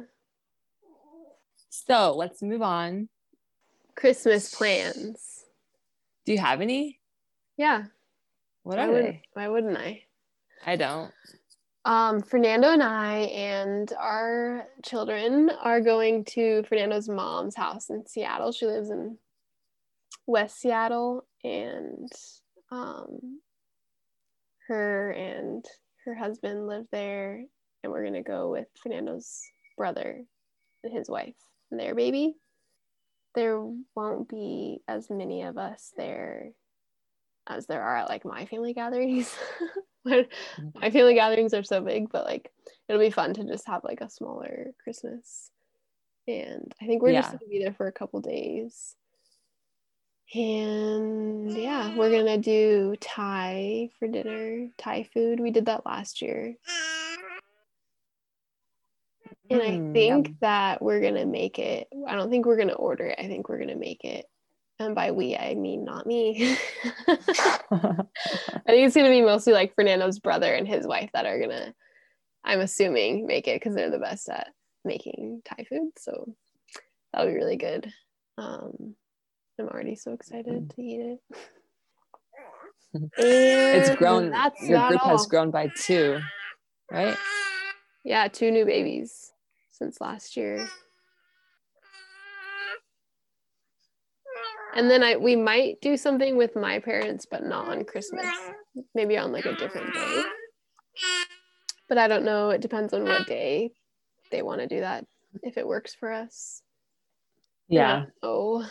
So 1.69 2.15
let's 2.15 2.41
move 2.41 2.61
on. 2.61 3.09
Christmas 3.95 4.53
plans. 4.53 5.45
Do 6.25 6.31
you 6.33 6.39
have 6.39 6.61
any? 6.61 6.99
Yeah. 7.57 7.85
What 8.63 8.79
are 8.79 8.87
why 8.87 9.01
they? 9.01 9.21
why 9.33 9.47
wouldn't 9.47 9.77
i? 9.77 10.03
I 10.65 10.75
don't. 10.75 11.11
Um, 11.85 12.21
Fernando 12.21 12.69
and 12.69 12.81
I 12.81 13.17
and 13.17 13.93
our 13.99 14.67
children 14.83 15.51
are 15.61 15.81
going 15.81 16.25
to 16.25 16.63
Fernando's 16.63 17.07
mom's 17.07 17.55
house 17.55 17.91
in 17.91 18.07
Seattle. 18.07 18.51
She 18.51 18.65
lives 18.65 18.89
in 18.89 19.19
West 20.25 20.59
Seattle, 20.59 21.27
and 21.43 22.09
um, 22.71 23.39
her 24.67 25.11
and 25.11 25.63
her 26.05 26.15
husband 26.15 26.65
live 26.65 26.87
there. 26.91 27.45
And 27.85 27.91
we're 27.91 28.03
gonna 28.03 28.23
go 28.23 28.49
with 28.49 28.65
Fernando's 28.81 29.43
brother 29.77 30.23
and 30.83 30.91
his 30.91 31.07
wife 31.07 31.35
and 31.69 31.79
their 31.79 31.93
baby. 31.93 32.35
There 33.35 33.61
won't 33.95 34.27
be 34.27 34.81
as 34.87 35.11
many 35.11 35.43
of 35.43 35.59
us 35.59 35.93
there 35.95 36.49
as 37.45 37.67
there 37.67 37.83
are 37.83 37.97
at 37.97 38.09
like 38.09 38.25
my 38.25 38.45
family 38.47 38.73
gatherings. 38.73 39.33
Mm-hmm. 40.07 40.67
my 40.79 40.91
family 40.91 41.15
gatherings 41.15 41.51
are 41.55 41.63
so 41.63 41.81
big, 41.81 42.11
but 42.11 42.25
like 42.25 42.51
it'll 42.87 43.01
be 43.01 43.09
fun 43.09 43.33
to 43.33 43.43
just 43.43 43.65
have 43.65 43.83
like 43.83 44.01
a 44.01 44.09
smaller 44.09 44.67
Christmas. 44.83 45.49
And 46.27 46.71
I 46.79 46.85
think 46.85 47.01
we're 47.01 47.09
yeah. 47.09 47.21
just 47.21 47.31
gonna 47.31 47.49
be 47.49 47.63
there 47.63 47.73
for 47.73 47.87
a 47.87 47.91
couple 47.91 48.21
days. 48.21 48.95
And 50.35 51.51
yeah, 51.51 51.95
we're 51.95 52.11
gonna 52.11 52.37
do 52.37 52.95
Thai 52.99 53.89
for 53.97 54.07
dinner, 54.07 54.67
Thai 54.77 55.09
food. 55.11 55.39
We 55.39 55.49
did 55.49 55.65
that 55.65 55.87
last 55.87 56.21
year. 56.21 56.55
And 59.49 59.61
I 59.61 59.71
mm, 59.71 59.93
think 59.93 60.27
yum. 60.27 60.37
that 60.41 60.81
we're 60.81 61.01
gonna 61.01 61.25
make 61.25 61.59
it. 61.59 61.87
I 62.07 62.15
don't 62.15 62.29
think 62.29 62.45
we're 62.45 62.57
gonna 62.57 62.73
order 62.73 63.05
it. 63.05 63.19
I 63.19 63.27
think 63.27 63.47
we're 63.47 63.59
gonna 63.59 63.75
make 63.75 64.03
it 64.03 64.25
and 64.79 64.95
by 64.95 65.11
we 65.11 65.35
I 65.35 65.53
mean 65.55 65.85
not 65.85 66.05
me. 66.05 66.57
I 67.07 68.07
think 68.67 68.87
it's 68.87 68.95
gonna 68.95 69.09
be 69.09 69.21
mostly 69.21 69.53
like 69.53 69.75
Fernando's 69.75 70.19
brother 70.19 70.53
and 70.53 70.67
his 70.67 70.85
wife 70.85 71.09
that 71.13 71.25
are 71.25 71.39
gonna, 71.39 71.73
I'm 72.43 72.59
assuming, 72.59 73.25
make 73.25 73.47
it 73.47 73.61
because 73.61 73.75
they're 73.75 73.91
the 73.91 73.99
best 73.99 74.29
at 74.29 74.49
making 74.83 75.41
Thai 75.45 75.65
food. 75.69 75.91
So 75.97 76.35
that'll 77.13 77.29
be 77.29 77.35
really 77.35 77.57
good. 77.57 77.91
Um, 78.37 78.95
I'm 79.59 79.67
already 79.67 79.95
so 79.95 80.11
excited 80.11 80.69
to 80.69 80.81
eat 80.81 81.19
it. 82.93 83.11
it's 83.17 83.95
grown. 83.95 84.33
Your 84.61 84.87
group 84.89 85.05
all. 85.05 85.17
has 85.17 85.25
grown 85.27 85.51
by 85.51 85.71
two, 85.77 86.19
right? 86.91 87.15
Yeah, 88.03 88.27
two 88.27 88.51
new 88.51 88.65
babies 88.65 89.31
since 89.77 89.99
last 89.99 90.37
year. 90.37 90.67
And 94.75 94.89
then 94.89 95.03
I 95.03 95.15
we 95.15 95.35
might 95.35 95.79
do 95.81 95.95
something 95.95 96.35
with 96.35 96.55
my 96.55 96.79
parents, 96.79 97.25
but 97.29 97.43
not 97.43 97.69
on 97.69 97.85
Christmas. 97.85 98.25
Maybe 98.93 99.17
on 99.17 99.31
like 99.31 99.45
a 99.45 99.55
different 99.55 99.93
day. 99.93 100.23
But 101.87 101.97
I 101.97 102.07
don't 102.07 102.25
know. 102.25 102.49
It 102.49 102.61
depends 102.61 102.93
on 102.93 103.03
what 103.03 103.27
day 103.27 103.71
they 104.31 104.41
want 104.41 104.61
to 104.61 104.67
do 104.67 104.81
that. 104.81 105.05
If 105.43 105.57
it 105.57 105.67
works 105.67 105.93
for 105.93 106.11
us. 106.11 106.61
Yeah. 107.67 108.05
Oh, 108.21 108.65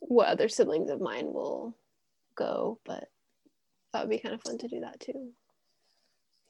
what 0.00 0.28
other 0.28 0.48
siblings 0.48 0.90
of 0.90 1.00
mine 1.00 1.26
will 1.26 1.76
go, 2.36 2.78
but 2.84 3.08
that 3.92 4.00
would 4.00 4.10
be 4.10 4.18
kind 4.18 4.34
of 4.34 4.42
fun 4.42 4.58
to 4.58 4.68
do 4.68 4.80
that 4.80 5.00
too. 5.00 5.32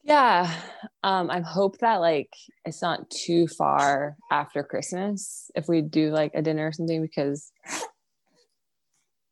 Yeah. 0.04 0.54
Um, 1.02 1.30
I 1.30 1.40
hope 1.40 1.78
that 1.78 1.96
like 1.96 2.30
it's 2.66 2.82
not 2.82 3.08
too 3.10 3.48
far 3.48 4.16
after 4.30 4.62
Christmas 4.62 5.50
if 5.54 5.66
we 5.66 5.80
do 5.80 6.10
like 6.10 6.32
a 6.34 6.42
dinner 6.42 6.66
or 6.68 6.72
something 6.72 7.00
because 7.00 7.50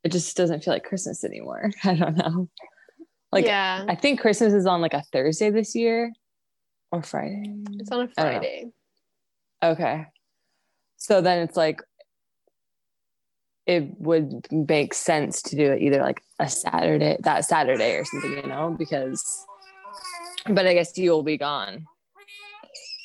it 0.02 0.10
just 0.12 0.34
doesn't 0.36 0.64
feel 0.64 0.72
like 0.72 0.84
Christmas 0.84 1.24
anymore. 1.24 1.70
I 1.84 1.94
don't 1.94 2.16
know. 2.16 2.48
Like 3.30 3.44
yeah, 3.44 3.84
I 3.86 3.94
think 3.94 4.20
Christmas 4.20 4.54
is 4.54 4.66
on 4.66 4.80
like 4.80 4.94
a 4.94 5.02
Thursday 5.12 5.50
this 5.50 5.74
year 5.74 6.12
or 6.90 7.02
Friday. 7.02 7.44
it's 7.78 7.90
on 7.90 8.02
a 8.02 8.08
Friday. 8.08 8.70
Okay. 9.62 10.06
So 10.96 11.20
then 11.20 11.42
it's 11.42 11.56
like 11.56 11.82
it 13.66 13.88
would 13.98 14.46
make 14.50 14.92
sense 14.94 15.42
to 15.42 15.56
do 15.56 15.72
it 15.72 15.82
either 15.82 16.02
like 16.02 16.22
a 16.38 16.48
Saturday, 16.48 17.16
that 17.20 17.44
Saturday 17.44 17.94
or 17.96 18.04
something, 18.04 18.32
you 18.32 18.46
know, 18.46 18.74
because 18.78 19.46
but 20.46 20.66
I 20.66 20.74
guess 20.74 20.96
you'll 20.96 21.22
be 21.22 21.36
gone. 21.36 21.86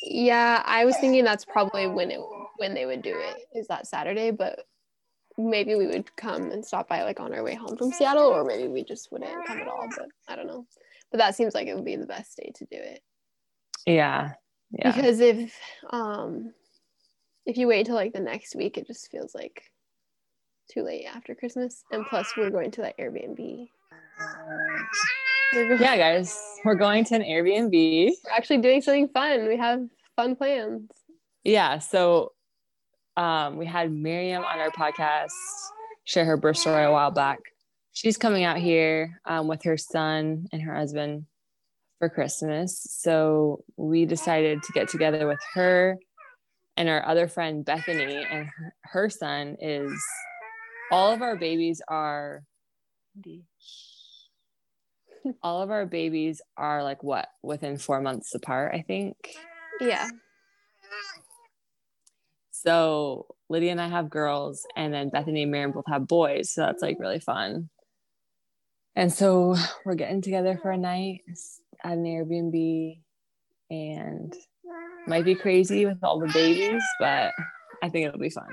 Yeah, 0.04 0.64
I 0.66 0.86
was 0.86 0.96
thinking 0.98 1.24
that's 1.24 1.46
probably 1.46 1.88
when 1.88 2.12
it 2.12 2.20
when 2.58 2.74
they 2.74 2.86
would 2.86 3.02
do 3.02 3.16
it 3.16 3.38
is 3.54 3.68
that 3.68 3.88
Saturday, 3.88 4.32
but 4.32 4.66
maybe 5.38 5.76
we 5.76 5.88
would 5.88 6.16
come 6.16 6.52
and 6.52 6.66
stop 6.66 6.88
by 6.88 7.04
like 7.04 7.20
on 7.20 7.34
our 7.34 7.44
way 7.44 7.56
home 7.56 7.78
from 7.78 7.92
Seattle, 7.92 8.28
or 8.28 8.44
maybe 8.44 8.68
we 8.68 8.84
just 8.84 9.12
wouldn't 9.12 9.46
come 9.46 9.60
at 9.60 9.68
all. 9.68 9.88
But 9.96 10.08
I 10.28 10.36
don't 10.36 10.48
know. 10.48 10.66
But 11.12 11.20
that 11.20 11.36
seems 11.36 11.54
like 11.54 11.68
it 11.68 11.76
would 11.76 11.86
be 11.86 11.96
the 11.96 12.06
best 12.06 12.38
day 12.38 12.52
to 12.56 12.66
do 12.66 12.78
it. 12.78 13.02
Yeah. 13.86 14.34
Yeah. 14.72 14.92
Because 14.92 15.20
if 15.20 15.56
um 15.92 16.54
if 17.46 17.58
you 17.58 17.68
wait 17.68 17.86
till 17.86 17.96
like 17.96 18.14
the 18.14 18.20
next 18.20 18.56
week, 18.56 18.78
it 18.78 18.88
just 18.88 19.10
feels 19.12 19.34
like 19.34 19.64
too 20.72 20.84
late 20.84 21.06
after 21.06 21.34
Christmas. 21.34 21.84
And 21.92 22.06
plus 22.06 22.34
we're 22.36 22.50
going 22.50 22.72
to 22.72 22.82
that 22.82 22.98
Airbnb. 22.98 23.70
Yeah, 25.54 25.98
guys, 25.98 26.38
we're 26.66 26.76
going 26.76 27.06
to 27.06 27.16
an 27.16 27.22
Airbnb. 27.22 27.72
we're 27.72 28.32
actually 28.36 28.58
doing 28.58 28.82
something 28.82 29.08
fun. 29.08 29.48
We 29.48 29.58
have 29.58 29.82
fun 30.16 30.36
plans. 30.36 30.89
Yeah. 31.43 31.80
So 31.80 32.34
um, 33.16 33.58
we 33.58 33.66
had 33.66 33.91
Miriam 33.91 34.43
on 34.43 34.60
our 34.60 34.72
podcast 34.72 35.32
share 36.04 36.26
her 36.26 36.38
birth 36.38 36.58
story 36.58 36.84
a 36.84 36.91
while 36.91 37.12
back. 37.12 37.39
She's 37.93 38.18
coming 38.18 38.43
out 38.43 38.58
here 38.58 39.20
um, 39.26 39.48
with 39.48 39.64
her 39.64 39.78
son 39.78 40.48
and 40.52 40.62
her 40.62 40.76
husband 40.76 41.26
for 42.00 42.10
Christmas. 42.10 42.86
So 42.89 43.64
we 43.76 44.06
decided 44.06 44.62
to 44.64 44.74
get 44.74 44.89
together 44.89 45.28
with 45.28 45.39
her 45.54 45.98
and 46.76 46.89
our 46.89 47.04
other 47.06 47.28
friend 47.28 47.66
Bethany, 47.66 48.24
and 48.30 48.48
her, 48.48 48.76
her 48.84 49.10
son 49.10 49.58
is 49.60 49.91
all 50.91 51.12
of 51.12 51.24
our 51.24 51.36
babies 51.36 51.82
are 51.88 52.43
all 55.42 55.62
of 55.62 55.72
our 55.72 55.86
babies 55.86 56.42
are 56.56 56.84
like 56.84 57.04
what 57.04 57.28
within 57.44 57.78
four 57.78 58.02
months 58.02 58.34
apart, 58.36 58.74
I 58.74 58.82
think. 58.82 59.16
Yeah. 59.80 60.10
So 62.52 63.28
Lydia 63.50 63.72
and 63.72 63.82
I 63.82 63.88
have 63.88 64.10
girls, 64.10 64.66
and 64.76 64.94
then 64.94 65.10
Bethany 65.10 65.44
and 65.44 65.52
Miriam 65.52 65.72
both 65.72 65.86
have 65.88 66.08
boys. 66.08 66.52
So 66.52 66.62
that's 66.62 66.82
like 66.82 66.98
really 67.00 67.20
fun. 67.20 67.70
And 68.96 69.14
so 69.14 69.56
we're 69.86 69.96
getting 69.96 70.22
together 70.22 70.60
for 70.62 70.72
a 70.72 70.78
night 70.78 71.22
at 71.84 71.94
an 71.94 72.04
Airbnb, 72.04 73.00
and 73.70 74.34
might 75.06 75.26
be 75.26 75.36
crazy 75.36 75.86
with 75.86 76.04
all 76.04 76.20
the 76.20 76.32
babies, 76.34 76.82
but 77.00 77.32
I 77.84 77.90
think 77.90 78.08
it'll 78.08 78.20
be 78.20 78.30
fun. 78.30 78.50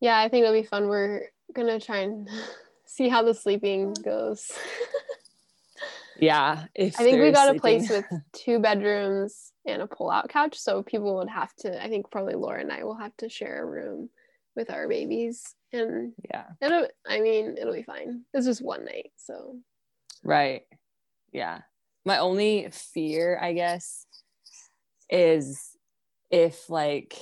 Yeah, 0.00 0.18
I 0.18 0.28
think 0.28 0.42
it'll 0.42 0.60
be 0.60 0.66
fun. 0.66 0.88
We're 0.88 1.22
gonna 1.54 1.80
try 1.80 2.00
and 2.00 2.28
see 2.86 3.08
how 3.08 3.22
the 3.22 3.34
sleeping 3.34 3.92
goes. 3.92 4.50
Yeah, 6.18 6.64
if 6.74 6.98
I 6.98 7.02
think 7.02 7.20
we 7.20 7.30
got 7.30 7.54
a 7.54 7.60
place 7.60 7.90
with 7.90 8.04
two 8.32 8.58
bedrooms 8.58 9.52
and 9.66 9.82
a 9.82 9.86
pull-out 9.86 10.28
couch, 10.28 10.58
so 10.58 10.82
people 10.82 11.16
would 11.16 11.28
have 11.28 11.54
to. 11.56 11.82
I 11.82 11.88
think 11.88 12.10
probably 12.10 12.34
Laura 12.34 12.60
and 12.60 12.72
I 12.72 12.84
will 12.84 12.96
have 12.96 13.16
to 13.18 13.28
share 13.28 13.62
a 13.62 13.66
room 13.66 14.08
with 14.54 14.70
our 14.70 14.88
babies, 14.88 15.54
and 15.72 16.12
yeah, 16.30 16.44
it'll. 16.60 16.88
I 17.06 17.20
mean, 17.20 17.56
it'll 17.60 17.74
be 17.74 17.82
fine. 17.82 18.22
It's 18.32 18.46
just 18.46 18.62
one 18.62 18.84
night, 18.84 19.12
so 19.16 19.58
right. 20.24 20.62
Yeah, 21.32 21.60
my 22.04 22.18
only 22.18 22.68
fear, 22.70 23.38
I 23.40 23.52
guess, 23.52 24.06
is 25.10 25.76
if 26.30 26.70
like. 26.70 27.16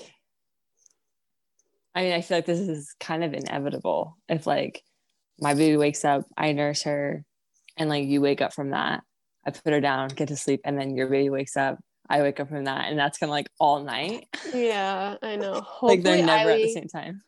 I 1.97 2.03
mean, 2.03 2.13
I 2.13 2.23
feel 2.23 2.39
like 2.39 2.47
this 2.47 2.59
is 2.59 2.95
kind 2.99 3.23
of 3.23 3.35
inevitable. 3.35 4.19
If 4.29 4.47
like 4.47 4.83
my 5.41 5.55
baby 5.55 5.77
wakes 5.77 6.05
up, 6.05 6.25
I 6.37 6.53
nurse 6.53 6.83
her, 6.83 7.25
and 7.77 7.89
like 7.89 8.07
you 8.07 8.21
wake 8.21 8.41
up 8.41 8.53
from 8.53 8.71
that, 8.71 9.03
I 9.47 9.51
put 9.51 9.73
her 9.73 9.81
down, 9.81 10.09
get 10.09 10.29
to 10.29 10.37
sleep, 10.37 10.61
and 10.65 10.79
then 10.79 10.97
your 10.97 11.09
baby 11.09 11.31
wakes 11.31 11.57
up, 11.57 11.79
I 12.09 12.23
wake 12.23 12.41
up 12.41 12.49
from 12.49 12.65
that, 12.65 12.89
and 12.89 12.99
that's 12.99 13.19
kind 13.19 13.31
of 13.31 13.35
like 13.35 13.49
all 13.59 13.83
night. 13.83 14.29
yeah, 14.55 15.17
I 15.23 15.37
know. 15.37 15.61
Hopefully, 15.61 15.97
like 15.97 16.03
they're 16.03 16.25
never 16.25 16.51
at 16.51 16.63
the 16.63 16.73
same 16.73 16.89
time. 16.89 17.23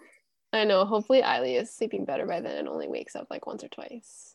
I 0.52 0.64
know. 0.64 0.84
Hopefully, 0.84 1.22
Eiley 1.22 1.60
is 1.60 1.74
sleeping 1.74 2.04
better 2.04 2.26
by 2.26 2.40
then 2.40 2.56
and 2.56 2.68
only 2.68 2.88
wakes 2.88 3.14
up 3.14 3.26
like 3.30 3.46
once 3.46 3.62
or 3.64 3.68
twice. 3.68 4.34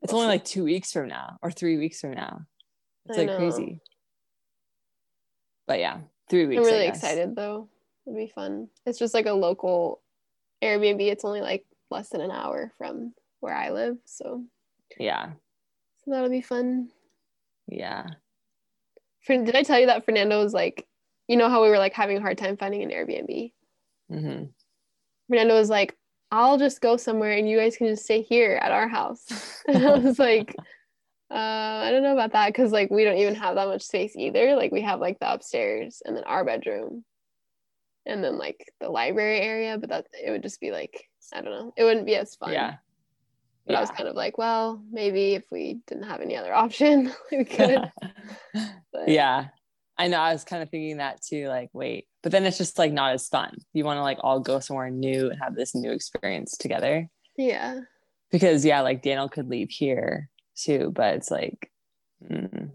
It's 0.00 0.12
only 0.12 0.26
like 0.26 0.44
two 0.44 0.64
weeks 0.64 0.92
from 0.92 1.08
now 1.08 1.38
or 1.42 1.50
three 1.50 1.76
weeks 1.76 2.00
from 2.00 2.12
now. 2.12 2.42
It's 3.06 3.16
I 3.16 3.22
like 3.22 3.28
know. 3.28 3.36
crazy. 3.36 3.80
But 5.66 5.78
yeah, 5.78 5.98
three 6.28 6.46
weeks. 6.46 6.60
I'm 6.60 6.72
really 6.72 6.86
excited 6.86 7.36
though. 7.36 7.68
It'll 8.06 8.16
be 8.16 8.26
fun. 8.26 8.68
It's 8.84 8.98
just 8.98 9.14
like 9.14 9.26
a 9.26 9.32
local 9.32 10.00
Airbnb. 10.62 11.00
It's 11.00 11.24
only 11.24 11.40
like 11.40 11.64
less 11.92 12.08
than 12.08 12.20
an 12.20 12.30
hour 12.30 12.72
from 12.78 13.14
where 13.40 13.54
I 13.54 13.70
live, 13.70 13.98
so 14.04 14.44
Yeah, 14.98 15.32
so 16.04 16.10
that'll 16.10 16.30
be 16.30 16.42
fun. 16.42 16.88
yeah, 17.68 18.06
Fer- 19.22 19.44
Did 19.44 19.56
I 19.56 19.62
tell 19.62 19.78
you 19.78 19.86
that 19.86 20.04
Fernando 20.04 20.42
was 20.42 20.52
like, 20.52 20.86
you 21.28 21.36
know 21.36 21.48
how 21.48 21.62
we 21.62 21.68
were 21.68 21.78
like 21.78 21.94
having 21.94 22.18
a 22.18 22.20
hard 22.20 22.38
time 22.38 22.56
finding 22.56 22.82
an 22.82 22.90
Airbnb? 22.90 23.52
hmm 24.08 24.44
Fernando 25.28 25.54
was 25.54 25.70
like, 25.70 25.96
I'll 26.30 26.58
just 26.58 26.80
go 26.80 26.96
somewhere 26.96 27.32
and 27.32 27.48
you 27.48 27.58
guys 27.58 27.76
can 27.76 27.86
just 27.86 28.04
stay 28.04 28.22
here 28.22 28.58
at 28.60 28.72
our 28.72 28.88
house. 28.88 29.26
and 29.68 29.86
I 29.86 29.96
was 29.96 30.18
like, 30.18 30.56
uh, 31.30 31.34
I 31.34 31.90
don't 31.90 32.02
know 32.02 32.12
about 32.12 32.32
that 32.32 32.48
because 32.48 32.72
like 32.72 32.90
we 32.90 33.04
don't 33.04 33.18
even 33.18 33.34
have 33.36 33.54
that 33.54 33.68
much 33.68 33.82
space 33.82 34.16
either. 34.16 34.56
Like 34.56 34.72
we 34.72 34.82
have 34.82 35.00
like 35.00 35.18
the 35.18 35.32
upstairs 35.32 36.02
and 36.04 36.16
then 36.16 36.24
our 36.24 36.44
bedroom 36.44 37.04
and 38.04 38.22
then 38.22 38.36
like 38.38 38.72
the 38.80 38.90
library 38.90 39.40
area, 39.40 39.78
but 39.78 39.90
that 39.90 40.06
it 40.12 40.30
would 40.30 40.42
just 40.42 40.60
be 40.60 40.70
like, 40.72 41.08
I 41.32 41.40
don't 41.40 41.52
know, 41.52 41.72
it 41.76 41.84
wouldn't 41.84 42.06
be 42.06 42.16
as 42.16 42.34
fun. 42.34 42.52
yeah, 42.52 42.76
But 43.66 43.76
I 43.76 43.80
was 43.80 43.90
kind 43.90 44.08
of 44.08 44.16
like, 44.16 44.38
well, 44.38 44.82
maybe 44.90 45.34
if 45.34 45.44
we 45.50 45.80
didn't 45.86 46.04
have 46.04 46.20
any 46.20 46.36
other 46.36 46.52
option, 46.64 47.12
we 47.30 47.44
could. 47.44 47.90
But 48.92 49.08
yeah. 49.08 49.46
I 49.98 50.08
know. 50.08 50.18
I 50.18 50.32
was 50.32 50.44
kind 50.44 50.62
of 50.62 50.70
thinking 50.70 50.96
that 50.98 51.22
too. 51.22 51.48
Like, 51.48 51.70
wait, 51.72 52.06
but 52.22 52.32
then 52.32 52.44
it's 52.44 52.58
just 52.58 52.78
like 52.78 52.92
not 52.92 53.12
as 53.12 53.28
fun. 53.28 53.56
You 53.72 53.84
want 53.84 53.98
to 53.98 54.02
like 54.02 54.18
all 54.20 54.40
go 54.40 54.58
somewhere 54.58 54.90
new 54.90 55.30
and 55.30 55.38
have 55.40 55.54
this 55.54 55.74
new 55.74 55.92
experience 55.92 56.56
together. 56.56 57.08
yeah. 57.36 57.80
Because 58.30 58.64
yeah, 58.64 58.80
like 58.80 59.02
Daniel 59.02 59.28
could 59.28 59.48
leave 59.48 59.68
here 59.70 60.30
too, 60.56 60.90
but 60.94 61.14
it's 61.16 61.30
like, 61.30 61.70
mm. 62.26 62.70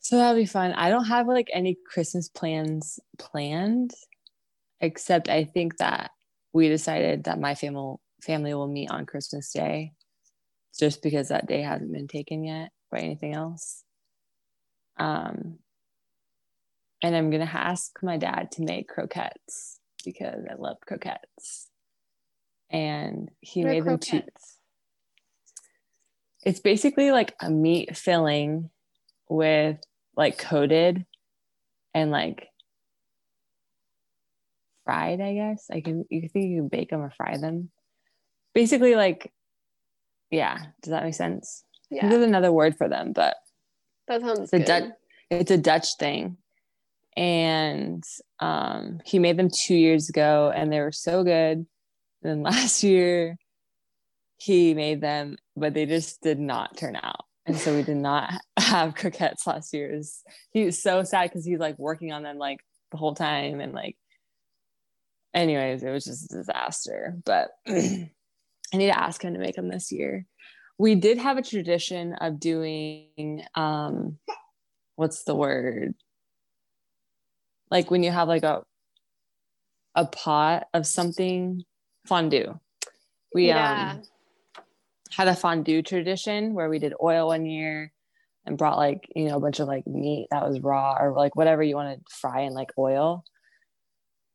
so 0.00 0.16
that'll 0.16 0.34
be 0.34 0.46
fun. 0.46 0.72
I 0.72 0.88
don't 0.88 1.04
have 1.04 1.28
like 1.28 1.48
any 1.52 1.76
Christmas 1.92 2.30
plans 2.30 2.98
planned, 3.18 3.92
except 4.80 5.28
I 5.28 5.44
think 5.44 5.76
that 5.76 6.10
we 6.56 6.68
decided 6.68 7.24
that 7.24 7.38
my 7.38 7.54
family 7.54 7.96
family 8.22 8.54
will 8.54 8.66
meet 8.66 8.90
on 8.90 9.04
Christmas 9.06 9.52
Day, 9.52 9.92
just 10.78 11.02
because 11.02 11.28
that 11.28 11.46
day 11.46 11.60
hasn't 11.60 11.92
been 11.92 12.08
taken 12.08 12.44
yet 12.44 12.70
by 12.90 13.00
anything 13.00 13.34
else. 13.34 13.84
Um, 14.96 15.58
and 17.02 17.14
I'm 17.14 17.30
gonna 17.30 17.44
ask 17.52 17.92
my 18.02 18.16
dad 18.16 18.52
to 18.52 18.62
make 18.62 18.88
croquettes 18.88 19.78
because 20.02 20.44
I 20.50 20.54
love 20.54 20.78
croquettes, 20.80 21.68
and 22.70 23.30
he 23.40 23.62
made 23.62 23.84
them 23.84 23.98
too 23.98 24.22
it's 26.46 26.60
basically 26.60 27.10
like 27.10 27.34
a 27.40 27.50
meat 27.50 27.96
filling 27.96 28.70
with 29.28 29.78
like 30.16 30.38
coated 30.38 31.04
and 31.92 32.12
like 32.12 32.48
fried 34.86 35.20
i 35.20 35.34
guess. 35.34 35.66
I 35.70 35.82
can 35.82 36.06
you 36.08 36.28
think 36.30 36.46
you 36.46 36.60
can 36.60 36.68
bake 36.68 36.88
them 36.88 37.02
or 37.02 37.10
fry 37.10 37.36
them. 37.36 37.70
Basically 38.54 38.94
like 38.94 39.30
yeah 40.30 40.56
does 40.82 40.90
that 40.92 41.04
make 41.04 41.14
sense? 41.14 41.64
Yeah, 41.90 42.08
there's 42.08 42.24
another 42.24 42.50
word 42.52 42.76
for 42.78 42.88
them 42.88 43.12
but 43.12 43.36
that 44.08 44.22
sounds 44.22 44.50
the 44.50 44.58
good. 44.58 44.66
Dutch 44.66 44.90
it's 45.30 45.50
a 45.50 45.58
dutch 45.58 45.96
thing. 45.98 46.38
And 47.16 48.02
um 48.40 49.00
he 49.04 49.18
made 49.18 49.36
them 49.36 49.50
two 49.52 49.74
years 49.74 50.08
ago 50.08 50.50
and 50.54 50.72
they 50.72 50.80
were 50.80 50.92
so 50.92 51.22
good. 51.24 51.58
And 51.58 51.66
then 52.22 52.42
last 52.54 52.82
year 52.82 53.36
he 54.38 54.72
made 54.72 55.00
them 55.02 55.36
but 55.56 55.74
they 55.74 55.84
just 55.84 56.22
did 56.22 56.38
not 56.38 56.76
turn 56.76 56.96
out. 56.96 57.24
And 57.46 57.56
so 57.56 57.74
we 57.76 57.82
did 57.82 57.96
not 57.96 58.32
have 58.58 58.96
croquettes 58.96 59.46
last 59.46 59.72
year. 59.72 59.94
Was- 59.96 60.22
he 60.50 60.64
was 60.64 60.82
so 60.82 61.04
sad 61.04 61.30
because 61.30 61.44
he's 61.44 61.60
like 61.60 61.78
working 61.78 62.12
on 62.12 62.22
them 62.22 62.38
like 62.38 62.58
the 62.90 62.96
whole 62.96 63.14
time 63.14 63.60
and 63.60 63.72
like 63.72 63.96
anyways 65.36 65.84
it 65.84 65.90
was 65.90 66.04
just 66.04 66.32
a 66.32 66.36
disaster 66.36 67.16
but 67.24 67.50
i 67.68 68.10
need 68.72 68.86
to 68.86 68.98
ask 68.98 69.22
him 69.22 69.34
to 69.34 69.38
make 69.38 69.54
them 69.54 69.68
this 69.68 69.92
year 69.92 70.26
we 70.78 70.94
did 70.94 71.18
have 71.18 71.38
a 71.38 71.42
tradition 71.42 72.14
of 72.14 72.40
doing 72.40 73.44
um 73.54 74.18
what's 74.96 75.22
the 75.22 75.34
word 75.34 75.94
like 77.70 77.90
when 77.90 78.02
you 78.02 78.10
have 78.10 78.28
like 78.28 78.42
a 78.42 78.62
a 79.96 80.04
pot 80.04 80.68
of 80.74 80.86
something 80.86 81.64
fondue. 82.06 82.60
We 83.34 83.48
Yeah. 83.48 83.92
um 83.94 84.02
had 85.10 85.28
a 85.28 85.34
fondue 85.34 85.82
tradition 85.82 86.52
where 86.52 86.68
we 86.68 86.78
did 86.78 86.92
oil 87.02 87.28
one 87.28 87.46
year 87.46 87.92
and 88.44 88.58
brought 88.58 88.76
like 88.76 89.08
you 89.16 89.24
know 89.28 89.36
a 89.36 89.40
bunch 89.40 89.60
of 89.60 89.68
like 89.68 89.86
meat 89.86 90.28
that 90.30 90.46
was 90.46 90.60
raw 90.60 90.96
or 91.00 91.12
like 91.14 91.34
whatever 91.34 91.62
you 91.62 91.76
want 91.76 91.98
to 91.98 92.14
fry 92.14 92.42
in 92.42 92.52
like 92.52 92.70
oil 92.76 93.24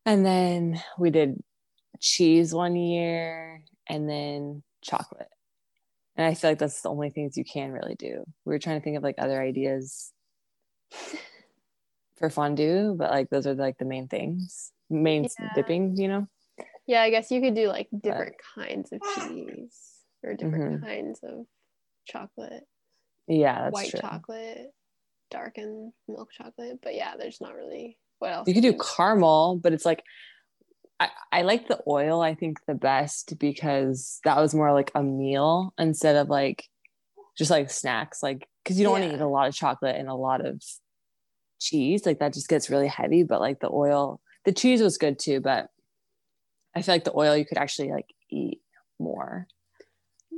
and 0.06 0.26
then 0.26 0.82
we 0.98 1.10
did 1.10 1.42
cheese 2.00 2.54
one 2.54 2.76
year 2.76 3.62
and 3.88 4.10
then 4.10 4.64
chocolate 4.82 5.30
and 6.16 6.26
i 6.26 6.34
feel 6.34 6.52
like 6.52 6.60
that's 6.60 6.82
the 6.82 6.90
only 6.90 7.10
things 7.10 7.38
you 7.38 7.44
can 7.46 7.72
really 7.72 7.96
do 7.96 8.24
we 8.46 8.54
were 8.54 8.60
trying 8.60 8.80
to 8.80 8.84
think 8.84 8.98
of 8.98 9.04
like 9.04 9.16
other 9.18 9.42
ideas 9.42 10.12
for 12.18 12.30
fondue 12.30 12.96
but 12.98 13.12
like 13.12 13.30
those 13.30 13.46
are 13.48 13.54
like 13.54 13.78
the 13.78 13.86
main 13.86 14.08
things 14.08 14.72
main 14.90 15.24
Yeah. 15.24 15.48
dipping 15.54 15.96
you 15.98 16.08
know 16.08 16.28
Yeah, 16.88 17.02
I 17.04 17.10
guess 17.10 17.32
you 17.32 17.40
could 17.42 17.56
do 17.56 17.68
like 17.68 17.88
different 18.02 18.36
kinds 18.56 18.92
of 18.92 19.02
cheese 19.16 20.02
or 20.24 20.34
different 20.34 20.82
Mhm. 20.82 20.82
kinds 20.82 21.20
of 21.24 21.46
chocolate. 22.06 22.64
yeah 23.28 23.64
that's 23.64 23.74
White 23.74 23.90
true 23.92 24.00
chocolate, 24.02 24.74
and 25.56 25.94
milk 26.08 26.32
chocolate. 26.32 26.80
But 26.82 26.96
yeah, 26.96 27.16
there's 27.18 27.40
not 27.40 27.56
really 27.56 27.98
what 28.22 28.32
else. 28.34 28.48
you 28.48 28.54
could 28.54 28.64
do 28.64 28.74
caramel 28.78 29.58
but 29.62 29.74
it's 29.74 29.86
like 29.86 30.04
I, 31.00 31.10
I 31.32 31.42
like 31.42 31.68
the 31.68 31.82
oil 31.88 32.22
i 32.22 32.36
think 32.36 32.60
the 32.68 32.76
best 32.76 33.38
because 33.40 34.20
that 34.24 34.38
was 34.38 34.54
more 34.54 34.72
like 34.72 34.92
a 34.96 35.02
meal 35.02 35.74
instead 35.78 36.16
of 36.16 36.30
like 36.30 36.68
just 37.38 37.52
like 37.52 37.70
snacks 37.70 38.22
like 38.22 38.48
because 38.64 38.78
you 38.78 38.84
don't 38.84 38.94
want 38.94 39.04
to 39.06 39.14
eat 39.14 39.22
a 39.22 39.28
lot 39.28 39.48
of 39.48 39.56
chocolate 39.56 39.96
and 39.96 40.08
a 40.08 40.14
lot 40.14 40.46
of 40.46 40.62
cheese 41.60 42.06
like 42.06 42.20
that 42.20 42.34
just 42.34 42.48
gets 42.48 42.70
really 42.70 42.88
heavy 42.88 43.24
but 43.24 43.42
like 43.42 43.60
the 43.60 43.70
oil 43.72 44.22
the 44.46 44.52
cheese 44.52 44.82
was 44.82 44.98
good 44.98 45.18
too 45.18 45.40
but 45.40 45.68
i 46.76 46.82
feel 46.82 46.94
like 46.94 47.04
the 47.04 47.16
oil 47.16 47.36
you 47.36 47.46
could 47.46 47.58
actually 47.58 47.92
like 47.92 48.08
eat 48.30 48.62
more 49.00 49.48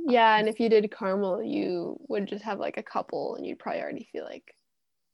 Yeah, 0.06 0.36
and 0.38 0.48
if 0.48 0.60
you 0.60 0.68
did 0.68 0.90
caramel, 0.90 1.42
you 1.42 1.98
would 2.08 2.26
just 2.26 2.44
have 2.44 2.58
like 2.58 2.76
a 2.76 2.82
couple 2.82 3.36
and 3.36 3.46
you'd 3.46 3.58
probably 3.58 3.80
already 3.82 4.08
feel 4.12 4.24
like 4.24 4.54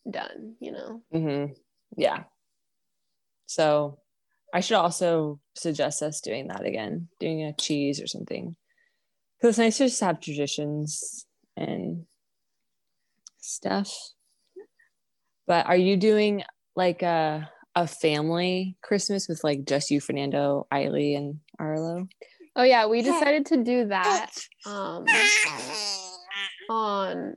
done, 0.09 0.57
you 0.61 0.73
know? 0.73 1.03
hmm 1.13 1.53
yeah 1.97 2.25
so 3.51 3.99
i 4.55 4.61
should 4.61 4.77
also 4.77 5.41
suggest 5.55 6.03
us 6.03 6.21
doing 6.21 6.47
that 6.47 6.65
again 6.65 7.09
doing 7.19 7.43
a 7.43 7.53
cheese 7.53 8.01
or 8.01 8.07
something. 8.07 8.57
Because 9.37 9.51
it's 9.51 9.59
nice 9.59 9.79
to 9.79 9.85
just 9.85 10.01
have 10.01 10.21
traditions 10.21 11.27
and 11.57 12.05
stuff. 13.39 13.91
But 15.47 15.67
are 15.67 15.77
you 15.77 15.97
doing 15.97 16.45
like 16.77 17.03
a 17.03 17.51
a 17.77 17.87
family 17.87 18.77
christmas 18.83 19.29
with 19.29 19.45
like 19.45 19.65
just 19.65 19.91
you 19.91 20.01
fernando 20.01 20.67
Eiley, 20.73 21.17
and 21.17 21.41
arlo? 21.59 22.07
Oh 22.57 22.63
yeah, 22.63 22.87
we 22.87 23.03
decided 23.03 23.47
to 23.47 23.65
do 23.65 23.87
that 23.87 24.31
um 24.67 25.05
on 26.69 27.37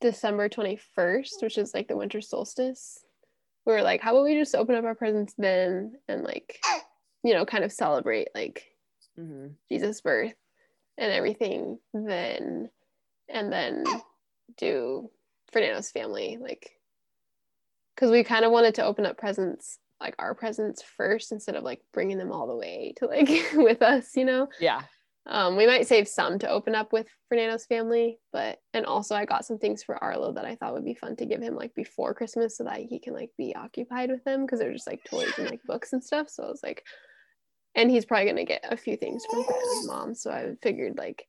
December 0.00 0.48
21st, 0.48 1.42
which 1.42 1.58
is 1.58 1.72
like 1.72 1.88
the 1.88 1.96
winter 1.96 2.20
solstice. 2.20 3.03
We 3.66 3.72
were 3.72 3.82
like, 3.82 4.00
how 4.00 4.12
about 4.12 4.24
we 4.24 4.34
just 4.34 4.54
open 4.54 4.74
up 4.74 4.84
our 4.84 4.94
presents 4.94 5.34
then 5.38 5.94
and 6.08 6.22
like, 6.22 6.62
you 7.22 7.34
know, 7.34 7.46
kind 7.46 7.64
of 7.64 7.72
celebrate 7.72 8.28
like 8.34 8.64
mm-hmm. 9.18 9.48
Jesus' 9.68 10.00
birth 10.00 10.34
and 10.98 11.12
everything 11.12 11.78
then 11.92 12.70
and 13.28 13.52
then 13.52 13.84
do 14.56 15.10
Fernando's 15.52 15.90
family 15.90 16.38
like 16.40 16.70
because 17.94 18.10
we 18.10 18.24
kind 18.24 18.44
of 18.44 18.52
wanted 18.52 18.74
to 18.76 18.84
open 18.84 19.06
up 19.06 19.16
presents 19.16 19.78
like 20.00 20.14
our 20.18 20.34
presents 20.34 20.82
first 20.82 21.32
instead 21.32 21.54
of 21.54 21.64
like 21.64 21.80
bringing 21.92 22.18
them 22.18 22.32
all 22.32 22.46
the 22.46 22.56
way 22.56 22.92
to 22.96 23.06
like 23.06 23.28
with 23.54 23.82
us 23.82 24.16
you 24.16 24.24
know 24.24 24.48
yeah 24.60 24.82
um, 25.26 25.56
we 25.56 25.66
might 25.66 25.86
save 25.86 26.06
some 26.06 26.38
to 26.40 26.50
open 26.50 26.74
up 26.74 26.92
with 26.92 27.06
Fernando's 27.28 27.64
family, 27.64 28.18
but 28.32 28.60
and 28.74 28.84
also 28.84 29.14
I 29.14 29.24
got 29.24 29.46
some 29.46 29.58
things 29.58 29.82
for 29.82 30.02
Arlo 30.02 30.32
that 30.32 30.44
I 30.44 30.54
thought 30.54 30.74
would 30.74 30.84
be 30.84 30.94
fun 30.94 31.16
to 31.16 31.26
give 31.26 31.40
him 31.40 31.56
like 31.56 31.74
before 31.74 32.12
Christmas 32.12 32.56
so 32.56 32.64
that 32.64 32.80
he 32.80 32.98
can 32.98 33.14
like 33.14 33.30
be 33.38 33.54
occupied 33.56 34.10
with 34.10 34.22
them 34.24 34.44
because 34.44 34.58
they're 34.58 34.72
just 34.72 34.86
like 34.86 35.02
toys 35.04 35.32
and 35.38 35.48
like 35.48 35.62
books 35.64 35.94
and 35.94 36.04
stuff. 36.04 36.28
So 36.28 36.44
I 36.44 36.48
was 36.48 36.62
like, 36.62 36.84
and 37.74 37.90
he's 37.90 38.04
probably 38.04 38.26
gonna 38.26 38.44
get 38.44 38.66
a 38.70 38.76
few 38.76 38.98
things 38.98 39.24
from 39.30 39.44
his 39.44 39.86
mom. 39.86 40.14
So 40.14 40.30
I 40.30 40.52
figured 40.62 40.98
like 40.98 41.26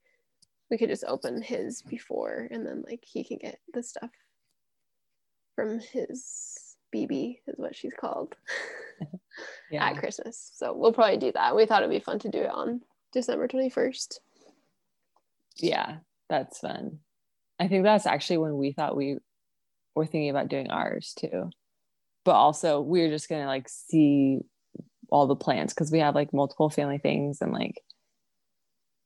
we 0.70 0.78
could 0.78 0.90
just 0.90 1.06
open 1.08 1.42
his 1.42 1.82
before 1.82 2.50
and 2.52 2.66
then 2.66 2.84
like 2.86 3.04
he 3.06 3.24
can 3.24 3.38
get 3.38 3.60
the 3.74 3.82
stuff 3.82 4.12
from 5.56 5.80
his 5.80 6.76
BB 6.94 7.40
is 7.48 7.56
what 7.58 7.76
she's 7.76 7.94
called 7.98 8.36
yeah 9.72 9.86
at 9.86 9.98
Christmas. 9.98 10.52
So 10.54 10.74
we'll 10.76 10.92
probably 10.92 11.18
do 11.18 11.32
that. 11.32 11.56
We 11.56 11.66
thought 11.66 11.82
it'd 11.82 11.96
be 11.96 12.04
fun 12.04 12.20
to 12.20 12.30
do 12.30 12.40
it 12.40 12.50
on 12.50 12.82
December 13.16 13.48
21st. 13.48 14.20
yeah 15.58 15.98
that's 16.30 16.60
fun. 16.60 17.00
I 17.60 17.68
think 17.68 17.84
that's 17.84 18.06
actually 18.06 18.40
when 18.40 18.58
we 18.58 18.72
thought 18.72 18.98
we 18.98 19.18
were 19.96 20.06
thinking 20.06 20.30
about 20.30 20.50
doing 20.50 20.70
ours 20.70 21.14
too. 21.18 21.50
But 22.24 22.34
also 22.34 22.82
we 22.82 23.02
are 23.02 23.10
just 23.10 23.30
gonna 23.30 23.46
like 23.46 23.70
see 23.70 24.40
all 25.10 25.28
the 25.28 25.36
plans 25.36 25.74
because 25.74 25.92
we 25.92 26.00
have 26.00 26.16
like 26.16 26.34
multiple 26.34 26.70
family 26.70 26.98
things 26.98 27.42
and 27.42 27.54
like 27.54 27.82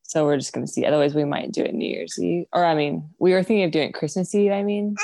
so 0.03 0.25
we're 0.25 0.37
just 0.37 0.53
gonna 0.53 0.65
see. 0.65 0.85
Otherwise 0.85 1.13
we 1.13 1.25
might 1.25 1.51
do 1.51 1.61
it 1.61 1.75
new 1.75 1.87
year's 1.87 2.17
eve. 2.19 2.45
Or 2.53 2.65
i 2.65 2.73
mean 2.73 3.09
we 3.19 3.33
were 3.33 3.43
thinking 3.43 3.65
of 3.65 3.71
doing 3.71 3.91
christmas 3.91 4.33
eve 4.33 4.51
i 4.51 4.63
mean. 4.63 4.95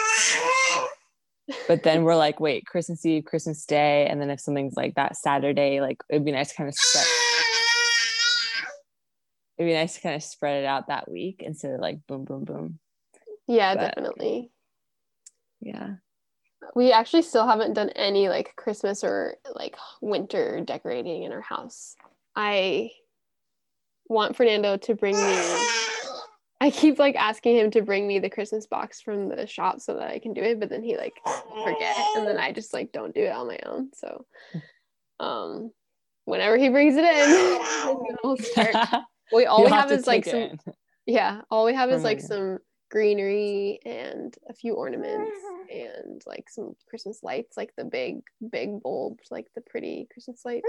But 1.68 1.84
then 1.84 2.03
we're 2.03 2.16
like 2.16 2.39
wait 2.39 2.66
christmas 2.66 3.06
eve 3.06 3.26
christmas 3.26 3.66
day 3.66 4.08
and 4.08 4.20
then 4.20 4.32
if 4.32 4.39
something's 4.39 4.76
like 4.76 4.95
that 4.95 5.16
saturday 5.16 5.80
like 5.80 5.97
it'd 6.10 6.26
be 6.26 6.32
nice 6.32 6.49
to 6.49 6.56
kind 6.56 6.70
of 6.70 6.76
it'd 9.58 9.70
be 9.70 9.74
nice 9.74 9.95
to 9.95 10.01
kind 10.01 10.16
of 10.16 10.24
spread 10.24 10.64
it 10.64 10.66
out 10.66 10.88
that 10.88 11.10
week 11.10 11.41
instead 11.45 11.72
of 11.72 11.80
like 11.80 11.99
boom 12.08 12.26
boom 12.26 12.43
boom 12.43 12.80
Yeah, 13.47 13.76
But- 13.76 13.95
definitely. 13.95 14.51
yeah 15.62 15.95
We 16.76 16.91
actually 16.91 17.22
still 17.24 17.47
haven't 17.47 17.74
done 17.74 17.89
any 17.89 18.28
like 18.30 18.56
Christmas 18.56 19.03
or 19.03 19.38
like 19.53 19.76
winter 20.01 20.62
decorating 20.66 21.24
in 21.24 21.32
our 21.32 21.41
house. 21.41 21.95
I 22.36 22.91
want 24.10 24.36
Fernando 24.36 24.78
to 24.78 24.95
bring 24.95 25.16
me 25.16 25.22
I 26.62 26.72
keep 26.72 26.99
like 26.99 27.16
asking 27.16 27.58
him 27.58 27.72
to 27.72 27.82
bring 27.82 28.08
me 28.08 28.18
the 28.20 28.30
Christmas 28.30 28.66
box 28.66 29.01
from 29.01 29.30
the 29.30 29.45
shop 29.45 29.82
so 29.82 29.95
that 29.95 30.10
I 30.10 30.20
can 30.20 30.34
do 30.34 30.41
it, 30.41 30.60
but 30.60 30.70
then 30.70 30.84
he 30.84 30.97
like 30.97 31.14
will 31.26 31.64
forget 31.66 31.95
and 32.16 32.26
then 32.28 32.38
I 32.38 32.51
just 32.51 32.74
like 32.74 32.91
don't 32.91 33.14
do 33.14 33.22
it 33.24 33.32
on 33.32 33.47
my 33.47 33.60
own. 33.66 33.89
So 33.93 34.26
um 35.20 35.72
whenever 36.26 36.58
he 36.58 36.70
brings 36.70 36.95
it 36.97 37.06
in, 37.06 38.16
we'll 38.24 38.38
start. 38.38 38.76
We 39.32 39.45
all 39.45 39.63
we 39.63 39.69
have, 39.69 39.89
to 39.89 39.95
is 39.95 40.07
like 40.07 40.26
some 40.26 40.36
it. 40.36 40.59
Yeah, 41.05 41.41
all 41.51 41.65
we 41.65 41.73
have 41.76 41.91
is 41.91 42.03
like 42.03 42.19
some 42.19 42.57
greenery 42.89 43.80
and 43.86 44.36
a 44.49 44.53
few 44.53 44.73
ornaments 44.73 45.32
and 45.71 46.21
like 46.26 46.49
some 46.49 46.76
Christmas 46.89 47.21
lights, 47.21 47.57
like 47.57 47.73
the 47.78 47.84
big, 47.84 48.21
big 48.51 48.82
bulbs, 48.82 49.28
like 49.30 49.45
the 49.53 49.61
pretty 49.61 50.07
Christmas 50.11 50.41
lights. 50.45 50.67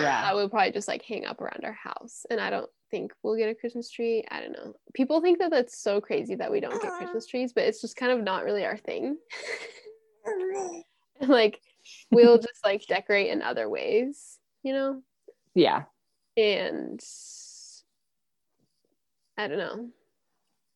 yeah 0.00 0.22
I 0.24 0.34
would 0.34 0.50
probably 0.50 0.72
just 0.72 0.88
like 0.88 1.04
hang 1.04 1.26
up 1.26 1.40
around 1.40 1.60
our 1.62 1.74
house. 1.74 2.26
And 2.28 2.40
I 2.40 2.50
don't 2.50 2.68
think 2.90 3.12
we'll 3.22 3.36
get 3.36 3.50
a 3.50 3.54
Christmas 3.54 3.88
tree. 3.88 4.24
I 4.32 4.40
don't 4.40 4.52
know. 4.52 4.74
People 4.94 5.20
think 5.20 5.38
that 5.38 5.52
that's 5.52 5.80
so 5.80 6.00
crazy 6.00 6.34
that 6.34 6.50
we 6.50 6.58
don't 6.58 6.82
get 6.82 6.92
Christmas 6.98 7.26
trees, 7.26 7.52
but 7.52 7.64
it's 7.64 7.80
just 7.80 7.96
kind 7.96 8.10
of 8.10 8.24
not 8.24 8.44
really 8.44 8.64
our 8.64 8.76
thing. 8.78 9.16
like 11.20 11.60
we'll 12.10 12.38
just 12.38 12.64
like 12.64 12.84
decorate 12.88 13.30
in 13.30 13.42
other 13.42 13.68
ways, 13.68 14.38
you 14.64 14.72
know? 14.72 15.02
yeah 15.54 15.82
and 16.36 17.00
I 19.44 19.48
don't 19.48 19.58
know. 19.58 19.88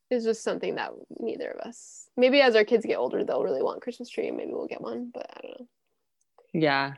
It's 0.09 0.25
just 0.25 0.43
something 0.43 0.75
that 0.75 0.91
neither 1.19 1.49
of 1.51 1.67
us. 1.67 2.09
Maybe 2.15 2.41
as 2.41 2.55
our 2.55 2.63
kids 2.63 2.85
get 2.85 2.97
older, 2.97 3.23
they'll 3.23 3.43
really 3.43 3.61
want 3.61 3.81
Christmas 3.81 4.09
tree, 4.09 4.27
and 4.27 4.37
maybe 4.37 4.51
we'll 4.53 4.67
get 4.67 4.81
one. 4.81 5.11
But 5.13 5.29
I 5.35 5.41
don't 5.41 5.59
know. 5.59 5.67
yeah 6.53 6.93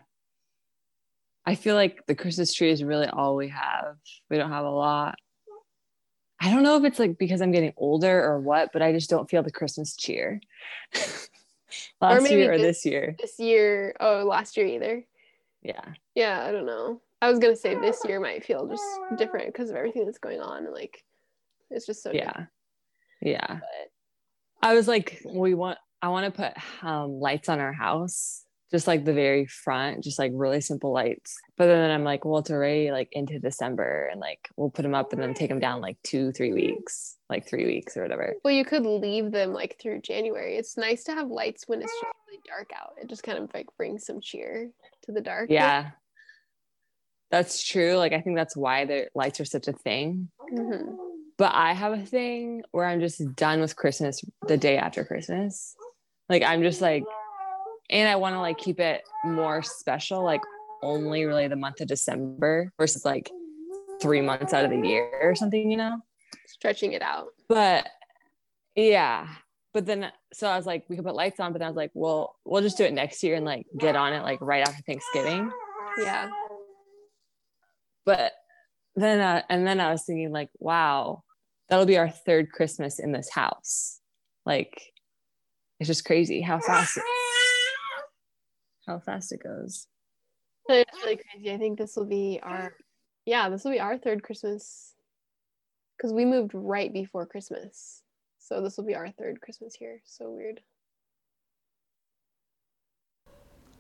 i 1.46 1.56
feel 1.56 1.74
like 1.74 2.06
the 2.06 2.14
christmas 2.14 2.54
tree 2.54 2.70
is 2.70 2.84
really 2.84 3.08
all 3.08 3.36
we 3.36 3.48
have 3.48 3.96
we 4.30 4.38
don't 4.38 4.52
have 4.52 4.66
a 4.66 4.70
lot 4.70 5.16
i 6.40 6.52
don't 6.52 6.62
know 6.64 6.78
if 6.78 6.84
it's 6.84 7.00
like 7.00 7.18
because 7.18 7.42
i'm 7.42 7.52
getting 7.52 7.74
older 7.78 8.24
or 8.24 8.40
what 8.40 8.72
but 8.74 8.82
i 8.84 8.92
just 8.92 9.10
don't 9.10 9.30
feel 9.30 9.42
the 9.42 9.52
christmas 9.52 9.96
cheer 9.96 10.40
last 12.02 12.24
maybe 12.24 12.36
year 12.42 12.54
or 12.54 12.58
this- 12.58 12.84
this 12.84 12.86
year 12.86 13.16
This 13.20 13.40
year, 13.40 13.96
oh, 14.00 14.24
last 14.26 14.58
year 14.58 14.68
either. 14.68 15.04
yeah 15.64 15.94
Yeah, 16.14 16.46
I 16.46 16.52
don't 16.52 16.66
know. 16.66 17.02
I 17.22 17.30
was 17.30 17.40
gonna 17.40 17.56
say 17.56 17.74
this 17.76 18.02
year 18.08 18.20
might 18.20 18.44
feel 18.46 18.68
just 18.68 18.84
different 19.18 19.48
because 19.48 19.70
of 19.70 19.76
everything 19.76 20.06
that's 20.06 20.20
going 20.20 20.42
on. 20.42 20.66
and, 20.66 20.74
Like, 20.74 21.04
it's 21.70 21.86
just 21.86 22.04
so 22.04 22.12
different. 22.12 22.48
yeah 23.22 23.34
yeah 23.34 23.60
But 23.60 24.68
I 24.70 24.74
was 24.74 24.88
like, 24.88 25.22
we 25.26 25.54
want, 25.54 25.78
I 26.02 26.10
want 26.10 26.26
to 26.26 26.42
put 26.42 26.54
um, 26.86 27.12
lights 27.20 27.48
on 27.48 27.60
our 27.60 27.72
house, 27.72 28.44
just 28.72 28.88
like 28.88 29.06
the 29.06 29.14
very 29.14 29.46
front, 29.46 30.04
just 30.04 30.20
like 30.20 30.32
really 30.36 30.60
simple 30.62 30.92
lights. 30.92 31.38
But 31.58 31.68
then 31.68 31.90
I'm 31.92 32.04
like, 32.04 32.26
well, 32.26 32.40
it's 32.40 32.52
already 32.52 32.92
like 32.92 33.08
into 33.14 33.40
December 33.40 34.10
and 34.12 34.20
like 34.20 34.50
we'll 34.58 34.70
put 34.70 34.84
them 34.84 34.94
up 34.94 35.14
and 35.14 35.22
then 35.22 35.34
take 35.34 35.50
them 35.50 35.60
down 35.60 35.80
like 35.82 35.98
two, 36.04 36.32
three 36.34 36.52
weeks, 36.54 37.16
like 37.30 37.48
three 37.48 37.66
weeks 37.66 37.96
or 37.96 38.02
whatever. 38.04 38.36
well, 38.44 38.54
you 38.54 38.66
could 38.66 38.86
leave 38.86 39.32
them 39.32 39.54
like 39.54 39.78
through 39.82 40.02
January. 40.02 40.58
It's 40.58 40.78
nice 40.78 41.04
to 41.06 41.14
have 41.14 41.30
lights 41.30 41.64
when 41.68 41.82
it's 41.82 41.92
just 41.92 42.06
really 42.28 42.42
dark 42.46 42.72
out. 42.76 42.94
It 43.02 43.08
just 43.10 43.24
kind 43.24 43.38
of 43.38 43.50
like 43.54 43.68
brings 43.78 44.06
some 44.06 44.20
cheer 44.22 44.70
to 45.04 45.12
the 45.14 45.22
dark. 45.22 45.50
Yeah. 45.50 45.92
That's 47.32 47.64
true. 47.66 47.96
Like 47.96 48.14
I 48.14 48.22
think 48.22 48.36
that's 48.36 48.56
why 48.56 48.86
the 48.86 49.08
lights 49.16 49.40
are 49.40 49.46
such 49.46 49.68
a 49.68 49.74
thing. 49.74 50.30
Mhm. 50.52 50.98
But 51.38 51.54
I 51.54 51.74
have 51.74 51.94
a 51.94 52.06
thing 52.06 52.64
where 52.72 52.86
I'm 52.86 53.00
just 53.00 53.36
done 53.36 53.62
with 53.62 53.76
Christmas 53.76 54.22
the 54.48 54.58
day 54.58 54.78
after 54.78 55.06
Christmas. 55.06 55.76
Like 56.28 56.44
I'm 56.44 56.62
just 56.64 56.82
like, 56.82 57.04
and 57.90 58.10
I 58.10 58.18
want 58.18 58.36
to 58.36 58.40
like 58.40 58.58
keep 58.58 58.80
it 58.80 59.04
more 59.24 59.64
special, 59.64 60.24
like 60.24 60.42
only 60.82 61.26
really 61.26 61.48
the 61.48 61.56
month 61.56 61.82
of 61.82 61.88
December 61.88 62.72
versus 62.78 63.06
like 63.06 63.32
three 64.02 64.22
months 64.22 64.54
out 64.54 64.66
of 64.66 64.72
the 64.72 64.88
year 64.88 65.10
or 65.22 65.36
something, 65.36 65.72
you 65.72 65.78
know? 65.78 66.00
Stretching 66.48 66.94
it 66.94 67.02
out. 67.02 67.28
But 67.48 67.88
yeah. 68.76 69.28
But 69.74 69.86
then 69.86 70.12
so 70.34 70.48
I 70.48 70.58
was 70.58 70.66
like, 70.66 70.86
we 70.90 70.96
could 70.96 71.06
put 71.06 71.16
lights 71.16 71.40
on, 71.40 71.54
but 71.54 71.60
then 71.60 71.68
I 71.68 71.70
was 71.70 71.78
like, 71.78 71.92
well, 71.94 72.36
we'll 72.44 72.62
just 72.62 72.78
do 72.78 72.84
it 72.84 72.94
next 72.94 73.24
year 73.24 73.36
and 73.36 73.46
like 73.46 73.66
get 73.78 73.96
on 73.96 74.14
it 74.14 74.24
like 74.24 74.40
right 74.42 74.68
after 74.68 74.82
Thanksgiving. 74.84 75.52
Yeah. 75.98 76.30
But 78.10 78.32
then 78.96 79.20
uh, 79.20 79.44
and 79.50 79.68
then 79.68 79.80
I 79.80 79.92
was 79.92 80.04
thinking 80.04 80.32
like, 80.32 80.50
wow, 80.58 81.22
that'll 81.70 81.86
be 81.86 82.00
our 82.00 82.10
third 82.10 82.52
Christmas 82.52 82.98
in 82.98 83.12
this 83.12 83.30
house. 83.30 84.00
Like 84.48 84.82
it's 85.80 85.88
just 85.88 86.06
crazy 86.06 86.42
how 86.42 86.60
fast 86.60 86.98
it, 86.98 87.04
how 88.88 88.98
fast 88.98 89.32
it 89.32 89.44
goes. 89.44 89.86
It's 90.68 90.92
really 91.04 91.20
crazy. 91.32 91.54
I 91.54 91.58
think 91.60 91.78
this 91.78 91.96
will 91.96 92.08
be 92.08 92.40
our 92.42 92.74
yeah, 93.26 93.48
this 93.48 93.64
will 93.64 93.74
be 93.74 93.80
our 93.80 94.00
third 94.00 94.24
Christmas. 94.24 94.96
Cause 96.02 96.12
we 96.12 96.26
moved 96.26 96.54
right 96.56 96.92
before 96.92 97.28
Christmas. 97.28 98.02
So 98.40 98.60
this 98.60 98.76
will 98.76 98.86
be 98.86 98.96
our 98.96 99.12
third 99.12 99.40
Christmas 99.40 99.76
here. 99.76 100.02
So 100.04 100.32
weird. 100.32 100.62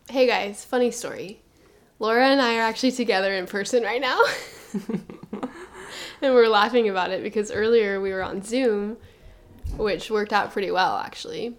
Hey 0.07 0.27
guys, 0.27 0.63
funny 0.63 0.91
story. 0.91 1.41
Laura 1.99 2.27
and 2.27 2.41
I 2.41 2.55
are 2.57 2.61
actually 2.61 2.91
together 2.93 3.33
in 3.33 3.45
person 3.45 3.83
right 3.83 3.99
now. 4.01 4.21
and 6.21 6.33
we're 6.33 6.47
laughing 6.47 6.87
about 6.89 7.11
it 7.11 7.21
because 7.23 7.51
earlier 7.51 7.99
we 7.99 8.11
were 8.11 8.23
on 8.23 8.41
Zoom, 8.41 8.97
which 9.77 10.09
worked 10.09 10.31
out 10.33 10.51
pretty 10.51 10.71
well 10.71 10.97
actually. 10.97 11.55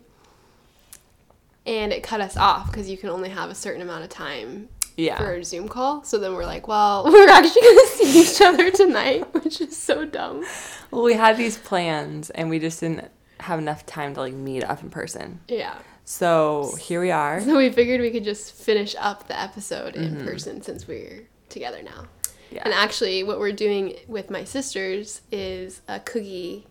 And 1.67 1.93
it 1.93 2.03
cut 2.03 2.21
us 2.23 2.37
off 2.37 2.67
because 2.71 2.89
you 2.89 2.97
can 2.97 3.11
only 3.11 3.29
have 3.29 3.51
a 3.51 3.55
certain 3.55 3.83
amount 3.83 4.03
of 4.05 4.09
time 4.09 4.69
Yeah. 4.97 5.19
for 5.19 5.35
a 5.35 5.45
Zoom 5.45 5.69
call. 5.69 6.03
So 6.05 6.17
then 6.19 6.35
we're 6.35 6.47
like, 6.47 6.67
well, 6.67 7.05
we're 7.13 7.29
actually 7.29 7.61
gonna 7.63 7.87
see 7.89 8.21
each 8.23 8.41
other 8.41 8.71
tonight, 8.71 9.33
which 9.35 9.61
is 9.61 9.77
so 9.77 10.07
dumb. 10.07 10.45
Well, 10.91 11.03
we 11.03 11.15
had 11.15 11.37
these 11.37 11.59
plans 11.59 12.31
and 12.31 12.49
we 12.49 12.59
just 12.59 12.81
didn't 12.81 13.11
have 13.41 13.59
enough 13.59 13.85
time 13.87 14.15
to 14.15 14.21
like 14.21 14.33
meet 14.35 14.65
up 14.65 14.83
in 14.83 14.89
person. 14.91 15.41
Yeah. 15.49 15.77
So 16.11 16.75
here 16.81 17.01
we 17.01 17.13
are. 17.13 17.41
So 17.41 17.57
we 17.57 17.71
figured 17.71 18.01
we 18.01 18.11
could 18.11 18.25
just 18.25 18.53
finish 18.53 18.97
up 18.99 19.29
the 19.29 19.41
episode 19.41 19.95
in 19.95 20.17
mm-hmm. 20.17 20.27
person 20.27 20.61
since 20.61 20.89
we're 20.89 21.29
together 21.49 21.85
now. 21.85 22.07
Yeah. 22.51 22.63
And 22.65 22.75
actually, 22.75 23.23
what 23.23 23.39
we're 23.39 23.53
doing 23.53 23.95
with 24.09 24.29
my 24.29 24.43
sisters 24.43 25.21
is 25.31 25.83
a 25.87 26.01
cookie, 26.01 26.67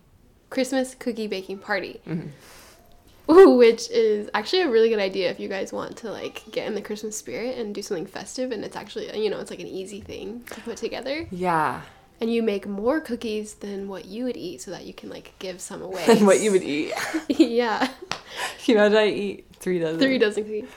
Christmas 0.50 0.94
cookie 0.94 1.26
baking 1.26 1.56
party. 1.56 2.02
Mm-hmm. 2.06 3.32
Ooh, 3.32 3.56
which 3.56 3.88
is 3.88 4.28
actually 4.34 4.60
a 4.60 4.68
really 4.68 4.90
good 4.90 4.98
idea 4.98 5.30
if 5.30 5.40
you 5.40 5.48
guys 5.48 5.72
want 5.72 5.96
to 5.96 6.10
like 6.10 6.44
get 6.52 6.66
in 6.66 6.74
the 6.74 6.82
Christmas 6.82 7.16
spirit 7.16 7.56
and 7.56 7.74
do 7.74 7.80
something 7.80 8.04
festive. 8.04 8.52
And 8.52 8.62
it's 8.62 8.76
actually, 8.76 9.18
you 9.18 9.30
know, 9.30 9.40
it's 9.40 9.50
like 9.50 9.60
an 9.60 9.66
easy 9.66 10.02
thing 10.02 10.44
to 10.50 10.60
put 10.60 10.76
together. 10.76 11.26
Yeah. 11.30 11.80
And 12.20 12.30
you 12.30 12.42
make 12.42 12.66
more 12.66 13.00
cookies 13.00 13.54
than 13.54 13.88
what 13.88 14.04
you 14.04 14.24
would 14.24 14.36
eat 14.36 14.60
so 14.60 14.70
that 14.70 14.84
you 14.84 14.92
can 14.92 15.08
like 15.08 15.32
give 15.38 15.62
some 15.62 15.80
away. 15.80 16.04
Than 16.14 16.26
what 16.26 16.40
you 16.40 16.52
would 16.52 16.62
eat. 16.62 16.92
yeah. 17.30 17.88
you 18.66 18.74
know, 18.74 18.86
I 18.96 19.06
eat 19.08 19.46
three 19.54 19.78
dozen. 19.78 20.00
Three 20.00 20.18
dozen 20.18 20.44
cookies. 20.44 20.68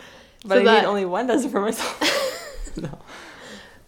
But 0.46 0.56
so 0.56 0.62
I 0.62 0.64
that- 0.66 0.82
need 0.82 0.88
only 0.88 1.06
one 1.06 1.28
dozen 1.28 1.50
for 1.50 1.62
myself. 1.62 2.72
no. 2.82 3.00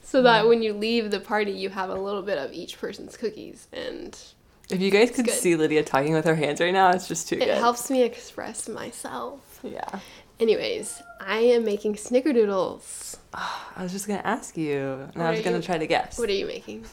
So 0.04 0.22
that 0.22 0.48
when 0.48 0.62
you 0.64 0.74
leave 0.74 1.12
the 1.12 1.20
party, 1.20 1.52
you 1.52 1.70
have 1.70 1.90
a 1.90 1.96
little 1.96 2.22
bit 2.22 2.38
of 2.38 2.54
each 2.54 2.80
person's 2.80 3.18
cookies, 3.18 3.68
and 3.74 4.18
If 4.70 4.80
you 4.80 4.90
guys 4.90 5.12
could 5.12 5.26
good. 5.26 5.34
see 5.34 5.56
Lydia 5.58 5.84
talking 5.84 6.14
with 6.14 6.24
her 6.26 6.36
hands 6.36 6.62
right 6.62 6.72
now, 6.74 6.92
it's 6.92 7.08
just 7.08 7.28
too 7.28 7.36
it 7.36 7.40
good. 7.40 7.48
It 7.50 7.58
helps 7.58 7.90
me 7.90 8.04
express 8.04 8.70
myself. 8.70 9.60
Yeah. 9.64 10.00
Anyways, 10.40 11.02
I 11.20 11.40
am 11.40 11.66
making 11.66 11.96
snickerdoodles. 11.96 13.18
I 13.34 13.82
was 13.84 13.92
just 13.92 14.08
gonna 14.08 14.22
ask 14.24 14.56
you, 14.56 14.78
and 15.14 15.16
What 15.16 15.26
I 15.26 15.32
was 15.32 15.42
gonna 15.42 15.58
you- 15.58 15.64
try 15.64 15.78
to 15.78 15.88
guess. 15.88 16.18
What 16.18 16.30
are 16.30 16.34
you 16.34 16.46
making? 16.46 16.86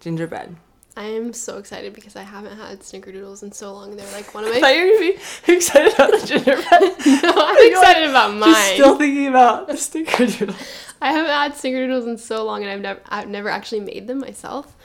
Gingerbread. 0.00 0.56
I 0.96 1.04
am 1.06 1.32
so 1.32 1.58
excited 1.58 1.92
because 1.92 2.14
I 2.14 2.22
haven't 2.22 2.56
had 2.56 2.80
snickerdoodles 2.80 3.42
in 3.42 3.50
so 3.50 3.72
long. 3.74 3.96
They're 3.96 4.12
like 4.12 4.32
one 4.32 4.44
of 4.44 4.50
I 4.54 4.54
my. 4.54 4.60
thought 4.60 4.76
you 4.76 4.92
were 4.92 5.00
be 5.00 5.52
excited 5.56 5.92
about 5.94 6.10
the 6.12 6.26
gingerbread. 6.26 6.62
no, 7.22 7.32
I'm 7.36 7.68
excited 7.72 8.08
about 8.10 8.34
mine. 8.34 8.52
Just 8.52 8.72
still 8.74 8.96
thinking 8.96 9.26
about 9.26 9.66
the 9.66 9.72
snickerdoodle. 9.74 10.54
I 11.02 11.10
haven't 11.12 11.30
had 11.32 11.52
snickerdoodles 11.54 12.06
in 12.06 12.16
so 12.16 12.44
long, 12.44 12.62
and 12.62 12.70
I've 12.70 12.80
never, 12.80 13.00
I've 13.08 13.28
never 13.28 13.48
actually 13.48 13.80
made 13.80 14.06
them 14.06 14.20
myself, 14.20 14.76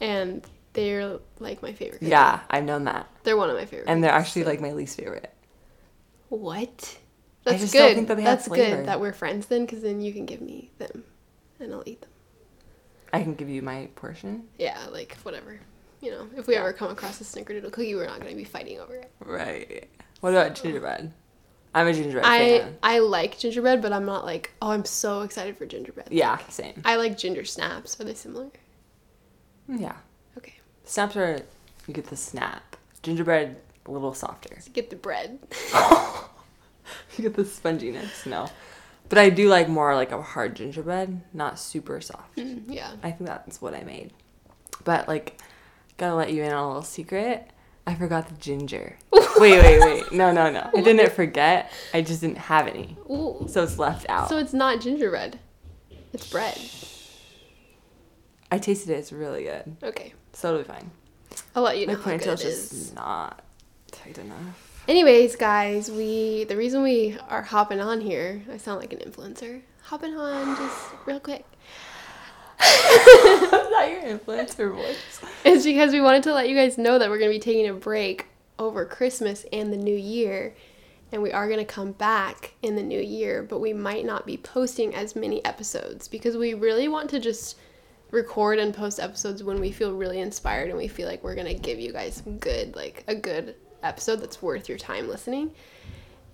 and 0.00 0.42
they're 0.72 1.18
like 1.38 1.62
my 1.62 1.72
favorite. 1.72 2.02
Yeah, 2.02 2.40
I've 2.50 2.64
known 2.64 2.84
that, 2.84 3.06
they're 3.22 3.36
one 3.36 3.50
of 3.50 3.56
my 3.56 3.66
favorite. 3.66 3.88
and 3.88 4.02
they're 4.02 4.10
actually 4.12 4.44
like 4.44 4.60
my 4.60 4.72
least 4.72 4.96
favorite. 4.98 5.32
What? 6.30 6.96
I 7.46 7.50
That's 7.50 7.62
just 7.62 7.72
good. 7.74 7.78
don't 7.80 7.94
think 7.94 8.08
that 8.08 8.16
they 8.16 8.24
That's 8.24 8.48
good 8.48 8.86
that 8.86 9.00
we're 9.00 9.12
friends 9.12 9.46
then, 9.46 9.66
because 9.66 9.82
then 9.82 10.00
you 10.00 10.12
can 10.12 10.24
give 10.26 10.40
me 10.40 10.70
them, 10.78 11.04
and 11.60 11.72
I'll 11.72 11.82
eat 11.86 12.00
them. 12.00 12.10
I 13.12 13.22
can 13.22 13.34
give 13.34 13.48
you 13.48 13.62
my 13.62 13.88
portion. 13.94 14.44
Yeah, 14.58 14.78
like 14.90 15.16
whatever. 15.22 15.58
You 16.00 16.10
know, 16.10 16.28
if 16.36 16.46
we 16.46 16.56
ever 16.56 16.72
come 16.72 16.90
across 16.90 17.20
a 17.20 17.24
snickerdoodle 17.24 17.72
cookie, 17.72 17.94
we're 17.94 18.06
not 18.06 18.20
going 18.20 18.30
to 18.30 18.36
be 18.36 18.44
fighting 18.44 18.80
over 18.80 18.94
it. 18.96 19.10
Right. 19.24 19.88
What 20.20 20.30
about 20.30 20.54
gingerbread? 20.54 21.12
I'm 21.74 21.86
a 21.86 21.92
gingerbread 21.92 22.24
I 22.24 22.58
fan. 22.58 22.78
I 22.82 22.98
like 23.00 23.38
gingerbread, 23.38 23.82
but 23.82 23.92
I'm 23.92 24.06
not 24.06 24.24
like, 24.24 24.52
oh, 24.62 24.70
I'm 24.70 24.84
so 24.84 25.22
excited 25.22 25.56
for 25.56 25.66
gingerbread. 25.66 26.08
Yeah, 26.10 26.38
same. 26.48 26.80
I 26.84 26.96
like 26.96 27.18
ginger 27.18 27.44
snaps. 27.44 28.00
Are 28.00 28.04
they 28.04 28.14
similar? 28.14 28.48
Mm, 29.68 29.80
yeah. 29.80 29.96
Okay. 30.38 30.54
Snaps 30.84 31.16
are 31.16 31.40
you 31.86 31.94
get 31.94 32.06
the 32.06 32.16
snap. 32.16 32.76
Gingerbread 33.02 33.56
a 33.84 33.90
little 33.90 34.14
softer. 34.14 34.56
You 34.64 34.72
Get 34.72 34.90
the 34.90 34.96
bread. 34.96 35.38
you 37.16 37.22
get 37.22 37.34
the 37.34 37.44
sponginess. 37.44 38.26
No. 38.26 38.48
But 39.08 39.18
I 39.18 39.30
do 39.30 39.48
like 39.48 39.68
more 39.68 39.94
like 39.94 40.12
a 40.12 40.20
hard 40.20 40.56
gingerbread, 40.56 41.20
not 41.32 41.58
super 41.58 42.00
soft. 42.00 42.36
Mm, 42.36 42.64
yeah. 42.68 42.92
I 43.02 43.10
think 43.12 43.28
that's 43.28 43.62
what 43.62 43.74
I 43.74 43.82
made. 43.82 44.12
But 44.84 45.06
like, 45.06 45.40
gotta 45.96 46.14
let 46.14 46.32
you 46.32 46.42
in 46.42 46.52
on 46.52 46.64
a 46.64 46.66
little 46.66 46.82
secret. 46.82 47.48
I 47.86 47.94
forgot 47.94 48.28
the 48.28 48.34
ginger. 48.34 48.98
wait, 49.12 49.62
wait, 49.62 49.80
wait. 49.80 50.12
No, 50.12 50.32
no, 50.32 50.50
no. 50.50 50.70
I 50.76 50.80
didn't 50.80 51.12
forget. 51.12 51.70
I 51.94 52.02
just 52.02 52.20
didn't 52.20 52.38
have 52.38 52.66
any. 52.66 52.96
Ooh. 53.08 53.46
So 53.48 53.62
it's 53.62 53.78
left 53.78 54.06
out. 54.08 54.28
So 54.28 54.38
it's 54.38 54.52
not 54.52 54.80
gingerbread. 54.80 55.38
It's 56.12 56.28
bread. 56.28 56.58
I 58.50 58.58
tasted 58.58 58.90
it. 58.90 58.98
It's 58.98 59.12
really 59.12 59.44
good. 59.44 59.76
Okay. 59.82 60.14
So 60.32 60.48
it'll 60.48 60.62
be 60.62 60.68
fine. 60.68 60.90
I'll 61.54 61.62
let 61.62 61.78
you 61.78 61.86
know 61.86 61.96
ponytail's 61.96 62.40
it 62.40 62.48
just 62.48 62.72
is. 62.72 62.94
not 62.94 63.42
tight 63.92 64.18
enough. 64.18 64.65
Anyways, 64.88 65.34
guys, 65.34 65.90
we 65.90 66.44
the 66.44 66.56
reason 66.56 66.80
we 66.80 67.18
are 67.28 67.42
hopping 67.42 67.80
on 67.80 68.00
here, 68.00 68.42
I 68.52 68.56
sound 68.56 68.78
like 68.78 68.92
an 68.92 69.00
influencer. 69.00 69.62
Hopping 69.82 70.14
on 70.14 70.56
just 70.56 70.90
real 71.06 71.18
quick. 71.18 71.44
Is 72.60 73.50
that 73.50 73.88
your 73.90 74.02
influencer 74.02 74.72
voice? 74.72 75.20
It's 75.44 75.64
because 75.64 75.92
we 75.92 76.00
wanted 76.00 76.22
to 76.22 76.32
let 76.32 76.48
you 76.48 76.54
guys 76.54 76.78
know 76.78 77.00
that 77.00 77.10
we're 77.10 77.18
going 77.18 77.32
to 77.32 77.36
be 77.36 77.42
taking 77.42 77.66
a 77.66 77.74
break 77.74 78.26
over 78.60 78.84
Christmas 78.84 79.44
and 79.52 79.72
the 79.72 79.76
new 79.76 79.94
year. 79.94 80.54
And 81.10 81.20
we 81.20 81.32
are 81.32 81.48
going 81.48 81.58
to 81.58 81.64
come 81.64 81.90
back 81.90 82.54
in 82.62 82.76
the 82.76 82.82
new 82.82 83.00
year, 83.00 83.42
but 83.42 83.58
we 83.60 83.72
might 83.72 84.04
not 84.04 84.24
be 84.24 84.36
posting 84.36 84.94
as 84.94 85.16
many 85.16 85.44
episodes 85.44 86.06
because 86.06 86.36
we 86.36 86.54
really 86.54 86.86
want 86.86 87.10
to 87.10 87.18
just 87.18 87.56
record 88.12 88.60
and 88.60 88.72
post 88.72 89.00
episodes 89.00 89.42
when 89.42 89.60
we 89.60 89.72
feel 89.72 89.92
really 89.92 90.20
inspired 90.20 90.68
and 90.68 90.78
we 90.78 90.86
feel 90.86 91.08
like 91.08 91.24
we're 91.24 91.34
going 91.34 91.46
to 91.46 91.60
give 91.60 91.80
you 91.80 91.92
guys 91.92 92.22
some 92.24 92.38
good, 92.38 92.76
like 92.76 93.02
a 93.08 93.14
good 93.16 93.56
episode 93.86 94.16
that's 94.16 94.42
worth 94.42 94.68
your 94.68 94.78
time 94.78 95.08
listening. 95.08 95.52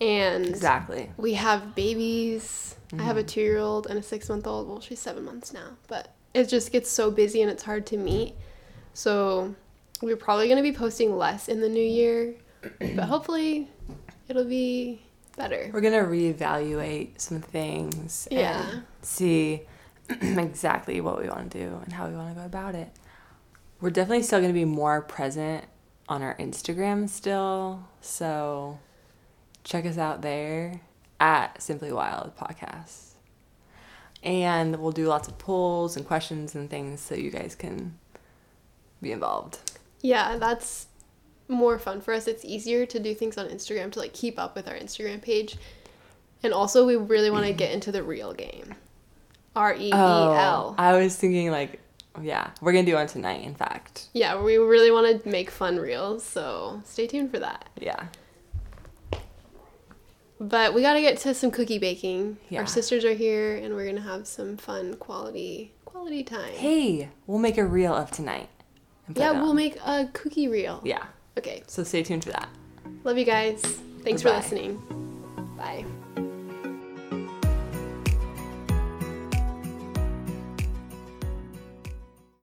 And 0.00 0.46
Exactly. 0.46 1.11
we 1.16 1.34
have 1.34 1.74
babies. 1.74 2.76
I 2.98 3.03
have 3.03 3.16
a 3.16 3.20
mm-hmm. 3.20 3.28
two 3.28 3.40
year 3.40 3.59
old 3.59 3.86
and 3.86 3.98
a 3.98 4.03
six 4.03 4.28
month 4.28 4.46
old. 4.46 4.68
Well, 4.68 4.80
she's 4.80 4.98
seven 4.98 5.24
months 5.24 5.53
now, 5.53 5.76
but 5.88 6.12
it 6.34 6.48
just 6.48 6.72
gets 6.72 6.90
so 6.90 7.11
busy 7.11 7.40
and 7.40 7.50
it's 7.50 7.62
hard 7.62 7.86
to 7.86 7.96
meet. 7.96 8.34
So 8.94 9.55
we're 10.03 10.16
probably 10.16 10.46
going 10.48 10.57
to 10.57 10.62
be 10.62 10.76
posting 10.76 11.16
less 11.16 11.48
in 11.48 11.61
the 11.61 11.68
new 11.68 11.82
year, 11.82 12.34
but 12.80 13.05
hopefully 13.05 13.70
it'll 14.28 14.44
be 14.44 15.03
better. 15.36 15.70
We're 15.72 15.80
gonna 15.80 16.03
reevaluate 16.03 17.20
some 17.20 17.40
things 17.40 18.28
Yeah. 18.30 18.68
and 18.70 18.82
see 19.03 19.62
exactly 20.09 21.00
what 21.00 21.20
we 21.20 21.28
want 21.28 21.50
to 21.50 21.59
do 21.59 21.80
and 21.84 21.92
how 21.92 22.09
we 22.09 22.14
want 22.14 22.34
to 22.34 22.40
go 22.40 22.46
about 22.46 22.74
it. 22.74 22.90
We're 23.80 23.90
definitely 23.90 24.22
still 24.22 24.40
gonna 24.40 24.53
be 24.53 24.64
more 24.64 25.00
present 25.00 25.64
on 26.12 26.22
our 26.22 26.36
Instagram 26.36 27.08
still, 27.08 27.82
so 28.02 28.78
check 29.64 29.86
us 29.86 29.96
out 29.96 30.20
there 30.20 30.82
at 31.18 31.60
Simply 31.62 31.90
Wild 31.90 32.36
Podcast. 32.36 33.14
And 34.22 34.76
we'll 34.76 34.92
do 34.92 35.06
lots 35.06 35.26
of 35.26 35.38
polls 35.38 35.96
and 35.96 36.06
questions 36.06 36.54
and 36.54 36.68
things 36.68 37.00
so 37.00 37.14
you 37.14 37.30
guys 37.30 37.54
can 37.54 37.98
be 39.00 39.10
involved. 39.10 39.58
Yeah, 40.02 40.36
that's 40.36 40.86
more 41.48 41.78
fun 41.78 42.00
for 42.00 42.12
us. 42.12 42.28
It's 42.28 42.44
easier 42.44 42.84
to 42.86 43.00
do 43.00 43.14
things 43.14 43.38
on 43.38 43.48
Instagram 43.48 43.90
to 43.92 43.98
like 43.98 44.12
keep 44.12 44.38
up 44.38 44.54
with 44.54 44.68
our 44.68 44.74
Instagram 44.74 45.22
page. 45.22 45.56
And 46.42 46.52
also, 46.52 46.86
we 46.86 46.96
really 46.96 47.30
want 47.30 47.46
to 47.46 47.52
get 47.64 47.72
into 47.72 47.90
the 47.90 48.02
reel 48.02 48.34
game. 48.34 48.74
R 49.56 49.74
E 49.74 49.88
E 49.88 49.92
Oh, 49.92 50.32
L. 50.32 50.74
I 50.78 50.96
was 51.02 51.16
thinking 51.16 51.50
like, 51.50 51.80
yeah, 52.20 52.50
we're 52.60 52.72
gonna 52.72 52.84
do 52.84 52.94
one 52.94 53.06
tonight. 53.06 53.42
In 53.44 53.54
fact, 53.54 54.08
Yeah, 54.12 54.40
we 54.42 54.56
really 54.58 54.90
want 54.90 55.22
to 55.22 55.28
make 55.28 55.50
fun 55.50 55.78
reels, 55.78 56.22
so 56.24 56.82
stay 56.84 57.06
tuned 57.06 57.30
for 57.30 57.38
that. 57.38 57.68
yeah. 57.80 58.06
But 60.40 60.74
we 60.74 60.82
got 60.82 60.94
to 60.94 61.00
get 61.00 61.18
to 61.18 61.34
some 61.34 61.52
cookie 61.52 61.78
baking. 61.78 62.36
Yeah. 62.48 62.60
Our 62.62 62.66
sisters 62.66 63.04
are 63.04 63.14
here, 63.14 63.54
and 63.54 63.74
we're 63.76 63.86
gonna 63.86 64.00
have 64.00 64.26
some 64.26 64.56
fun 64.56 64.94
quality 64.94 65.72
quality 65.84 66.24
time. 66.24 66.52
Hey, 66.54 67.10
we'll 67.28 67.38
make 67.38 67.58
a 67.58 67.64
reel 67.64 67.94
of 67.94 68.10
tonight. 68.10 68.48
yeah, 69.14 69.30
we'll 69.40 69.54
make 69.54 69.76
a 69.86 70.08
cookie 70.12 70.48
reel. 70.48 70.80
Yeah. 70.84 71.04
Okay. 71.38 71.62
So 71.68 71.84
stay 71.84 72.02
tuned 72.02 72.24
for 72.24 72.32
that. 72.32 72.48
Love 73.04 73.18
you 73.18 73.24
guys. 73.24 73.62
Thanks 74.02 74.22
for 74.22 74.30
listening. 74.30 74.82
Bye. 75.56 75.84